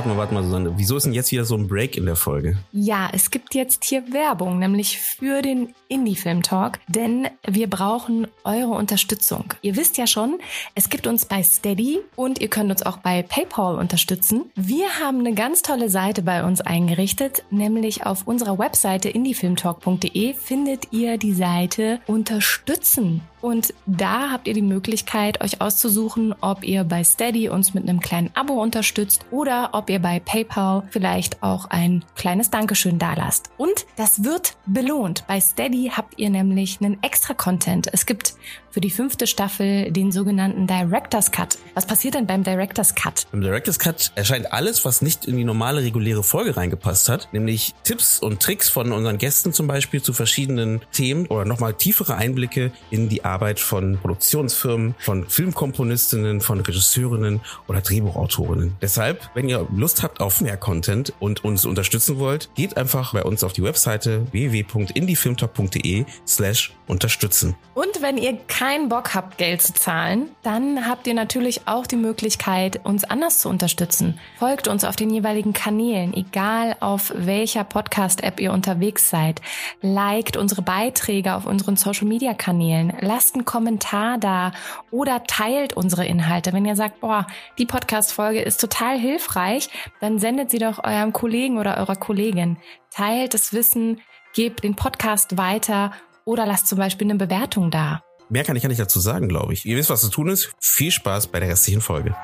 Warte 0.08 0.16
mal, 0.16 0.22
warte 0.22 0.34
mal, 0.34 0.42
Susanne. 0.42 0.72
Wieso 0.78 0.96
ist 0.96 1.04
denn 1.04 1.12
jetzt 1.12 1.32
wieder 1.32 1.44
so 1.44 1.54
ein 1.54 1.68
Break 1.68 1.98
in 1.98 2.06
der 2.06 2.16
Folge? 2.16 2.56
Ja, 2.72 3.10
es 3.12 3.30
gibt 3.30 3.54
jetzt 3.54 3.84
hier 3.84 4.10
Werbung, 4.10 4.58
nämlich 4.58 4.98
für 4.98 5.42
den 5.42 5.74
Indie-Film 5.88 6.42
Talk, 6.42 6.78
denn 6.88 7.28
wir 7.46 7.68
brauchen 7.68 8.26
eure 8.42 8.70
Unterstützung. 8.70 9.52
Ihr 9.60 9.76
wisst 9.76 9.98
ja 9.98 10.06
schon, 10.06 10.38
es 10.74 10.88
gibt 10.88 11.06
uns 11.06 11.26
bei 11.26 11.42
Steady 11.42 11.98
und 12.16 12.40
ihr 12.40 12.48
könnt 12.48 12.70
uns 12.70 12.84
auch 12.84 12.96
bei 12.96 13.22
PayPal 13.22 13.76
unterstützen. 13.76 14.50
Wir 14.54 14.86
haben 14.98 15.18
eine 15.18 15.34
ganz 15.34 15.60
tolle 15.60 15.90
Seite 15.90 16.22
bei 16.22 16.42
uns 16.42 16.62
eingerichtet, 16.62 17.44
nämlich 17.50 18.06
auf 18.06 18.26
unserer 18.26 18.58
Webseite 18.58 19.10
indiefilmtalk.de 19.10 20.32
findet 20.32 20.90
ihr 20.90 21.18
die 21.18 21.34
Seite 21.34 22.00
Unterstützen. 22.06 23.20
Und 23.40 23.74
da 23.86 24.30
habt 24.30 24.48
ihr 24.48 24.54
die 24.54 24.62
Möglichkeit, 24.62 25.40
euch 25.42 25.60
auszusuchen, 25.60 26.34
ob 26.40 26.64
ihr 26.64 26.84
bei 26.84 27.04
Steady 27.04 27.48
uns 27.48 27.74
mit 27.74 27.88
einem 27.88 28.00
kleinen 28.00 28.30
Abo 28.34 28.60
unterstützt 28.60 29.26
oder 29.30 29.70
ob 29.72 29.90
ihr 29.90 30.00
bei 30.00 30.20
PayPal 30.20 30.82
vielleicht 30.90 31.42
auch 31.42 31.66
ein 31.66 32.04
kleines 32.16 32.50
Dankeschön 32.50 32.98
dalasst. 32.98 33.50
Und 33.56 33.86
das 33.96 34.24
wird 34.24 34.56
belohnt. 34.66 35.24
Bei 35.26 35.40
Steady 35.40 35.92
habt 35.94 36.18
ihr 36.18 36.30
nämlich 36.30 36.80
einen 36.80 37.02
extra 37.02 37.34
Content. 37.34 37.88
Es 37.92 38.06
gibt 38.06 38.34
für 38.70 38.80
die 38.80 38.90
fünfte 38.90 39.26
Staffel 39.26 39.90
den 39.90 40.12
sogenannten 40.12 40.66
Director's 40.66 41.30
Cut. 41.30 41.58
Was 41.74 41.86
passiert 41.86 42.14
denn 42.14 42.26
beim 42.26 42.44
Director's 42.44 42.94
Cut? 42.94 43.26
Beim 43.30 43.40
Director's 43.40 43.78
Cut 43.78 44.12
erscheint 44.14 44.52
alles, 44.52 44.84
was 44.84 45.02
nicht 45.02 45.26
in 45.26 45.36
die 45.36 45.44
normale 45.44 45.82
reguläre 45.82 46.22
Folge 46.22 46.56
reingepasst 46.56 47.08
hat, 47.08 47.28
nämlich 47.32 47.74
Tipps 47.84 48.20
und 48.20 48.40
Tricks 48.40 48.68
von 48.68 48.92
unseren 48.92 49.18
Gästen 49.18 49.52
zum 49.52 49.66
Beispiel 49.66 50.02
zu 50.02 50.12
verschiedenen 50.12 50.80
Themen 50.92 51.26
oder 51.26 51.44
nochmal 51.44 51.74
tiefere 51.74 52.16
Einblicke 52.16 52.72
in 52.90 53.08
die 53.08 53.24
Arbeit 53.24 53.60
von 53.60 53.98
Produktionsfirmen, 53.98 54.94
von 54.98 55.28
Filmkomponistinnen, 55.28 56.40
von 56.40 56.60
Regisseurinnen 56.60 57.40
oder 57.68 57.80
Drehbuchautorinnen. 57.80 58.76
Deshalb, 58.82 59.30
wenn 59.34 59.48
ihr 59.48 59.66
Lust 59.74 60.02
habt 60.02 60.20
auf 60.20 60.40
mehr 60.40 60.56
Content 60.56 61.12
und 61.20 61.44
uns 61.44 61.64
unterstützen 61.64 62.18
wollt, 62.18 62.50
geht 62.54 62.76
einfach 62.76 63.12
bei 63.12 63.22
uns 63.22 63.44
auf 63.44 63.52
die 63.52 63.62
Webseite 63.62 64.26
www.indiefilmtalk.de 64.32 66.04
slash 66.26 66.72
unterstützen. 66.86 67.54
Und 67.74 68.02
wenn 68.02 68.18
ihr 68.18 68.38
keinen 68.58 68.88
Bock 68.88 69.14
habt, 69.14 69.38
Geld 69.38 69.62
zu 69.62 69.72
zahlen, 69.72 70.30
dann 70.42 70.88
habt 70.88 71.06
ihr 71.06 71.14
natürlich 71.14 71.68
auch 71.68 71.86
die 71.86 71.94
Möglichkeit, 71.94 72.84
uns 72.84 73.04
anders 73.04 73.38
zu 73.38 73.48
unterstützen. 73.48 74.18
Folgt 74.36 74.66
uns 74.66 74.82
auf 74.82 74.96
den 74.96 75.10
jeweiligen 75.10 75.52
Kanälen, 75.52 76.12
egal 76.12 76.74
auf 76.80 77.12
welcher 77.14 77.62
Podcast-App 77.62 78.40
ihr 78.40 78.52
unterwegs 78.52 79.10
seid. 79.10 79.40
Liked 79.80 80.36
unsere 80.36 80.62
Beiträge 80.62 81.36
auf 81.36 81.46
unseren 81.46 81.76
Social-Media-Kanälen 81.76 82.94
lasst 83.00 83.36
einen 83.36 83.44
Kommentar 83.44 84.18
da 84.18 84.50
oder 84.90 85.22
teilt 85.22 85.74
unsere 85.74 86.04
Inhalte. 86.04 86.52
Wenn 86.52 86.66
ihr 86.66 86.74
sagt, 86.74 86.98
boah, 86.98 87.28
die 87.58 87.66
Podcast-Folge 87.66 88.40
ist 88.40 88.60
total 88.60 88.98
hilfreich, 88.98 89.68
dann 90.00 90.18
sendet 90.18 90.50
sie 90.50 90.58
doch 90.58 90.82
eurem 90.82 91.12
Kollegen 91.12 91.58
oder 91.58 91.76
eurer 91.76 91.94
Kollegin. 91.94 92.56
Teilt 92.90 93.34
das 93.34 93.52
Wissen, 93.52 94.00
gebt 94.34 94.64
den 94.64 94.74
Podcast 94.74 95.38
weiter 95.38 95.92
oder 96.24 96.44
lasst 96.44 96.66
zum 96.66 96.78
Beispiel 96.78 97.06
eine 97.06 97.18
Bewertung 97.18 97.70
da. 97.70 98.02
Mehr 98.30 98.44
kann 98.44 98.56
ich 98.56 98.62
ja 98.62 98.68
nicht 98.68 98.80
dazu 98.80 99.00
sagen, 99.00 99.28
glaube 99.28 99.52
ich. 99.52 99.64
Ihr 99.64 99.76
wisst, 99.76 99.90
was 99.90 100.02
zu 100.02 100.10
tun 100.10 100.28
ist. 100.28 100.52
Viel 100.60 100.90
Spaß 100.90 101.28
bei 101.28 101.40
der 101.40 101.48
restlichen 101.48 101.80
Folge. 101.80 102.14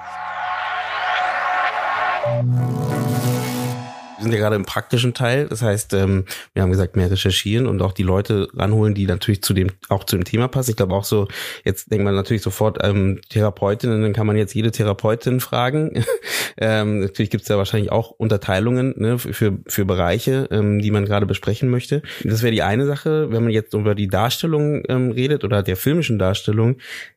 Sind 4.25 4.33
ja 4.33 4.39
gerade 4.39 4.57
im 4.57 4.65
praktischen 4.65 5.15
Teil. 5.15 5.47
Das 5.47 5.63
heißt, 5.63 5.95
ähm, 5.95 6.25
wir 6.53 6.63
haben 6.63 6.71
gesagt, 6.71 6.97
mehr 6.97 7.11
recherchieren 7.11 7.67
und 7.67 7.81
auch 7.83 7.93
die 7.93 8.03
Leute 8.03 8.49
ranholen, 8.55 8.95
die 8.95 9.07
natürlich 9.07 9.43
zu 9.43 9.55
dem, 9.55 9.71
auch 9.89 10.05
zu 10.05 10.17
dem 10.17 10.25
Thema 10.25 10.49
passen. 10.49 10.71
Ich 10.71 10.77
glaube 10.77 10.95
auch 10.95 11.05
so, 11.05 11.29
jetzt 11.65 11.91
denkt 11.91 12.05
man 12.05 12.15
natürlich 12.15 12.43
sofort 12.43 12.79
ähm, 12.83 13.21
Therapeutinnen, 13.29 14.03
dann 14.03 14.13
kann 14.13 14.27
man 14.27 14.37
jetzt 14.37 14.55
jede 14.55 14.71
Therapeutin 14.71 15.41
fragen. 15.41 16.05
ähm, 16.57 17.01
natürlich 17.01 17.31
gibt 17.31 17.43
es 17.43 17.49
da 17.49 17.57
wahrscheinlich 17.57 17.93
auch 17.93 18.11
Unterteilungen 18.11 18.95
ne, 18.97 19.19
für, 19.19 19.59
für 19.67 19.85
Bereiche, 19.85 20.49
ähm, 20.51 20.81
die 20.81 20.91
man 20.91 21.05
gerade 21.05 21.27
besprechen 21.27 21.69
möchte. 21.69 22.03
Das 22.23 22.43
wäre 22.43 22.53
die 22.53 22.63
eine 22.63 22.87
Sache. 22.87 23.31
Wenn 23.31 23.45
man 23.45 23.53
jetzt 23.53 23.75
über 23.75 23.95
die 23.95 24.09
Darstellung 24.09 24.83
ähm, 24.89 25.11
redet 25.11 25.45
oder 25.45 25.63
der 25.63 25.77
filmischen 25.77 26.19
Darstellung, 26.19 26.77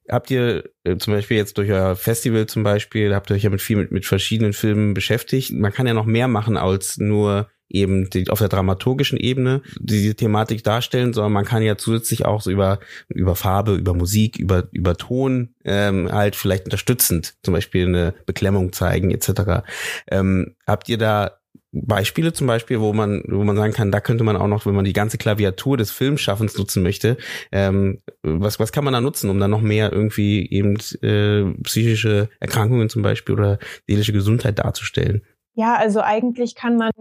habt 0.10 0.32
ihr 0.32 0.64
äh, 0.84 0.98
zum 0.98 1.14
Beispiel 1.14 1.38
jetzt 1.38 1.58
durch 1.58 1.72
euer 1.72 1.96
Festival 1.96 2.46
zum 2.48 2.64
Beispiel, 2.64 3.14
habt 3.14 3.30
ihr 3.30 3.36
euch 3.36 3.44
ja 3.44 3.50
mit 3.50 3.62
viel 3.62 3.78
mit, 3.78 3.92
mit 3.92 4.06
verschiedenen 4.06 4.54
Filmen 4.54 4.94
beschäftigt. 4.94 5.54
Man 5.54 5.74
kann 5.74 5.88
ja 5.88 5.94
noch 5.94 6.06
mehr 6.06 6.28
machen 6.28 6.58
als 6.58 6.98
nur 6.98 7.50
eben 7.70 8.10
die, 8.10 8.30
auf 8.30 8.40
der 8.40 8.48
dramaturgischen 8.48 9.18
Ebene 9.18 9.62
diese 9.80 10.16
Thematik 10.16 10.64
darstellen, 10.64 11.14
sondern 11.14 11.34
man 11.34 11.46
kann 11.46 11.62
ja 11.62 11.78
zusätzlich 11.78 12.26
auch 12.26 12.42
so 12.42 12.50
über 12.50 12.80
über 13.10 13.36
Farbe, 13.36 13.76
über 13.76 13.94
Musik, 13.94 14.38
über 14.38 14.68
über 14.72 14.96
Ton 14.96 15.54
ähm, 15.66 16.12
halt 16.12 16.36
vielleicht 16.36 16.66
unterstützend 16.66 17.36
zum 17.44 17.54
Beispiel 17.54 17.88
eine 17.88 18.14
Beklemmung 18.26 18.72
zeigen 18.72 19.12
etc. 19.12 19.68
Ähm, 20.10 20.56
habt 20.66 20.88
ihr 20.90 20.98
da 20.98 21.40
Beispiele 21.86 22.34
zum 22.34 22.48
Beispiel, 22.48 22.80
wo 22.80 22.94
man, 22.94 23.24
wo 23.28 23.44
man 23.44 23.56
sagen 23.56 23.74
kann, 23.74 23.92
da 23.92 24.00
könnte 24.00 24.24
man 24.24 24.38
auch 24.38 24.48
noch, 24.48 24.66
wenn 24.66 24.76
man 24.76 24.86
die 24.86 24.94
ganze 24.94 25.18
Klaviatur 25.18 25.78
des 25.78 25.92
Filmschaffens 25.92 26.58
nutzen 26.58 26.84
möchte, 26.84 27.18
ähm, 27.52 28.00
was, 28.24 28.60
was 28.60 28.72
kann 28.72 28.84
man 28.84 28.94
da 28.94 29.02
nutzen, 29.02 29.30
um 29.30 29.40
dann 29.40 29.52
noch 29.52 29.62
mehr 29.62 29.92
irgendwie 29.92 30.50
eben 30.50 30.78
äh, 31.02 31.54
psychische 31.64 32.30
Erkrankungen 32.40 32.90
zum 32.90 33.02
Beispiel 33.02 33.36
oder 33.36 33.60
seelische 33.88 34.14
Gesundheit 34.14 34.60
darzustellen? 34.60 35.24
Ja, 35.54 35.76
also 35.76 36.02
eigentlich 36.02 36.56
kann 36.56 36.78
man 36.78 36.92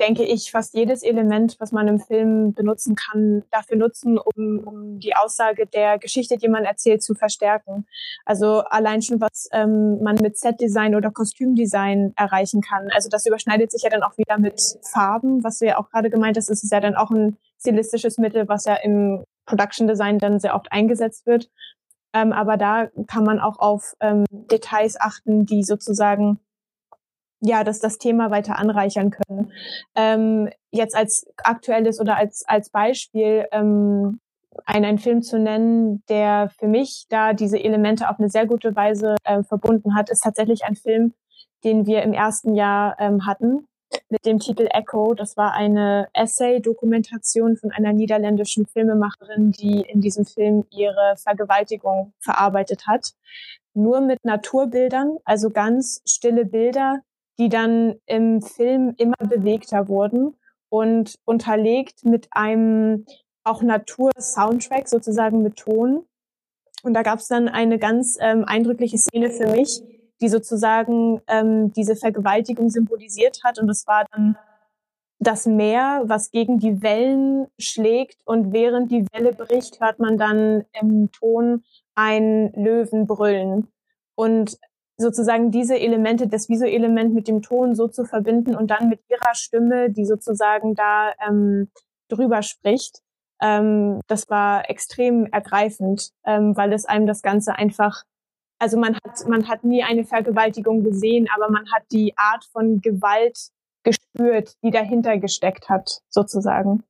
denke 0.00 0.24
ich, 0.24 0.50
fast 0.50 0.74
jedes 0.74 1.02
Element, 1.02 1.56
was 1.58 1.72
man 1.72 1.88
im 1.88 1.98
Film 1.98 2.54
benutzen 2.54 2.94
kann, 2.94 3.42
dafür 3.50 3.76
nutzen, 3.76 4.18
um, 4.18 4.60
um 4.64 5.00
die 5.00 5.14
Aussage 5.16 5.66
der 5.66 5.98
Geschichte, 5.98 6.36
die 6.36 6.48
man 6.48 6.64
erzählt, 6.64 7.02
zu 7.02 7.14
verstärken. 7.14 7.86
Also 8.24 8.60
allein 8.60 9.02
schon, 9.02 9.20
was 9.20 9.48
ähm, 9.52 10.02
man 10.02 10.16
mit 10.16 10.38
Setdesign 10.38 10.94
oder 10.94 11.10
Kostümdesign 11.10 12.12
erreichen 12.16 12.60
kann. 12.60 12.88
Also 12.92 13.08
das 13.08 13.26
überschneidet 13.26 13.72
sich 13.72 13.82
ja 13.82 13.90
dann 13.90 14.02
auch 14.02 14.16
wieder 14.16 14.38
mit 14.38 14.60
Farben, 14.82 15.42
was 15.42 15.58
du 15.58 15.66
ja 15.66 15.78
auch 15.78 15.90
gerade 15.90 16.10
gemeint 16.10 16.36
hast. 16.36 16.50
Es 16.50 16.62
ist 16.62 16.72
ja 16.72 16.80
dann 16.80 16.96
auch 16.96 17.10
ein 17.10 17.36
stilistisches 17.60 18.18
Mittel, 18.18 18.48
was 18.48 18.64
ja 18.64 18.74
im 18.74 19.24
Production 19.46 19.88
Design 19.88 20.18
dann 20.18 20.38
sehr 20.38 20.54
oft 20.54 20.70
eingesetzt 20.70 21.26
wird. 21.26 21.50
Ähm, 22.14 22.32
aber 22.32 22.56
da 22.56 22.88
kann 23.06 23.24
man 23.24 23.38
auch 23.38 23.58
auf 23.58 23.94
ähm, 24.00 24.24
Details 24.30 25.00
achten, 25.00 25.44
die 25.44 25.62
sozusagen 25.62 26.38
ja, 27.40 27.64
dass 27.64 27.80
das 27.80 27.98
Thema 27.98 28.30
weiter 28.30 28.58
anreichern 28.58 29.10
können. 29.10 29.52
Ähm, 29.94 30.50
jetzt 30.70 30.96
als 30.96 31.26
aktuelles 31.38 32.00
oder 32.00 32.16
als, 32.16 32.44
als 32.46 32.70
Beispiel 32.70 33.46
ähm, 33.52 34.20
einen, 34.66 34.84
einen 34.84 34.98
Film 34.98 35.22
zu 35.22 35.38
nennen, 35.38 36.02
der 36.08 36.50
für 36.58 36.66
mich 36.66 37.06
da 37.08 37.32
diese 37.32 37.62
Elemente 37.62 38.08
auf 38.08 38.18
eine 38.18 38.28
sehr 38.28 38.46
gute 38.46 38.74
Weise 38.74 39.14
äh, 39.24 39.42
verbunden 39.42 39.94
hat, 39.94 40.10
ist 40.10 40.22
tatsächlich 40.22 40.64
ein 40.64 40.74
Film, 40.74 41.14
den 41.64 41.86
wir 41.86 42.02
im 42.02 42.12
ersten 42.12 42.54
Jahr 42.54 42.96
ähm, 42.98 43.26
hatten 43.26 43.66
mit 44.08 44.26
dem 44.26 44.38
Titel 44.38 44.68
Echo. 44.70 45.14
Das 45.14 45.36
war 45.36 45.52
eine 45.52 46.08
Essay-Dokumentation 46.12 47.56
von 47.56 47.70
einer 47.70 47.92
niederländischen 47.92 48.66
Filmemacherin, 48.66 49.52
die 49.52 49.80
in 49.80 50.00
diesem 50.00 50.24
Film 50.24 50.64
ihre 50.70 51.14
Vergewaltigung 51.16 52.12
verarbeitet 52.18 52.86
hat. 52.86 53.12
Nur 53.74 54.00
mit 54.00 54.24
Naturbildern, 54.24 55.18
also 55.24 55.50
ganz 55.50 56.02
stille 56.04 56.44
Bilder, 56.44 57.00
die 57.38 57.48
dann 57.48 57.96
im 58.06 58.42
Film 58.42 58.94
immer 58.98 59.16
bewegter 59.16 59.88
wurden 59.88 60.34
und 60.68 61.14
unterlegt 61.24 62.04
mit 62.04 62.28
einem 62.30 63.06
auch 63.44 63.62
Natur-Soundtrack 63.62 64.88
sozusagen 64.88 65.42
mit 65.42 65.56
Ton. 65.56 66.04
Und 66.82 66.94
da 66.94 67.02
gab 67.02 67.18
es 67.18 67.28
dann 67.28 67.48
eine 67.48 67.78
ganz 67.78 68.16
ähm, 68.20 68.44
eindrückliche 68.44 68.98
Szene 68.98 69.30
für 69.30 69.48
mich, 69.48 69.82
die 70.20 70.28
sozusagen 70.28 71.20
ähm, 71.26 71.72
diese 71.72 71.96
Vergewaltigung 71.96 72.70
symbolisiert 72.70 73.40
hat. 73.44 73.58
Und 73.58 73.68
das 73.68 73.86
war 73.86 74.04
dann 74.10 74.36
das 75.20 75.46
Meer, 75.46 76.02
was 76.06 76.30
gegen 76.30 76.58
die 76.58 76.82
Wellen 76.82 77.46
schlägt. 77.58 78.20
Und 78.24 78.52
während 78.52 78.90
die 78.90 79.06
Welle 79.12 79.32
bricht, 79.32 79.80
hört 79.80 79.98
man 79.98 80.18
dann 80.18 80.64
im 80.80 81.10
Ton 81.12 81.64
ein 81.94 82.52
Löwen 82.52 83.06
brüllen. 83.06 83.68
Und 84.14 84.58
sozusagen 84.98 85.50
diese 85.50 85.78
Elemente, 85.78 86.26
das 86.26 86.48
Visuelement 86.48 87.14
mit 87.14 87.28
dem 87.28 87.40
Ton 87.40 87.74
so 87.74 87.88
zu 87.88 88.04
verbinden 88.04 88.54
und 88.56 88.70
dann 88.70 88.88
mit 88.88 89.00
ihrer 89.08 89.34
Stimme, 89.34 89.90
die 89.90 90.04
sozusagen 90.04 90.74
da 90.74 91.12
ähm, 91.26 91.70
drüber 92.08 92.42
spricht, 92.42 93.00
ähm, 93.40 94.00
das 94.08 94.28
war 94.28 94.68
extrem 94.68 95.26
ergreifend, 95.26 96.10
ähm, 96.24 96.56
weil 96.56 96.72
es 96.72 96.84
einem 96.84 97.06
das 97.06 97.22
Ganze 97.22 97.54
einfach, 97.54 98.02
also 98.58 98.76
man 98.76 98.96
hat, 98.96 99.26
man 99.28 99.48
hat 99.48 99.62
nie 99.62 99.84
eine 99.84 100.04
Vergewaltigung 100.04 100.82
gesehen, 100.82 101.28
aber 101.34 101.48
man 101.48 101.70
hat 101.72 101.84
die 101.92 102.14
Art 102.16 102.44
von 102.52 102.80
Gewalt 102.80 103.50
gespürt, 103.84 104.54
die 104.64 104.70
dahinter 104.70 105.18
gesteckt 105.18 105.68
hat, 105.68 106.00
sozusagen. 106.08 106.82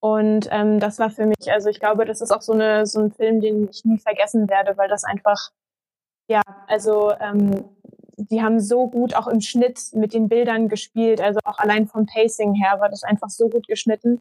Und 0.00 0.48
ähm, 0.50 0.80
das 0.80 0.98
war 0.98 1.10
für 1.10 1.26
mich, 1.26 1.50
also 1.52 1.68
ich 1.68 1.80
glaube, 1.80 2.04
das 2.04 2.20
ist 2.20 2.32
auch 2.32 2.42
so, 2.42 2.52
eine, 2.52 2.86
so 2.86 3.00
ein 3.00 3.12
Film, 3.12 3.40
den 3.40 3.68
ich 3.68 3.84
nie 3.84 3.98
vergessen 3.98 4.50
werde, 4.50 4.76
weil 4.76 4.88
das 4.88 5.04
einfach 5.04 5.50
ja, 6.28 6.42
also 6.66 7.12
ähm, 7.20 7.64
die 8.16 8.42
haben 8.42 8.60
so 8.60 8.88
gut 8.88 9.14
auch 9.14 9.28
im 9.28 9.40
Schnitt 9.40 9.80
mit 9.92 10.14
den 10.14 10.28
Bildern 10.28 10.68
gespielt, 10.68 11.20
also 11.20 11.38
auch 11.44 11.58
allein 11.58 11.86
vom 11.86 12.06
Pacing 12.06 12.54
her 12.54 12.80
war 12.80 12.88
das 12.88 13.02
einfach 13.02 13.28
so 13.28 13.48
gut 13.48 13.68
geschnitten, 13.68 14.20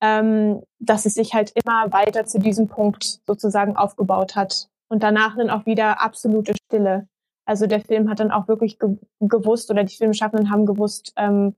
ähm, 0.00 0.62
dass 0.78 1.06
es 1.06 1.14
sich 1.14 1.34
halt 1.34 1.52
immer 1.54 1.92
weiter 1.92 2.26
zu 2.26 2.38
diesem 2.38 2.68
Punkt 2.68 3.20
sozusagen 3.26 3.76
aufgebaut 3.76 4.36
hat. 4.36 4.68
Und 4.88 5.02
danach 5.02 5.36
dann 5.36 5.50
auch 5.50 5.66
wieder 5.66 6.00
absolute 6.00 6.54
Stille. 6.66 7.06
Also 7.44 7.66
der 7.66 7.80
Film 7.80 8.10
hat 8.10 8.20
dann 8.20 8.32
auch 8.32 8.48
wirklich 8.48 8.78
ge 8.78 8.96
gewusst 9.20 9.70
oder 9.70 9.84
die 9.84 9.96
Filmschaffenden 9.96 10.50
haben 10.50 10.66
gewusst, 10.66 11.12
ähm, 11.16 11.54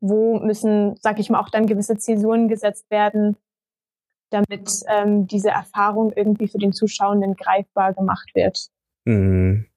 wo 0.00 0.38
müssen, 0.38 0.96
sag 1.00 1.18
ich 1.18 1.28
mal, 1.28 1.40
auch 1.40 1.50
dann 1.50 1.66
gewisse 1.66 1.96
Zäsuren 1.96 2.48
gesetzt 2.48 2.90
werden, 2.90 3.36
damit 4.30 4.70
ähm, 4.88 5.26
diese 5.26 5.50
Erfahrung 5.50 6.12
irgendwie 6.14 6.48
für 6.48 6.58
den 6.58 6.72
Zuschauenden 6.72 7.34
greifbar 7.34 7.94
gemacht 7.94 8.30
wird. 8.34 8.70
Mhm. 9.08 9.68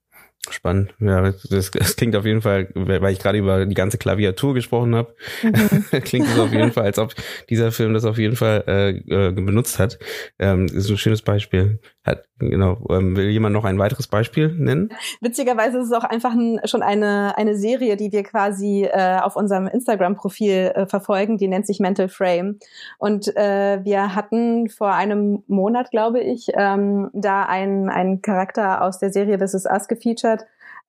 Spannend. 0.49 0.95
Ja, 0.99 1.21
das, 1.21 1.69
das 1.69 1.95
klingt 1.95 2.15
auf 2.15 2.25
jeden 2.25 2.41
Fall, 2.41 2.69
weil 2.73 3.13
ich 3.13 3.19
gerade 3.19 3.37
über 3.37 3.67
die 3.67 3.75
ganze 3.75 3.99
Klaviatur 3.99 4.55
gesprochen 4.55 4.95
habe, 4.95 5.13
mhm. 5.43 6.01
klingt 6.03 6.27
es 6.27 6.39
auf 6.39 6.51
jeden 6.51 6.71
Fall, 6.71 6.85
als 6.85 6.97
ob 6.97 7.13
dieser 7.49 7.71
Film 7.71 7.93
das 7.93 8.05
auf 8.05 8.17
jeden 8.17 8.35
Fall 8.35 8.63
äh, 8.67 8.89
äh, 9.27 9.31
benutzt 9.31 9.77
hat. 9.77 9.99
Ähm, 10.39 10.65
ist 10.65 10.89
ein 10.89 10.97
schönes 10.97 11.21
Beispiel. 11.21 11.79
Hat, 12.03 12.23
genau. 12.39 12.83
Ähm, 12.89 13.15
will 13.15 13.29
jemand 13.29 13.53
noch 13.53 13.63
ein 13.63 13.77
weiteres 13.77 14.07
Beispiel 14.07 14.47
nennen? 14.47 14.89
Witzigerweise 15.19 15.77
ist 15.77 15.85
es 15.85 15.93
auch 15.93 16.03
einfach 16.03 16.31
ein, 16.31 16.59
schon 16.65 16.81
eine, 16.81 17.37
eine 17.37 17.55
Serie, 17.55 17.95
die 17.95 18.11
wir 18.11 18.23
quasi 18.23 18.85
äh, 18.91 19.19
auf 19.19 19.35
unserem 19.35 19.67
Instagram-Profil 19.67 20.71
äh, 20.73 20.85
verfolgen, 20.87 21.37
die 21.37 21.47
nennt 21.47 21.67
sich 21.67 21.79
Mental 21.79 22.09
Frame. 22.09 22.57
Und 22.97 23.27
äh, 23.37 23.81
wir 23.83 24.15
hatten 24.15 24.67
vor 24.69 24.93
einem 24.93 25.43
Monat, 25.45 25.91
glaube 25.91 26.21
ich, 26.21 26.47
ähm, 26.55 27.11
da 27.13 27.43
einen, 27.43 27.89
einen 27.89 28.23
Charakter 28.23 28.81
aus 28.81 28.97
der 28.97 29.11
Serie 29.11 29.37
This 29.37 29.53
Is 29.53 29.67
Us 29.71 29.87
gefeatured, 29.87 30.40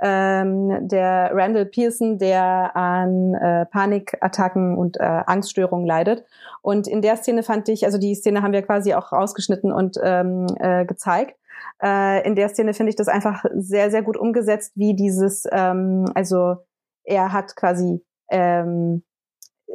ähm, 0.02 0.88
der 0.88 1.30
Randall 1.32 1.66
Pearson, 1.66 2.18
der 2.18 2.76
an 2.76 3.34
äh, 3.34 3.66
Panikattacken 3.66 4.76
und 4.76 4.98
äh, 4.98 5.02
Angststörungen 5.02 5.86
leidet. 5.86 6.24
Und 6.60 6.88
in 6.88 7.02
der 7.02 7.16
Szene 7.16 7.42
fand 7.42 7.68
ich, 7.68 7.84
also 7.84 7.98
die 7.98 8.14
Szene 8.14 8.42
haben 8.42 8.52
wir 8.52 8.62
quasi 8.62 8.94
auch 8.94 9.12
rausgeschnitten 9.12 9.72
und 9.72 9.96
ähm, 10.02 10.46
äh, 10.58 10.84
gezeigt. 10.84 11.38
Äh, 11.82 12.26
in 12.26 12.34
der 12.34 12.48
Szene 12.48 12.74
finde 12.74 12.90
ich 12.90 12.96
das 12.96 13.08
einfach 13.08 13.44
sehr, 13.54 13.90
sehr 13.90 14.02
gut 14.02 14.16
umgesetzt, 14.16 14.72
wie 14.74 14.94
dieses, 14.94 15.44
ähm, 15.52 16.06
also 16.14 16.56
er 17.04 17.32
hat 17.32 17.54
quasi 17.54 18.04
ähm, 18.28 19.04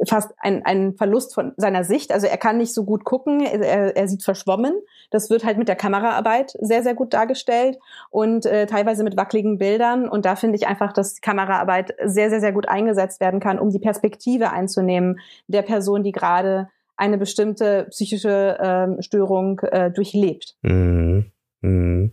fast 0.06 0.32
ein, 0.38 0.64
ein 0.64 0.94
Verlust 0.94 1.34
von 1.34 1.52
seiner 1.56 1.84
Sicht. 1.84 2.12
Also 2.12 2.26
er 2.26 2.36
kann 2.36 2.58
nicht 2.58 2.74
so 2.74 2.84
gut 2.84 3.04
gucken, 3.04 3.40
er, 3.40 3.96
er 3.96 4.08
sieht 4.08 4.22
verschwommen. 4.22 4.74
Das 5.10 5.30
wird 5.30 5.44
halt 5.44 5.58
mit 5.58 5.68
der 5.68 5.76
Kameraarbeit 5.76 6.54
sehr, 6.60 6.82
sehr 6.82 6.94
gut 6.94 7.14
dargestellt 7.14 7.78
und 8.10 8.46
äh, 8.46 8.66
teilweise 8.66 9.04
mit 9.04 9.16
wackeligen 9.16 9.58
Bildern. 9.58 10.08
Und 10.08 10.24
da 10.24 10.36
finde 10.36 10.56
ich 10.56 10.66
einfach, 10.66 10.92
dass 10.92 11.20
Kameraarbeit 11.20 11.94
sehr, 12.04 12.30
sehr, 12.30 12.40
sehr 12.40 12.52
gut 12.52 12.68
eingesetzt 12.68 13.20
werden 13.20 13.40
kann, 13.40 13.58
um 13.58 13.70
die 13.70 13.78
Perspektive 13.78 14.50
einzunehmen 14.50 15.20
der 15.46 15.62
Person, 15.62 16.02
die 16.02 16.12
gerade 16.12 16.68
eine 16.96 17.18
bestimmte 17.18 17.86
psychische 17.90 18.58
ähm, 18.60 19.02
Störung 19.02 19.60
äh, 19.60 19.90
durchlebt. 19.90 20.56
Mhm. 20.62 21.26
Mhm. 21.62 22.12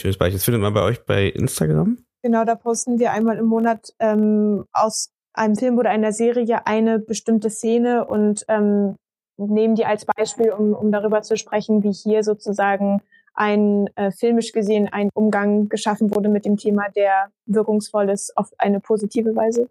Schönes 0.00 0.18
Beispiel. 0.18 0.36
Das 0.36 0.44
findet 0.44 0.62
man 0.62 0.72
bei 0.72 0.82
euch 0.82 1.04
bei 1.04 1.26
Instagram? 1.26 1.98
Genau, 2.22 2.44
da 2.44 2.54
posten 2.54 2.98
wir 2.98 3.12
einmal 3.12 3.38
im 3.38 3.46
Monat 3.46 3.92
ähm, 3.98 4.64
aus 4.72 5.10
einem 5.40 5.56
Film 5.56 5.78
oder 5.78 5.90
einer 5.90 6.12
Serie 6.12 6.66
eine 6.66 6.98
bestimmte 6.98 7.50
Szene 7.50 8.04
und 8.04 8.44
ähm, 8.48 8.96
nehmen 9.38 9.74
die 9.74 9.86
als 9.86 10.04
Beispiel, 10.04 10.52
um, 10.52 10.74
um 10.74 10.92
darüber 10.92 11.22
zu 11.22 11.36
sprechen, 11.36 11.82
wie 11.82 11.92
hier 11.92 12.22
sozusagen 12.22 13.00
ein 13.32 13.88
äh, 13.96 14.10
filmisch 14.10 14.52
gesehen 14.52 14.88
ein 14.92 15.08
Umgang 15.14 15.68
geschaffen 15.68 16.14
wurde 16.14 16.28
mit 16.28 16.44
dem 16.44 16.58
Thema, 16.58 16.88
der 16.94 17.30
wirkungsvoll 17.46 18.10
ist 18.10 18.36
auf 18.36 18.50
eine 18.58 18.80
positive 18.80 19.34
Weise. 19.34 19.70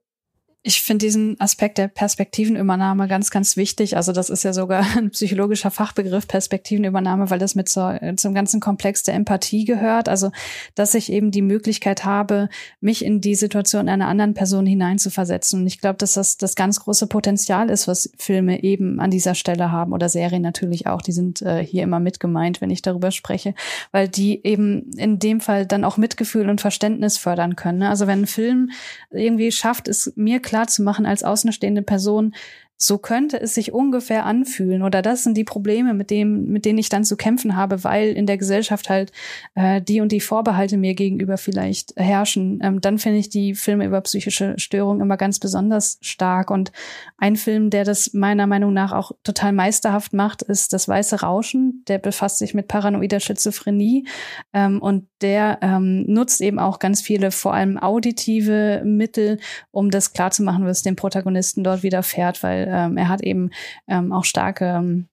Ich 0.62 0.82
finde 0.82 1.06
diesen 1.06 1.40
Aspekt 1.40 1.78
der 1.78 1.88
Perspektivenübernahme 1.88 3.08
ganz, 3.08 3.32
ganz 3.32 3.56
wichtig. 3.56 3.96
Also 3.96 4.12
das 4.12 4.30
ist 4.30 4.44
ja 4.44 4.52
sogar 4.52 4.86
ein 4.98 5.12
psychologischer 5.12 5.72
Fachbegriff, 5.72 6.28
Perspektivenübernahme, 6.28 7.30
weil 7.30 7.40
das 7.40 7.56
mit 7.56 7.70
so, 7.70 7.94
zum 8.18 8.34
ganzen 8.34 8.60
Komplex 8.60 9.04
der 9.04 9.14
Empathie 9.14 9.64
gehört. 9.64 10.10
Also, 10.10 10.32
dass 10.76 10.96
ich 10.96 11.14
eben 11.14 11.32
die 11.32 11.42
Möglichkeit 11.42 12.04
habe, 12.04 12.50
mich 12.82 13.06
in 13.06 13.22
die 13.22 13.36
Situation 13.36 13.88
einer 13.88 14.10
anderen 14.10 14.34
Person 14.34 14.66
hineinzuversetzen. 14.66 15.62
Und 15.62 15.68
ich 15.68 15.80
glaube, 15.80 15.98
dass 15.98 16.14
das 16.14 16.36
das 16.36 16.56
ganz 16.56 16.82
große 16.82 17.08
Potenzial 17.08 17.70
ist, 17.70 17.88
was 17.88 18.12
Filme 18.18 18.62
eben 18.62 19.00
an 19.00 19.12
dieser 19.12 19.36
Stelle 19.36 19.72
haben 19.72 19.94
oder 19.94 20.10
Serien 20.10 20.42
natürlich 20.42 20.88
auch. 20.88 21.02
Die 21.02 21.14
sind 21.14 21.42
äh, 21.42 21.64
hier 21.64 21.84
immer 21.84 22.02
mit 22.02 22.20
gemeint, 22.20 22.60
wenn 22.60 22.70
ich 22.70 22.82
darüber 22.82 23.12
spreche, 23.12 23.54
weil 23.94 24.10
die 24.10 24.46
eben 24.46 24.92
in 24.98 25.20
dem 25.20 25.40
Fall 25.40 25.66
dann 25.66 25.86
auch 25.86 25.96
Mitgefühl 25.96 26.50
und 26.50 26.60
Verständnis 26.60 27.18
fördern 27.18 27.56
können. 27.56 27.80
Ne? 27.80 27.90
Also 27.90 28.08
wenn 28.08 28.24
ein 28.24 28.28
Film 28.28 28.72
irgendwie 29.10 29.54
schafft, 29.54 29.88
es 29.88 30.12
mir 30.18 30.42
zu 30.68 30.84
machen 30.84 31.06
als 31.06 31.24
außenstehende 31.24 31.82
Person, 31.82 32.34
so 32.82 32.98
könnte 32.98 33.40
es 33.40 33.54
sich 33.54 33.74
ungefähr 33.74 34.26
anfühlen 34.26 34.84
oder 34.84 35.02
das 35.02 35.26
sind 35.26 35.36
die 35.36 35.44
Probleme, 35.44 35.94
mit 35.94 36.10
dem, 36.10 36.46
mit 36.46 36.64
denen 36.64 36.80
ich 36.80 36.88
dann 36.88 37.04
zu 37.04 37.18
kämpfen 37.18 37.58
habe, 37.58 37.84
weil 37.84 38.14
in 38.14 38.26
der 38.26 38.38
Gesellschaft 38.38 38.90
halt 38.90 39.12
äh, 39.56 39.82
die 39.82 40.00
und 40.00 40.14
die 40.14 40.22
Vorbehalte 40.22 40.78
mir 40.78 40.94
gegenüber 40.94 41.38
vielleicht 41.38 41.94
herrschen. 41.98 42.62
Ähm, 42.64 42.80
dann 42.80 42.98
finde 42.98 43.20
ich 43.20 43.28
die 43.28 43.54
Filme 43.54 43.86
über 43.86 44.00
psychische 44.02 44.58
Störungen 44.58 45.02
immer 45.02 45.18
ganz 45.18 45.40
besonders 45.40 45.98
stark 46.02 46.52
und 46.52 46.72
ein 47.18 47.36
Film, 47.36 47.70
der 47.70 47.84
das 47.84 48.14
meiner 48.14 48.48
Meinung 48.48 48.72
nach 48.72 48.94
auch 48.94 49.12
total 49.24 49.52
meisterhaft 49.52 50.14
macht, 50.14 50.42
ist 50.42 50.72
das 50.72 50.88
Weiße 50.88 51.20
Rauschen. 51.20 51.84
Der 51.90 51.98
befasst 51.98 52.38
sich 52.38 52.54
mit 52.54 52.70
paranoider 52.70 53.20
Schizophrenie 53.20 54.08
ähm, 54.54 54.82
und 54.82 55.06
der 55.22 55.60
ähm, 55.62 56.06
nutzt 56.08 56.40
eben 56.40 56.60
auch 56.60 56.80
ganz 56.80 57.02
viele, 57.02 57.32
vor 57.32 57.54
allem 57.54 57.78
auditive 57.78 58.84
Mittel, 58.86 59.40
um 59.72 59.92
das 59.92 60.14
klarzumachen, 60.14 60.66
was 60.66 60.82
dem 60.82 60.96
Protagonisten 60.96 61.66
dort 61.66 61.84
widerfährt, 61.84 62.42
weil 62.42 62.69
ähm, 62.72 62.98
er 62.98 63.10
hat 63.10 63.22
eben 63.22 63.52
ähm, 63.88 64.12
auch 64.12 64.26
starke 64.26 64.66
ähm, 64.66 65.08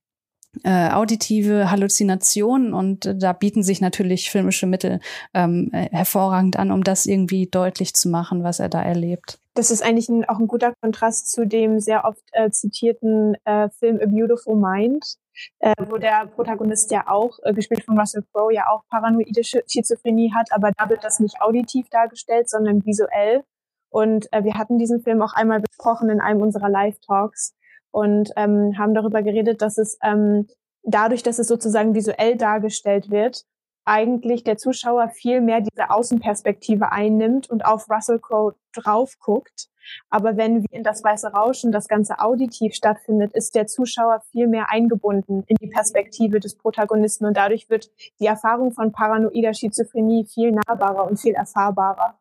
äh, 0.65 0.91
auditive 0.91 1.71
Halluzinationen 1.71 2.73
und 2.73 3.07
äh, 3.07 3.17
da 3.17 3.33
bieten 3.33 3.63
sich 3.63 3.81
natürlich 3.81 4.31
filmische 4.31 4.67
Mittel 4.67 5.01
ähm, 5.35 5.71
äh, 5.73 5.89
hervorragend 5.91 6.59
an, 6.59 6.71
um 6.71 6.85
das 6.85 7.07
irgendwie 7.07 7.47
deutlich 7.47 7.95
zu 7.95 8.09
machen, 8.09 8.43
was 8.43 8.61
er 8.61 8.69
da 8.69 8.83
erlebt. 8.83 9.39
Das 9.55 9.71
ist 9.71 9.83
eigentlich 9.83 10.09
ein, 10.09 10.25
auch 10.27 10.39
ein 10.39 10.49
guter 10.49 10.75
Kontrast 10.83 11.31
zu 11.31 11.47
dem 11.47 11.81
sehr 11.81 12.05
oft 12.05 12.23
äh, 12.33 12.51
zitierten 12.51 13.37
äh, 13.45 13.71
Film 13.71 13.99
A 14.03 14.07
Beautiful 14.07 14.57
Mind, 14.57 15.17
äh, 15.61 15.75
wo 15.89 15.97
der 15.97 16.27
Protagonist 16.27 16.91
ja 16.91 17.09
auch, 17.09 17.39
äh, 17.43 17.55
gespielt 17.55 17.85
von 17.85 17.99
Russell 17.99 18.25
Crowe, 18.33 18.53
ja 18.53 18.69
auch 18.69 18.83
paranoide 18.91 19.43
Schizophrenie 19.45 20.33
hat, 20.35 20.49
aber 20.53 20.73
da 20.77 20.89
wird 20.89 21.05
das 21.05 21.21
nicht 21.21 21.41
auditiv 21.41 21.89
dargestellt, 21.91 22.51
sondern 22.51 22.85
visuell. 22.85 23.45
Und 23.91 24.27
äh, 24.33 24.45
wir 24.45 24.55
hatten 24.55 24.79
diesen 24.79 25.03
Film 25.03 25.23
auch 25.23 25.33
einmal 25.35 25.61
besprochen 25.61 26.11
in 26.11 26.21
einem 26.21 26.41
unserer 26.41 26.69
Live-Talks 26.69 27.55
und 27.91 28.31
ähm, 28.37 28.77
haben 28.79 28.95
darüber 28.95 29.23
geredet, 29.23 29.63
dass 29.63 29.79
es 29.79 29.99
ähm, 30.03 30.47
dadurch, 30.83 31.23
dass 31.23 31.39
es 31.39 31.49
sozusagen 31.49 31.95
visuell 31.95 32.37
dargestellt 32.37 33.11
wird, 33.11 33.45
eigentlich 33.87 34.43
der 34.43 34.59
Zuschauer 34.59 35.09
viel 35.09 35.41
mehr 35.41 35.61
diese 35.61 35.91
Außenperspektive 35.91 36.91
einnimmt 36.91 37.49
und 37.49 37.65
auf 37.65 37.89
Russell 37.89 38.19
Crowe 38.19 38.57
drauf 38.75 39.15
guckt. 39.21 39.69
Aber 40.11 40.37
wenn 40.37 40.63
wie 40.63 40.77
in 40.77 40.83
das 40.83 41.05
weiße 41.05 41.29
Rauschen 41.29 41.71
das 41.71 41.87
Ganze 41.87 42.19
auditiv 42.19 42.75
stattfindet, 42.75 43.33
ist 43.33 43.55
der 43.55 43.69
Zuschauer 43.69 44.21
viel 44.33 44.49
mehr 44.49 44.71
eingebunden 44.71 45.45
in 45.47 45.57
die 45.61 45.69
Perspektive 45.69 46.41
des 46.41 46.57
Protagonisten 46.57 47.25
und 47.25 47.37
dadurch 47.37 47.71
wird 47.71 47.89
die 48.19 48.27
Erfahrung 48.27 48.73
von 48.73 48.91
paranoider 48.91 49.55
Schizophrenie 49.55 50.27
viel 50.27 50.51
nahbarer 50.51 51.07
und 51.07 51.21
viel 51.21 51.35
erfahrbarer 51.35 52.19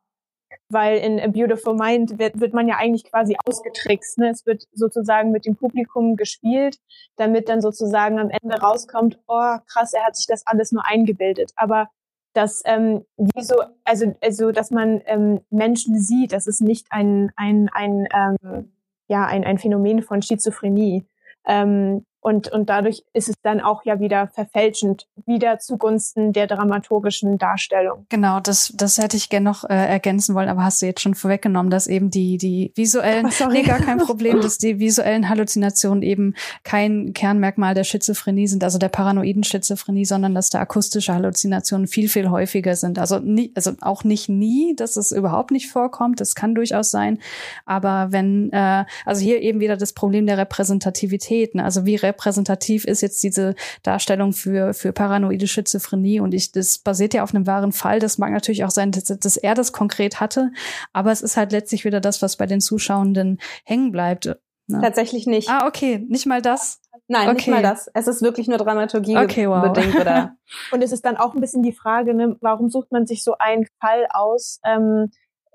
weil 0.70 0.97
in 0.97 1.20
A 1.20 1.28
Beautiful 1.28 1.76
Mind 1.76 2.18
wird, 2.20 2.39
wird 2.39 2.53
man 2.53 2.68
ja 2.68 2.78
eigentlich 2.78 3.03
quasi 3.05 3.36
ausgetrickst. 3.45 4.18
Ne? 4.18 4.30
Es 4.30 4.45
wird 4.45 4.63
sozusagen 4.74 5.32
mit 5.32 5.45
dem 5.45 5.55
Publikum 5.55 6.16
gespielt, 6.16 6.78
damit 7.18 7.49
dann 7.49 7.61
sozusagen 7.61 8.20
am 8.20 8.30
Ende 8.30 8.59
rauskommt, 8.59 9.20
oh 9.28 9.57
krass, 9.68 9.93
er 9.93 10.05
hat 10.05 10.16
sich 10.16 10.28
das 10.28 10.45
alles 10.45 10.72
nur 10.72 10.86
eingebildet. 10.86 11.51
Aber 11.55 11.89
dass 12.34 12.61
ähm, 12.66 13.05
wie 13.18 13.43
so, 13.43 13.55
also, 13.86 14.13
also 14.22 14.51
dass 14.51 14.72
man 14.72 15.01
ähm, 15.05 15.41
Menschen 15.49 15.99
sieht, 15.99 16.34
das 16.34 16.47
ist 16.47 16.61
nicht 16.61 16.88
ein, 16.89 17.32
ein, 17.38 17.70
ein 17.72 18.07
ähm, 18.13 18.72
ja, 19.07 19.26
ein, 19.26 19.43
ein 19.43 19.57
Phänomen 19.57 20.01
von 20.01 20.22
Schizophrenie. 20.22 21.05
Ähm, 21.45 22.05
und, 22.26 22.51
und 22.51 22.69
dadurch 22.69 23.03
ist 23.13 23.30
es 23.30 23.36
dann 23.43 23.61
auch 23.61 23.86
ja 23.86 23.99
wieder 23.99 24.30
verfälschend, 24.34 25.05
wieder 25.28 25.59
zugunsten 25.59 26.34
der 26.34 26.47
dramaturgischen 26.47 27.38
Darstellung. 27.38 28.07
Genau, 28.09 28.39
das, 28.39 28.73
das 28.76 28.97
hätte 28.97 29.15
ich 29.15 29.30
gerne 29.30 29.43
noch 29.43 29.63
äh, 29.63 29.76
ergänzen 29.76 30.34
wollen, 30.34 30.49
aber 30.49 30.63
hast 30.63 30.82
du 30.82 30.88
jetzt 30.88 31.01
schon 31.01 31.13
vorweggenommen, 31.13 31.69
dass 31.69 31.86
eben 31.86 32.09
die, 32.09 32.39
die 32.39 32.71
visuellen, 32.73 33.28
oh, 33.28 33.49
nee, 33.51 33.61
gar 33.61 33.78
kein 33.78 33.99
Problem, 33.99 34.41
dass 34.41 34.57
die 34.57 34.80
visuellen 34.80 35.30
Halluzinationen 35.30 36.01
eben 36.01 36.34
kein 36.63 37.13
Kernmerkmal 37.13 37.76
der 37.76 37.84
Schizophrenie 37.84 38.47
sind, 38.47 38.63
also 38.63 38.80
der 38.80 38.89
paranoiden 38.89 39.43
Schizophrenie, 39.43 40.05
sondern 40.05 40.34
dass 40.34 40.49
da 40.49 40.59
akustische 40.59 41.13
Halluzinationen 41.13 41.86
viel, 41.86 42.09
viel 42.09 42.32
häufiger 42.32 42.76
sind. 42.76 42.97
Also, 42.97 43.19
nie, 43.19 43.51
also 43.53 43.73
auch 43.82 44.03
nicht 44.03 44.30
nie, 44.30 44.76
dass 44.76 44.97
es 44.97 45.11
überhaupt 45.11 45.51
nicht 45.51 45.69
vorkommt, 45.69 46.19
das 46.21 46.34
kann 46.34 46.55
durchaus 46.55 46.89
sein, 46.89 47.19
aber 47.67 48.07
wenn, 48.09 48.51
äh, 48.51 48.86
also 49.05 49.21
hier 49.21 49.43
eben 49.43 49.59
wieder 49.59 49.78
das 49.78 49.93
Problem 49.93 50.26
der 50.26 50.39
Repräsentativität, 50.39 51.53
ne? 51.53 51.63
also 51.63 51.86
wie 51.86 51.93
repräsentativ 51.93 52.14
ist 52.18 53.01
jetzt 53.01 53.24
diese 53.24 53.55
Darstellung 53.84 54.34
für, 54.34 54.74
für 54.74 54.91
paranoide 54.93 55.47
Schizophrenie. 55.47 56.20
Und 56.20 56.34
ich, 56.34 56.51
das 56.51 56.78
basiert 56.78 57.13
ja 57.13 57.24
auf 57.24 57.34
einem 57.34 57.47
wahren 57.47 57.72
Fall. 57.72 57.99
Das 57.99 58.18
mag 58.18 58.32
natürlich 58.32 58.63
auch 58.63 58.72
sein, 58.72 58.91
dass, 58.91 59.05
dass 59.05 59.38
er 59.38 59.53
das 59.53 59.72
konkret 59.72 60.20
hatte. 60.20 60.51
Aber 60.93 61.11
es 61.11 61.22
ist 61.22 61.38
halt 61.38 61.51
letztlich 61.51 61.86
wieder 61.86 62.01
das, 62.01 62.22
was 62.22 62.38
bei 62.38 62.45
den 62.45 62.61
Zuschauenden 62.61 63.39
hängen 63.63 63.91
bleibt. 63.91 64.26
Ne? 64.68 64.82
Tatsächlich 64.82 65.28
nicht. 65.28 65.49
Ah, 65.49 65.68
okay. 65.68 66.05
Nicht 66.07 66.26
mal 66.26 66.41
das. 66.41 66.82
Nein, 67.07 67.28
okay. 67.28 67.36
nicht 67.36 67.47
mal 67.47 67.61
das. 67.61 67.88
Es 67.93 68.07
ist 68.07 68.22
wirklich 68.24 68.47
nur 68.47 68.57
Dramaturgie 68.57 69.18
okay, 69.18 69.47
wow. 69.47 69.61
bedingt, 69.61 69.95
oder? 69.95 70.36
Und 70.72 70.82
es 70.82 70.91
ist 70.91 71.05
dann 71.05 71.18
auch 71.18 71.36
ein 71.36 71.41
bisschen 71.41 71.61
die 71.61 71.72
Frage, 71.72 72.16
ne, 72.16 72.36
warum 72.41 72.70
sucht 72.70 72.91
man 72.91 73.05
sich 73.05 73.24
so 73.24 73.36
einen 73.38 73.68
Fall 73.80 74.07
aus, 74.11 74.59
ähm, 74.66 75.11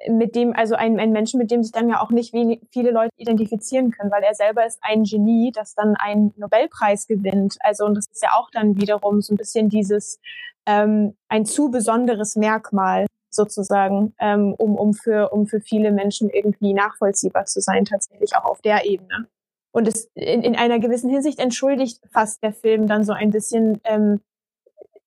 mit 0.09 0.35
dem, 0.35 0.55
also 0.55 0.75
ein, 0.75 0.99
ein 0.99 1.13
Menschen, 1.13 1.39
mit 1.39 1.51
dem 1.51 1.63
sich 1.63 1.73
dann 1.73 1.89
ja 1.89 2.01
auch 2.01 2.11
nicht 2.11 2.33
wenig, 2.33 2.61
viele 2.71 2.91
Leute 2.91 3.11
identifizieren 3.17 3.91
können, 3.91 4.11
weil 4.11 4.23
er 4.23 4.35
selber 4.35 4.67
ist 4.67 4.79
ein 4.83 5.05
Genie, 5.05 5.53
das 5.53 5.75
dann 5.75 5.97
einen 5.97 6.33
Nobelpreis 6.37 7.07
gewinnt. 7.07 7.57
Also, 7.61 7.85
und 7.85 7.95
das 7.97 8.07
ist 8.11 8.23
ja 8.23 8.31
auch 8.35 8.51
dann 8.51 8.81
wiederum 8.81 9.21
so 9.21 9.35
ein 9.35 9.37
bisschen 9.37 9.69
dieses, 9.69 10.19
ähm, 10.67 11.17
ein 11.29 11.45
zu 11.45 11.71
besonderes 11.71 12.37
Merkmal 12.37 13.07
sozusagen, 13.31 14.15
ähm, 14.19 14.55
um, 14.55 14.77
um, 14.77 14.95
für, 14.95 15.31
um 15.33 15.47
für 15.47 15.61
viele 15.61 15.93
Menschen 15.93 16.31
irgendwie 16.31 16.75
nachvollziehbar 16.75 17.47
zu 17.47 17.61
sein, 17.61 17.85
tatsächlich 17.85 18.37
auch 18.37 18.45
auf 18.45 18.61
der 18.61 18.87
Ebene. 18.87 19.29
Und 19.73 19.87
es 19.87 20.11
in, 20.15 20.43
in 20.43 20.57
einer 20.57 20.81
gewissen 20.81 21.11
Hinsicht 21.11 21.39
entschuldigt 21.39 22.01
fast 22.13 22.43
der 22.43 22.53
Film 22.53 22.89
dann 22.89 23.05
so 23.05 23.13
ein 23.13 23.31
bisschen 23.31 23.81
ähm, 23.85 24.21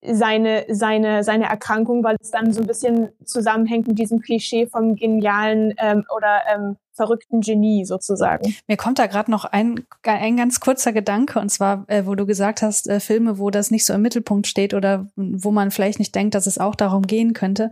seine, 0.06 0.66
seine, 0.70 1.24
seine 1.24 1.46
Erkrankung, 1.46 2.04
weil 2.04 2.18
es 2.22 2.32
dann 2.32 2.52
so 2.52 2.62
ein 2.62 2.68
bisschen 2.68 3.10
zusammenhängt 3.24 3.88
mit 3.88 4.00
diesem 4.00 4.20
Klischee 4.20 4.68
vom 4.68 4.96
genialen 4.96 5.74
ähm, 5.78 6.04
oder 6.16 6.42
ähm, 6.54 6.78
verrückten 6.94 7.42
Genie 7.42 7.86
sozusagen. 7.86 8.56
Mir 8.68 8.78
kommt 8.78 9.00
da 9.00 9.08
gerade 9.08 9.32
noch 9.32 9.46
ein, 9.46 9.86
ein 10.04 10.38
ganz 10.38 10.60
kurzer 10.60 10.94
Gedanke, 10.94 11.40
und 11.40 11.50
zwar, 11.50 11.86
äh, 11.88 12.06
wo 12.06 12.16
du 12.16 12.26
gesagt 12.26 12.62
hast, 12.62 12.88
äh, 12.88 13.00
Filme, 13.00 13.40
wo 13.40 13.50
das 13.50 13.72
nicht 13.72 13.86
so 13.86 13.94
im 13.94 14.02
Mittelpunkt 14.02 14.48
steht 14.48 14.74
oder 14.74 15.08
wo 15.16 15.52
man 15.52 15.72
vielleicht 15.72 16.00
nicht 16.00 16.16
denkt, 16.16 16.36
dass 16.36 16.48
es 16.48 16.58
auch 16.58 16.76
darum 16.76 17.04
gehen 17.04 17.34
könnte 17.34 17.70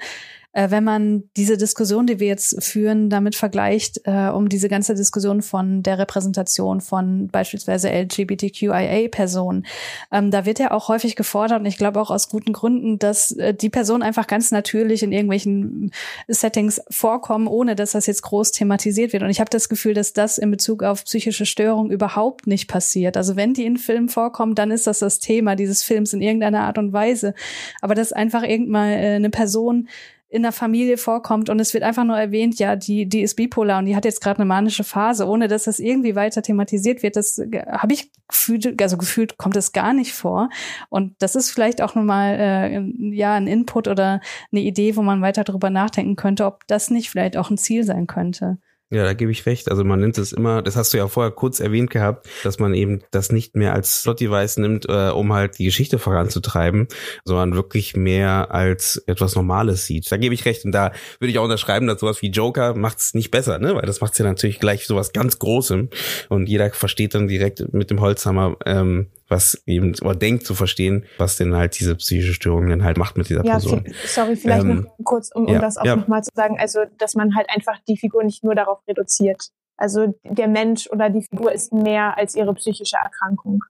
äh, 0.54 0.70
wenn 0.70 0.84
man 0.84 1.24
diese 1.38 1.58
Diskussion, 1.58 2.08
die 2.08 2.20
wir 2.20 2.28
jetzt 2.28 2.64
führen, 2.64 3.10
damit 3.10 3.36
vergleicht, 3.36 4.02
äh, 4.06 4.30
um 4.30 4.50
diese 4.50 4.68
ganze 4.68 4.96
Diskussion 4.96 5.42
von 5.42 5.84
der 5.84 5.98
Repräsentation 6.00 6.82
von 6.82 7.28
beispielsweise 7.30 7.90
LGBTQIA-Personen, 7.90 9.66
ähm, 10.12 10.32
da 10.32 10.46
wird 10.46 10.60
ja 10.60 10.72
auch 10.72 10.90
häufig 10.90 11.16
gefordert, 11.16 11.62
und 11.62 11.66
ich 11.66 11.78
glaube 11.78 12.02
auch 12.02 12.12
aus 12.12 12.30
guten 12.30 12.54
Gründen, 12.54 13.00
dass 13.00 13.32
äh, 13.32 13.54
die 13.54 13.70
Personen 13.70 14.04
einfach 14.04 14.28
ganz 14.28 14.52
natürlich 14.52 15.04
in 15.04 15.12
irgendwelchen 15.12 15.92
Settings 16.28 16.82
vorkommen, 16.90 17.48
ohne 17.48 17.76
dass 17.76 17.92
das 17.92 18.06
jetzt 18.06 18.24
groß 18.24 18.52
thematisiert 18.52 19.11
wird. 19.14 19.24
Und 19.24 19.30
ich 19.30 19.40
habe 19.40 19.50
das 19.50 19.70
Gefühl, 19.70 19.94
dass 19.94 20.14
das 20.14 20.38
in 20.38 20.52
Bezug 20.52 20.84
auf 20.84 21.04
psychische 21.06 21.46
Störungen 21.46 21.92
überhaupt 21.92 22.48
nicht 22.48 22.68
passiert. 22.68 23.18
Also 23.18 23.36
wenn 23.36 23.54
die 23.54 23.66
in 23.66 23.78
Filmen 23.78 24.10
vorkommen, 24.10 24.56
dann 24.56 24.72
ist 24.72 24.88
das 24.88 25.00
das 25.00 25.20
Thema 25.20 25.56
dieses 25.56 25.84
Films 25.84 26.14
in 26.14 26.22
irgendeiner 26.22 26.62
Art 26.62 26.78
und 26.78 26.94
Weise. 26.94 27.34
Aber 27.82 27.96
dass 27.96 28.14
einfach 28.14 28.44
irgendwann 28.44 28.90
äh, 28.90 29.16
eine 29.16 29.30
Person 29.30 29.88
in 30.32 30.44
der 30.44 30.54
Familie 30.54 30.98
vorkommt 30.98 31.50
und 31.50 31.60
es 31.60 31.74
wird 31.74 31.84
einfach 31.84 32.06
nur 32.06 32.18
erwähnt, 32.18 32.58
ja, 32.58 32.78
die, 32.78 33.06
die 33.06 33.22
ist 33.22 33.36
bipolar 33.36 33.80
und 33.80 33.86
die 33.86 33.98
hat 33.98 34.06
jetzt 34.06 34.22
gerade 34.22 34.40
eine 34.40 34.46
manische 34.46 34.86
Phase, 34.86 35.28
ohne 35.28 35.50
dass 35.50 35.66
das 35.66 35.78
irgendwie 35.80 36.16
weiter 36.16 36.42
thematisiert 36.42 37.04
wird. 37.04 37.18
Das 37.18 37.38
äh, 37.38 37.66
habe 37.68 37.94
ich 37.94 38.10
gefühlt, 38.30 38.82
also 38.82 38.98
gefühlt 38.98 39.38
kommt 39.38 39.58
es 39.58 39.74
gar 39.74 39.92
nicht 39.92 40.14
vor. 40.14 40.50
Und 40.88 41.16
das 41.20 41.36
ist 41.36 41.52
vielleicht 41.52 41.82
auch 41.82 41.96
nochmal 41.96 42.38
äh, 42.40 43.14
ja 43.14 43.34
ein 43.34 43.46
Input 43.46 43.90
oder 43.90 44.22
eine 44.54 44.62
Idee, 44.62 44.96
wo 44.96 45.02
man 45.02 45.22
weiter 45.22 45.44
darüber 45.44 45.70
nachdenken 45.70 46.16
könnte, 46.16 46.46
ob 46.46 46.66
das 46.68 46.90
nicht 46.90 47.10
vielleicht 47.10 47.36
auch 47.36 47.50
ein 47.50 47.58
Ziel 47.58 47.84
sein 47.84 48.08
könnte. 48.08 48.58
Ja, 48.94 49.06
da 49.06 49.14
gebe 49.14 49.32
ich 49.32 49.46
recht. 49.46 49.72
Also 49.72 49.86
man 49.86 50.02
nimmt 50.02 50.18
es 50.18 50.34
immer, 50.34 50.62
das 50.62 50.76
hast 50.76 50.94
du 50.94 50.98
ja 50.98 51.08
vorher 51.08 51.32
kurz 51.32 51.62
erwähnt 51.62 51.92
gehabt, 51.92 52.28
dass 52.44 52.60
man 52.60 52.74
eben 52.74 53.00
das 53.12 53.32
nicht 53.32 53.56
mehr 53.56 53.74
als 53.74 54.02
Slot-Device 54.02 54.58
nimmt, 54.58 54.86
äh, 54.90 55.12
um 55.12 55.32
halt 55.32 55.60
die 55.60 55.64
Geschichte 55.64 55.98
voranzutreiben, 55.98 56.90
sondern 57.24 57.56
wirklich 57.56 57.96
mehr 57.96 58.52
als 58.52 59.02
etwas 59.08 59.36
Normales 59.36 59.86
sieht. 59.86 60.12
Da 60.12 60.18
gebe 60.18 60.36
ich 60.36 60.44
recht. 60.44 60.66
Und 60.66 60.74
da 60.74 60.92
würde 61.20 61.32
ich 61.32 61.40
auch 61.40 61.46
unterschreiben, 61.46 61.88
dass 61.88 62.02
sowas 62.02 62.22
wie 62.22 62.32
Joker 62.32 62.76
macht 62.76 63.00
es 63.00 63.14
nicht 63.14 63.32
besser, 63.32 63.60
ne? 63.60 63.76
Weil 63.76 63.86
das 63.86 64.02
macht 64.02 64.20
ja 64.20 64.26
natürlich 64.26 64.60
gleich 64.60 64.86
sowas 64.86 65.14
ganz 65.14 65.40
Großem. 65.40 65.90
Und 66.28 66.50
jeder 66.50 66.70
versteht 66.72 67.16
dann 67.16 67.30
direkt 67.30 67.74
mit 67.74 67.92
dem 67.92 68.02
Holzhammer, 68.02 68.58
ähm, 68.66 69.08
was 69.32 69.64
eben, 69.66 69.96
oder 70.02 70.14
denkt 70.14 70.46
zu 70.46 70.54
verstehen, 70.54 71.06
was 71.18 71.38
denn 71.38 71.56
halt 71.56 71.80
diese 71.80 71.96
psychische 71.96 72.34
Störung 72.34 72.70
dann 72.70 72.84
halt 72.84 72.98
macht 72.98 73.18
mit 73.18 73.30
dieser 73.30 73.46
ja, 73.46 73.54
Person. 73.54 73.86
Sorry, 74.06 74.36
vielleicht 74.36 74.66
ähm, 74.66 74.82
noch 74.82 75.06
kurz, 75.06 75.32
um, 75.34 75.46
um 75.46 75.54
ja, 75.54 75.60
das 75.60 75.78
auch 75.78 75.86
ja. 75.86 75.96
nochmal 75.96 76.24
zu 76.24 76.32
sagen, 76.36 76.58
also, 76.60 76.82
dass 76.98 77.16
man 77.16 77.36
halt 77.36 77.50
einfach 77.50 77.80
die 77.88 77.98
Figur 77.98 78.24
nicht 78.24 78.44
nur 78.44 78.54
darauf 78.54 78.80
reduziert. 78.88 79.50
Also 79.78 80.14
der 80.24 80.48
Mensch 80.48 80.88
oder 80.92 81.10
die 81.10 81.24
Figur 81.24 81.52
ist 81.52 81.74
mehr 81.74 82.18
als 82.18 82.36
ihre 82.36 82.54
psychische 82.54 82.98
Erkrankung. 83.02 83.64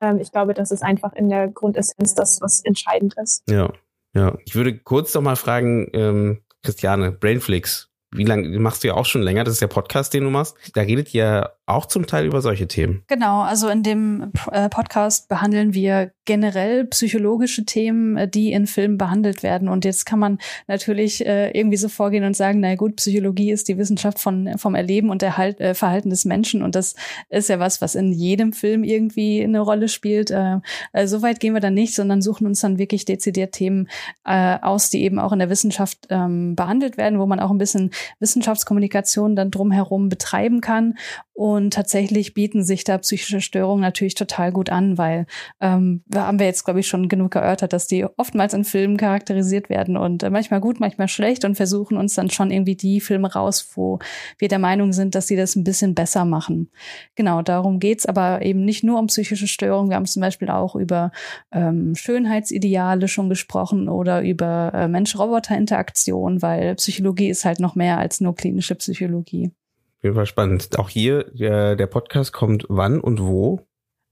Ähm, 0.00 0.18
ich 0.20 0.32
glaube, 0.32 0.54
das 0.54 0.70
ist 0.70 0.82
einfach 0.82 1.12
in 1.12 1.28
der 1.28 1.48
Grundessenz 1.48 2.14
das, 2.14 2.40
was 2.40 2.64
entscheidend 2.64 3.14
ist. 3.22 3.42
Ja, 3.50 3.70
ja. 4.14 4.38
Ich 4.46 4.54
würde 4.54 4.78
kurz 4.78 5.12
noch 5.12 5.22
mal 5.22 5.36
fragen, 5.36 5.90
ähm, 5.92 6.42
Christiane, 6.62 7.12
Brainflix, 7.12 7.90
wie 8.14 8.24
lange 8.24 8.58
machst 8.60 8.84
du 8.84 8.88
ja 8.88 8.94
auch 8.94 9.06
schon 9.06 9.22
länger? 9.22 9.44
Das 9.44 9.54
ist 9.54 9.60
der 9.60 9.66
Podcast, 9.66 10.14
den 10.14 10.24
du 10.24 10.30
machst. 10.30 10.56
Da 10.74 10.82
redet 10.82 11.12
ihr 11.12 11.50
auch 11.66 11.86
zum 11.86 12.06
Teil 12.06 12.26
über 12.26 12.42
solche 12.42 12.68
Themen. 12.68 13.02
Genau, 13.06 13.40
also 13.40 13.68
in 13.68 13.82
dem 13.82 14.32
äh, 14.52 14.68
Podcast 14.68 15.28
behandeln 15.28 15.72
wir 15.72 16.12
generell 16.26 16.84
psychologische 16.86 17.64
Themen, 17.64 18.16
äh, 18.16 18.28
die 18.28 18.52
in 18.52 18.66
Filmen 18.66 18.98
behandelt 18.98 19.42
werden. 19.42 19.68
Und 19.68 19.84
jetzt 19.84 20.04
kann 20.04 20.18
man 20.18 20.38
natürlich 20.66 21.24
äh, 21.24 21.50
irgendwie 21.50 21.78
so 21.78 21.88
vorgehen 21.88 22.24
und 22.24 22.36
sagen, 22.36 22.60
na 22.60 22.74
gut, 22.74 22.96
Psychologie 22.96 23.50
ist 23.50 23.68
die 23.68 23.78
Wissenschaft 23.78 24.18
von, 24.18 24.58
vom 24.58 24.74
Erleben 24.74 25.08
und 25.08 25.22
Erhalt, 25.22 25.58
äh, 25.60 25.74
Verhalten 25.74 26.10
des 26.10 26.26
Menschen. 26.26 26.62
Und 26.62 26.74
das 26.74 26.94
ist 27.30 27.48
ja 27.48 27.58
was, 27.58 27.80
was 27.80 27.94
in 27.94 28.12
jedem 28.12 28.52
Film 28.52 28.84
irgendwie 28.84 29.42
eine 29.42 29.60
Rolle 29.60 29.88
spielt. 29.88 30.30
Äh, 30.30 30.60
so 31.06 31.22
weit 31.22 31.40
gehen 31.40 31.54
wir 31.54 31.60
dann 31.60 31.74
nicht, 31.74 31.94
sondern 31.94 32.20
suchen 32.20 32.46
uns 32.46 32.60
dann 32.60 32.78
wirklich 32.78 33.04
dezidiert 33.04 33.52
Themen 33.52 33.88
aus, 34.24 34.90
die 34.90 35.02
eben 35.02 35.18
auch 35.18 35.32
in 35.32 35.38
der 35.38 35.50
Wissenschaft 35.50 36.06
ähm, 36.10 36.56
behandelt 36.56 36.96
werden, 36.96 37.18
wo 37.18 37.26
man 37.26 37.40
auch 37.40 37.50
ein 37.50 37.58
bisschen 37.58 37.90
Wissenschaftskommunikation 38.20 39.36
dann 39.36 39.50
drumherum 39.50 40.08
betreiben 40.08 40.60
kann. 40.60 40.94
Und 41.36 41.74
tatsächlich 41.74 42.32
bieten 42.32 42.62
sich 42.62 42.84
da 42.84 42.96
psychische 42.98 43.40
Störungen 43.40 43.82
natürlich 43.82 44.14
total 44.14 44.52
gut 44.52 44.70
an, 44.70 44.98
weil 44.98 45.26
ähm, 45.60 46.04
haben 46.14 46.38
wir 46.38 46.46
jetzt, 46.46 46.64
glaube 46.64 46.78
ich, 46.78 46.86
schon 46.86 47.08
genug 47.08 47.34
erörtert, 47.34 47.72
dass 47.72 47.88
die 47.88 48.06
oftmals 48.16 48.54
in 48.54 48.62
Filmen 48.62 48.96
charakterisiert 48.96 49.68
werden 49.68 49.96
und 49.96 50.22
äh, 50.22 50.30
manchmal 50.30 50.60
gut, 50.60 50.78
manchmal 50.78 51.08
schlecht 51.08 51.44
und 51.44 51.56
versuchen 51.56 51.96
uns 51.96 52.14
dann 52.14 52.30
schon 52.30 52.52
irgendwie 52.52 52.76
die 52.76 53.00
Filme 53.00 53.32
raus, 53.32 53.68
wo 53.74 53.98
wir 54.38 54.46
der 54.46 54.60
Meinung 54.60 54.92
sind, 54.92 55.16
dass 55.16 55.26
sie 55.26 55.34
das 55.34 55.56
ein 55.56 55.64
bisschen 55.64 55.96
besser 55.96 56.24
machen. 56.24 56.70
Genau, 57.16 57.42
darum 57.42 57.80
geht's 57.80 58.06
aber 58.06 58.42
eben 58.42 58.64
nicht 58.64 58.84
nur 58.84 59.00
um 59.00 59.08
psychische 59.08 59.48
Störungen. 59.48 59.90
Wir 59.90 59.96
haben 59.96 60.06
zum 60.06 60.22
Beispiel 60.22 60.50
auch 60.50 60.76
über 60.76 61.10
ähm, 61.50 61.96
Schönheitsideale 61.96 63.08
schon 63.08 63.28
gesprochen 63.28 63.88
oder 63.88 64.22
über 64.22 64.70
äh, 64.72 64.86
Mensch-Roboter-Interaktion, 64.86 66.42
weil 66.42 66.76
Psychologie 66.76 67.28
ist 67.28 67.44
halt 67.44 67.58
noch 67.58 67.74
mehr 67.74 67.98
als 67.98 68.20
nur 68.20 68.36
klinische 68.36 68.76
Psychologie 68.76 69.50
Fall 70.12 70.26
spannend. 70.26 70.78
Auch 70.78 70.90
hier, 70.90 71.24
der, 71.32 71.76
der 71.76 71.86
Podcast 71.86 72.34
kommt 72.34 72.66
wann 72.68 73.00
und 73.00 73.22
wo? 73.22 73.66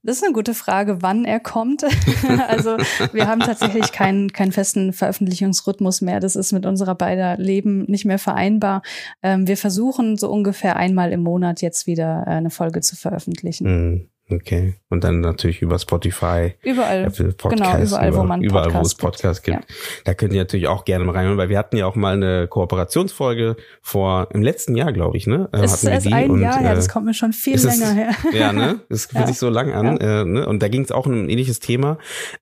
Das 0.05 0.17
ist 0.17 0.23
eine 0.23 0.33
gute 0.33 0.53
Frage, 0.53 1.01
wann 1.01 1.23
er 1.23 1.39
kommt. 1.39 1.83
also 2.47 2.75
wir 3.13 3.27
haben 3.27 3.39
tatsächlich 3.39 3.93
keinen, 3.93 4.33
keinen 4.33 4.51
festen 4.51 4.91
Veröffentlichungsrhythmus 4.91 6.01
mehr. 6.01 6.19
Das 6.19 6.35
ist 6.35 6.51
mit 6.51 6.65
unserer 6.65 6.95
beider 6.95 7.37
Leben 7.37 7.83
nicht 7.83 8.03
mehr 8.03 8.19
vereinbar. 8.19 8.81
Ähm, 9.21 9.47
wir 9.47 9.55
versuchen 9.55 10.17
so 10.17 10.29
ungefähr 10.29 10.75
einmal 10.75 11.13
im 11.13 11.21
Monat 11.21 11.61
jetzt 11.61 11.87
wieder 11.87 12.23
äh, 12.27 12.31
eine 12.31 12.49
Folge 12.49 12.81
zu 12.81 12.97
veröffentlichen. 12.97 14.09
Okay. 14.29 14.75
Und 14.89 15.03
dann 15.03 15.19
natürlich 15.19 15.61
über 15.61 15.77
Spotify. 15.77 16.53
Überall. 16.63 17.05
Apple 17.05 17.33
Podcast, 17.33 17.61
genau, 17.61 17.85
überall, 17.85 18.07
über, 18.09 18.17
wo 18.17 18.23
man 18.23 18.41
Überall, 18.41 18.63
Podcast 18.65 18.83
wo 18.83 18.87
es 18.87 18.95
Podcasts 18.95 19.43
gibt. 19.43 19.57
gibt. 19.57 19.69
Ja. 19.69 20.01
Da 20.05 20.13
könnt 20.13 20.33
ihr 20.33 20.39
natürlich 20.39 20.67
auch 20.67 20.85
gerne 20.85 21.03
mal 21.03 21.11
reinhören, 21.11 21.37
weil 21.37 21.49
wir 21.49 21.57
hatten 21.57 21.75
ja 21.75 21.85
auch 21.85 21.95
mal 21.95 22.13
eine 22.13 22.47
Kooperationsfolge 22.47 23.57
vor, 23.81 24.29
im 24.33 24.41
letzten 24.41 24.75
Jahr, 24.75 24.93
glaube 24.93 25.17
ich, 25.17 25.27
ne? 25.27 25.49
Äh, 25.51 25.65
ist 25.65 25.83
erst 25.83 26.11
ein 26.11 26.31
und, 26.31 26.41
Jahr 26.41 26.59
her, 26.59 26.71
äh, 26.71 26.75
das 26.75 26.87
kommt 26.87 27.05
mir 27.05 27.13
schon 27.13 27.33
viel 27.33 27.59
länger 27.59 27.89
es, 27.89 27.95
her. 27.95 28.11
Ja, 28.33 28.53
ne? 28.53 28.79
Das 28.89 29.07
fühlt 29.07 29.21
ja. 29.21 29.27
sich 29.27 29.37
so 29.37 29.49
lang 29.49 29.73
an. 29.73 29.97
Ja. 29.99 30.21
Äh, 30.21 30.25
ne? 30.25 30.47
Und 30.47 30.63
da 30.63 30.67
ging 30.69 30.83
es 30.83 30.91
auch 30.91 31.05
um 31.05 31.25
ein 31.25 31.29
ähnliches 31.29 31.59
Thema. 31.59 31.97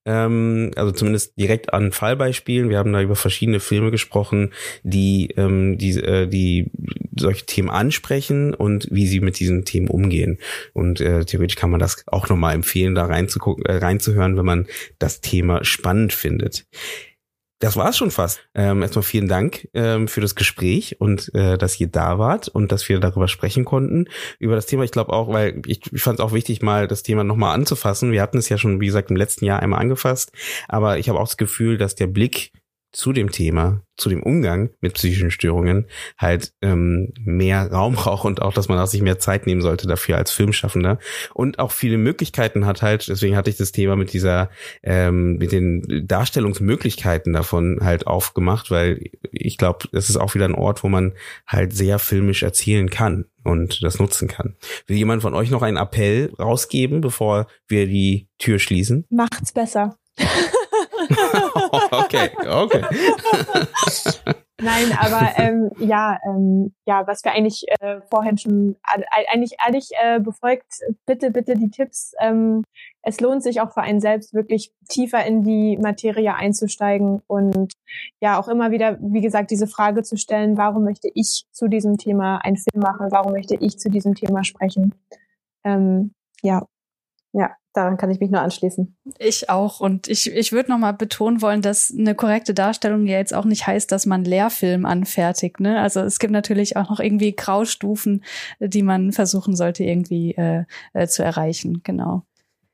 Ähm, 0.05 0.71
also 0.75 0.91
zumindest 0.91 1.37
direkt 1.39 1.73
an 1.73 1.91
Fallbeispielen. 1.91 2.69
Wir 2.69 2.77
haben 2.77 2.93
da 2.93 3.01
über 3.01 3.15
verschiedene 3.15 3.59
Filme 3.59 3.89
gesprochen, 3.89 4.51
die, 4.83 5.31
ähm, 5.37 5.77
die, 5.77 5.91
äh, 5.97 6.27
die 6.27 6.69
solche 7.17 7.45
Themen 7.45 7.69
ansprechen 7.69 8.53
und 8.53 8.87
wie 8.91 9.07
sie 9.07 9.19
mit 9.19 9.39
diesen 9.39 9.65
Themen 9.65 9.87
umgehen. 9.87 10.37
Und 10.73 11.01
äh, 11.01 11.25
theoretisch 11.25 11.55
kann 11.55 11.70
man 11.71 11.79
das 11.79 12.03
auch 12.07 12.29
nochmal 12.29 12.51
mal 12.51 12.55
empfehlen, 12.55 12.95
da 12.95 13.05
reinzugucken, 13.05 13.65
äh, 13.65 13.77
reinzuhören, 13.77 14.37
wenn 14.37 14.45
man 14.45 14.67
das 14.99 15.21
Thema 15.21 15.63
spannend 15.63 16.13
findet. 16.13 16.65
Das 17.59 17.77
war's 17.77 17.95
schon 17.95 18.09
fast. 18.09 18.43
Ähm, 18.55 18.81
erstmal 18.81 19.03
vielen 19.03 19.27
Dank 19.27 19.67
ähm, 19.75 20.07
für 20.07 20.19
das 20.19 20.33
Gespräch 20.33 20.99
und 20.99 21.31
äh, 21.35 21.59
dass 21.59 21.79
ihr 21.79 21.87
da 21.87 22.17
wart 22.17 22.47
und 22.47 22.71
dass 22.71 22.89
wir 22.89 22.99
darüber 22.99 23.27
sprechen 23.27 23.65
konnten 23.65 24.07
über 24.39 24.55
das 24.55 24.65
Thema. 24.65 24.83
Ich 24.83 24.91
glaube 24.91 25.13
auch, 25.13 25.31
weil 25.31 25.61
ich, 25.67 25.81
ich 25.93 26.01
fand 26.01 26.17
es 26.17 26.25
auch 26.25 26.33
wichtig, 26.33 26.63
mal 26.63 26.87
das 26.87 27.03
Thema 27.03 27.23
nochmal 27.23 27.53
anzufassen. 27.53 28.11
Wir 28.11 28.23
hatten 28.23 28.39
es 28.39 28.49
ja 28.49 28.57
schon, 28.57 28.81
wie 28.81 28.87
gesagt, 28.87 29.11
im 29.11 29.15
letzten 29.15 29.45
Jahr 29.45 29.59
einmal 29.59 29.79
angefasst, 29.79 30.31
aber 30.67 30.97
ich 30.97 31.07
habe 31.07 31.19
auch 31.19 31.27
das 31.27 31.37
Gefühl, 31.37 31.77
dass 31.77 31.93
der 31.93 32.07
Blick 32.07 32.51
zu 32.91 33.13
dem 33.13 33.31
Thema, 33.31 33.81
zu 33.95 34.09
dem 34.09 34.21
Umgang 34.21 34.71
mit 34.81 34.95
psychischen 34.95 35.31
Störungen 35.31 35.87
halt 36.17 36.53
ähm, 36.61 37.13
mehr 37.23 37.71
Raum 37.71 37.95
braucht 37.95 38.25
und 38.25 38.41
auch, 38.41 38.53
dass 38.53 38.67
man 38.67 38.79
auch 38.79 38.87
sich 38.87 39.01
mehr 39.01 39.19
Zeit 39.19 39.45
nehmen 39.45 39.61
sollte 39.61 39.87
dafür 39.87 40.17
als 40.17 40.31
Filmschaffender 40.31 40.99
und 41.33 41.59
auch 41.59 41.71
viele 41.71 41.97
Möglichkeiten 41.97 42.65
hat 42.65 42.81
halt, 42.81 43.07
deswegen 43.07 43.35
hatte 43.35 43.49
ich 43.49 43.57
das 43.57 43.71
Thema 43.71 43.95
mit 43.95 44.11
dieser, 44.11 44.49
ähm, 44.83 45.37
mit 45.37 45.51
den 45.51 46.05
Darstellungsmöglichkeiten 46.05 47.33
davon 47.33 47.79
halt 47.81 48.07
aufgemacht, 48.07 48.71
weil 48.71 49.09
ich 49.31 49.57
glaube, 49.57 49.87
es 49.93 50.09
ist 50.09 50.17
auch 50.17 50.35
wieder 50.35 50.45
ein 50.45 50.55
Ort, 50.55 50.83
wo 50.83 50.89
man 50.89 51.13
halt 51.47 51.73
sehr 51.73 51.99
filmisch 51.99 52.43
erzählen 52.43 52.89
kann 52.89 53.25
und 53.43 53.83
das 53.83 53.99
nutzen 53.99 54.27
kann. 54.27 54.55
Will 54.87 54.97
jemand 54.97 55.21
von 55.21 55.33
euch 55.33 55.49
noch 55.49 55.61
einen 55.61 55.77
Appell 55.77 56.33
rausgeben, 56.37 57.01
bevor 57.01 57.47
wir 57.67 57.87
die 57.87 58.27
Tür 58.37 58.59
schließen? 58.59 59.05
Macht's 59.09 59.53
besser. 59.53 59.97
okay, 61.91 62.29
okay. 62.47 62.81
Nein, 64.63 64.95
aber 64.99 65.31
ähm, 65.37 65.71
ja, 65.79 66.19
ähm, 66.23 66.73
ja, 66.85 67.07
was 67.07 67.23
wir 67.23 67.31
eigentlich 67.31 67.65
äh, 67.79 68.01
vorhin 68.11 68.37
schon 68.37 68.75
eigentlich 69.27 69.53
ehrlich 69.65 69.89
äh, 69.99 70.19
befolgt, 70.19 70.81
bitte, 71.07 71.31
bitte 71.31 71.55
die 71.55 71.71
Tipps. 71.71 72.13
Ähm, 72.19 72.63
es 73.01 73.19
lohnt 73.19 73.41
sich 73.41 73.59
auch 73.61 73.73
für 73.73 73.81
einen 73.81 73.99
selbst 73.99 74.35
wirklich 74.35 74.71
tiefer 74.87 75.25
in 75.25 75.41
die 75.41 75.77
Materie 75.77 76.35
einzusteigen 76.35 77.21
und 77.25 77.73
ja 78.21 78.39
auch 78.39 78.47
immer 78.47 78.69
wieder, 78.69 78.97
wie 79.01 79.21
gesagt, 79.21 79.49
diese 79.49 79.67
Frage 79.67 80.03
zu 80.03 80.15
stellen: 80.15 80.57
Warum 80.57 80.83
möchte 80.83 81.09
ich 81.13 81.45
zu 81.51 81.67
diesem 81.67 81.97
Thema 81.97 82.37
einen 82.37 82.57
Film 82.57 82.83
machen? 82.83 83.07
Warum 83.09 83.31
möchte 83.31 83.55
ich 83.55 83.79
zu 83.79 83.89
diesem 83.89 84.13
Thema 84.13 84.43
sprechen? 84.43 84.93
Ähm, 85.63 86.13
ja, 86.43 86.67
ja, 87.33 87.55
daran 87.73 87.97
kann 87.97 88.11
ich 88.11 88.19
mich 88.19 88.31
nur 88.31 88.41
anschließen. 88.41 88.95
Ich 89.17 89.49
auch. 89.49 89.79
Und 89.79 90.07
ich, 90.07 90.31
ich 90.31 90.51
würde 90.51 90.71
nochmal 90.71 90.93
betonen 90.93 91.41
wollen, 91.41 91.61
dass 91.61 91.93
eine 91.97 92.15
korrekte 92.15 92.53
Darstellung 92.53 93.05
ja 93.05 93.17
jetzt 93.17 93.33
auch 93.33 93.45
nicht 93.45 93.67
heißt, 93.67 93.91
dass 93.91 94.05
man 94.05 94.25
Lehrfilm 94.25 94.85
anfertigt. 94.85 95.59
Ne? 95.59 95.79
Also 95.79 96.01
es 96.01 96.19
gibt 96.19 96.33
natürlich 96.33 96.77
auch 96.77 96.89
noch 96.89 96.99
irgendwie 96.99 97.35
Graustufen, 97.35 98.23
die 98.59 98.83
man 98.83 99.11
versuchen 99.11 99.55
sollte 99.55 99.83
irgendwie 99.83 100.35
äh, 100.35 100.65
äh, 100.93 101.07
zu 101.07 101.23
erreichen. 101.23 101.81
Genau. 101.83 102.23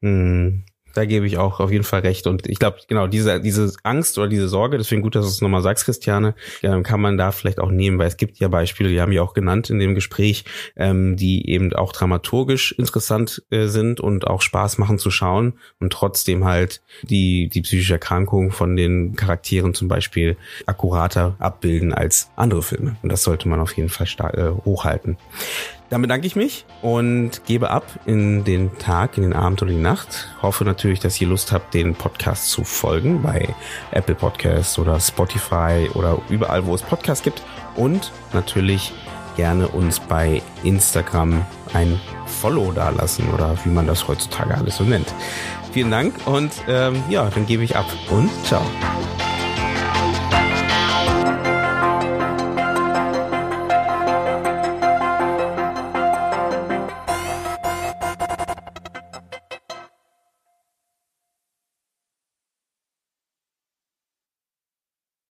Hm 0.01 0.63
da 0.97 1.05
gebe 1.05 1.27
ich 1.27 1.37
auch 1.37 1.59
auf 1.59 1.71
jeden 1.71 1.83
Fall 1.83 1.99
recht. 2.01 2.25
Und 2.25 2.47
ich 2.47 2.57
glaube, 2.57 2.77
genau, 2.87 3.05
diese, 3.05 3.39
diese 3.39 3.71
Angst 3.83 4.17
oder 4.17 4.27
diese 4.27 4.47
Sorge, 4.47 4.77
deswegen 4.77 5.03
gut, 5.03 5.15
dass 5.15 5.25
du 5.25 5.29
es 5.29 5.41
nochmal 5.41 5.61
sagst, 5.61 5.85
Christiane, 5.85 6.33
ja, 6.61 6.79
kann 6.81 6.99
man 6.99 7.17
da 7.17 7.31
vielleicht 7.31 7.59
auch 7.59 7.69
nehmen, 7.69 7.99
weil 7.99 8.07
es 8.07 8.17
gibt 8.17 8.39
ja 8.39 8.47
Beispiele, 8.47 8.89
die 8.89 8.99
haben 8.99 9.11
wir 9.11 9.23
auch 9.23 9.35
genannt 9.35 9.69
in 9.69 9.77
dem 9.77 9.93
Gespräch, 9.93 10.45
ähm, 10.75 11.15
die 11.15 11.49
eben 11.49 11.71
auch 11.73 11.91
dramaturgisch 11.91 12.71
interessant 12.71 13.43
äh, 13.51 13.67
sind 13.67 13.99
und 13.99 14.25
auch 14.25 14.41
Spaß 14.41 14.79
machen 14.79 14.97
zu 14.97 15.11
schauen 15.11 15.53
und 15.79 15.93
trotzdem 15.93 16.45
halt 16.45 16.81
die, 17.03 17.47
die 17.47 17.61
psychische 17.61 17.93
Erkrankung 17.93 18.51
von 18.51 18.75
den 18.75 19.15
Charakteren 19.15 19.75
zum 19.75 19.87
Beispiel 19.87 20.35
akkurater 20.65 21.35
abbilden 21.37 21.93
als 21.93 22.31
andere 22.35 22.63
Filme. 22.63 22.95
Und 23.03 23.11
das 23.11 23.21
sollte 23.23 23.47
man 23.47 23.59
auf 23.59 23.77
jeden 23.77 23.89
Fall 23.89 24.07
äh, 24.33 24.65
hochhalten. 24.65 25.17
Dann 25.89 26.01
bedanke 26.01 26.27
ich 26.27 26.35
mich 26.35 26.65
und 26.81 27.45
gebe 27.45 27.69
ab 27.69 27.85
in 28.05 28.43
den 28.43 28.77
Tag, 28.77 29.17
in 29.17 29.23
den 29.23 29.33
Abend 29.33 29.61
oder 29.61 29.71
die 29.71 29.77
Nacht. 29.77 30.27
Hoffe 30.41 30.65
natürlich, 30.65 30.99
dass 30.99 31.19
ihr 31.21 31.27
Lust 31.27 31.51
habt, 31.51 31.73
den 31.73 31.95
Podcast 31.95 32.49
zu 32.49 32.65
folgen 32.65 33.21
bei 33.21 33.47
Apple 33.91 34.15
Podcasts 34.15 34.77
oder 34.79 34.99
Spotify 34.99 35.89
oder 35.93 36.17
überall, 36.29 36.65
wo 36.65 36.75
es 36.75 36.81
Podcasts 36.81 37.23
gibt. 37.23 37.41
Und 37.75 38.11
natürlich 38.33 38.91
gerne 39.37 39.67
uns 39.69 39.99
bei 39.99 40.41
Instagram 40.63 41.45
ein 41.73 41.99
Follow 42.25 42.71
dalassen 42.73 43.29
oder 43.29 43.55
wie 43.63 43.69
man 43.69 43.87
das 43.87 44.07
heutzutage 44.07 44.55
alles 44.55 44.77
so 44.77 44.83
nennt. 44.83 45.13
Vielen 45.71 45.91
Dank 45.91 46.15
und 46.25 46.51
ähm, 46.67 47.01
ja, 47.09 47.29
dann 47.29 47.45
gebe 47.45 47.63
ich 47.63 47.75
ab 47.75 47.85
und 48.09 48.29
ciao. 48.45 48.63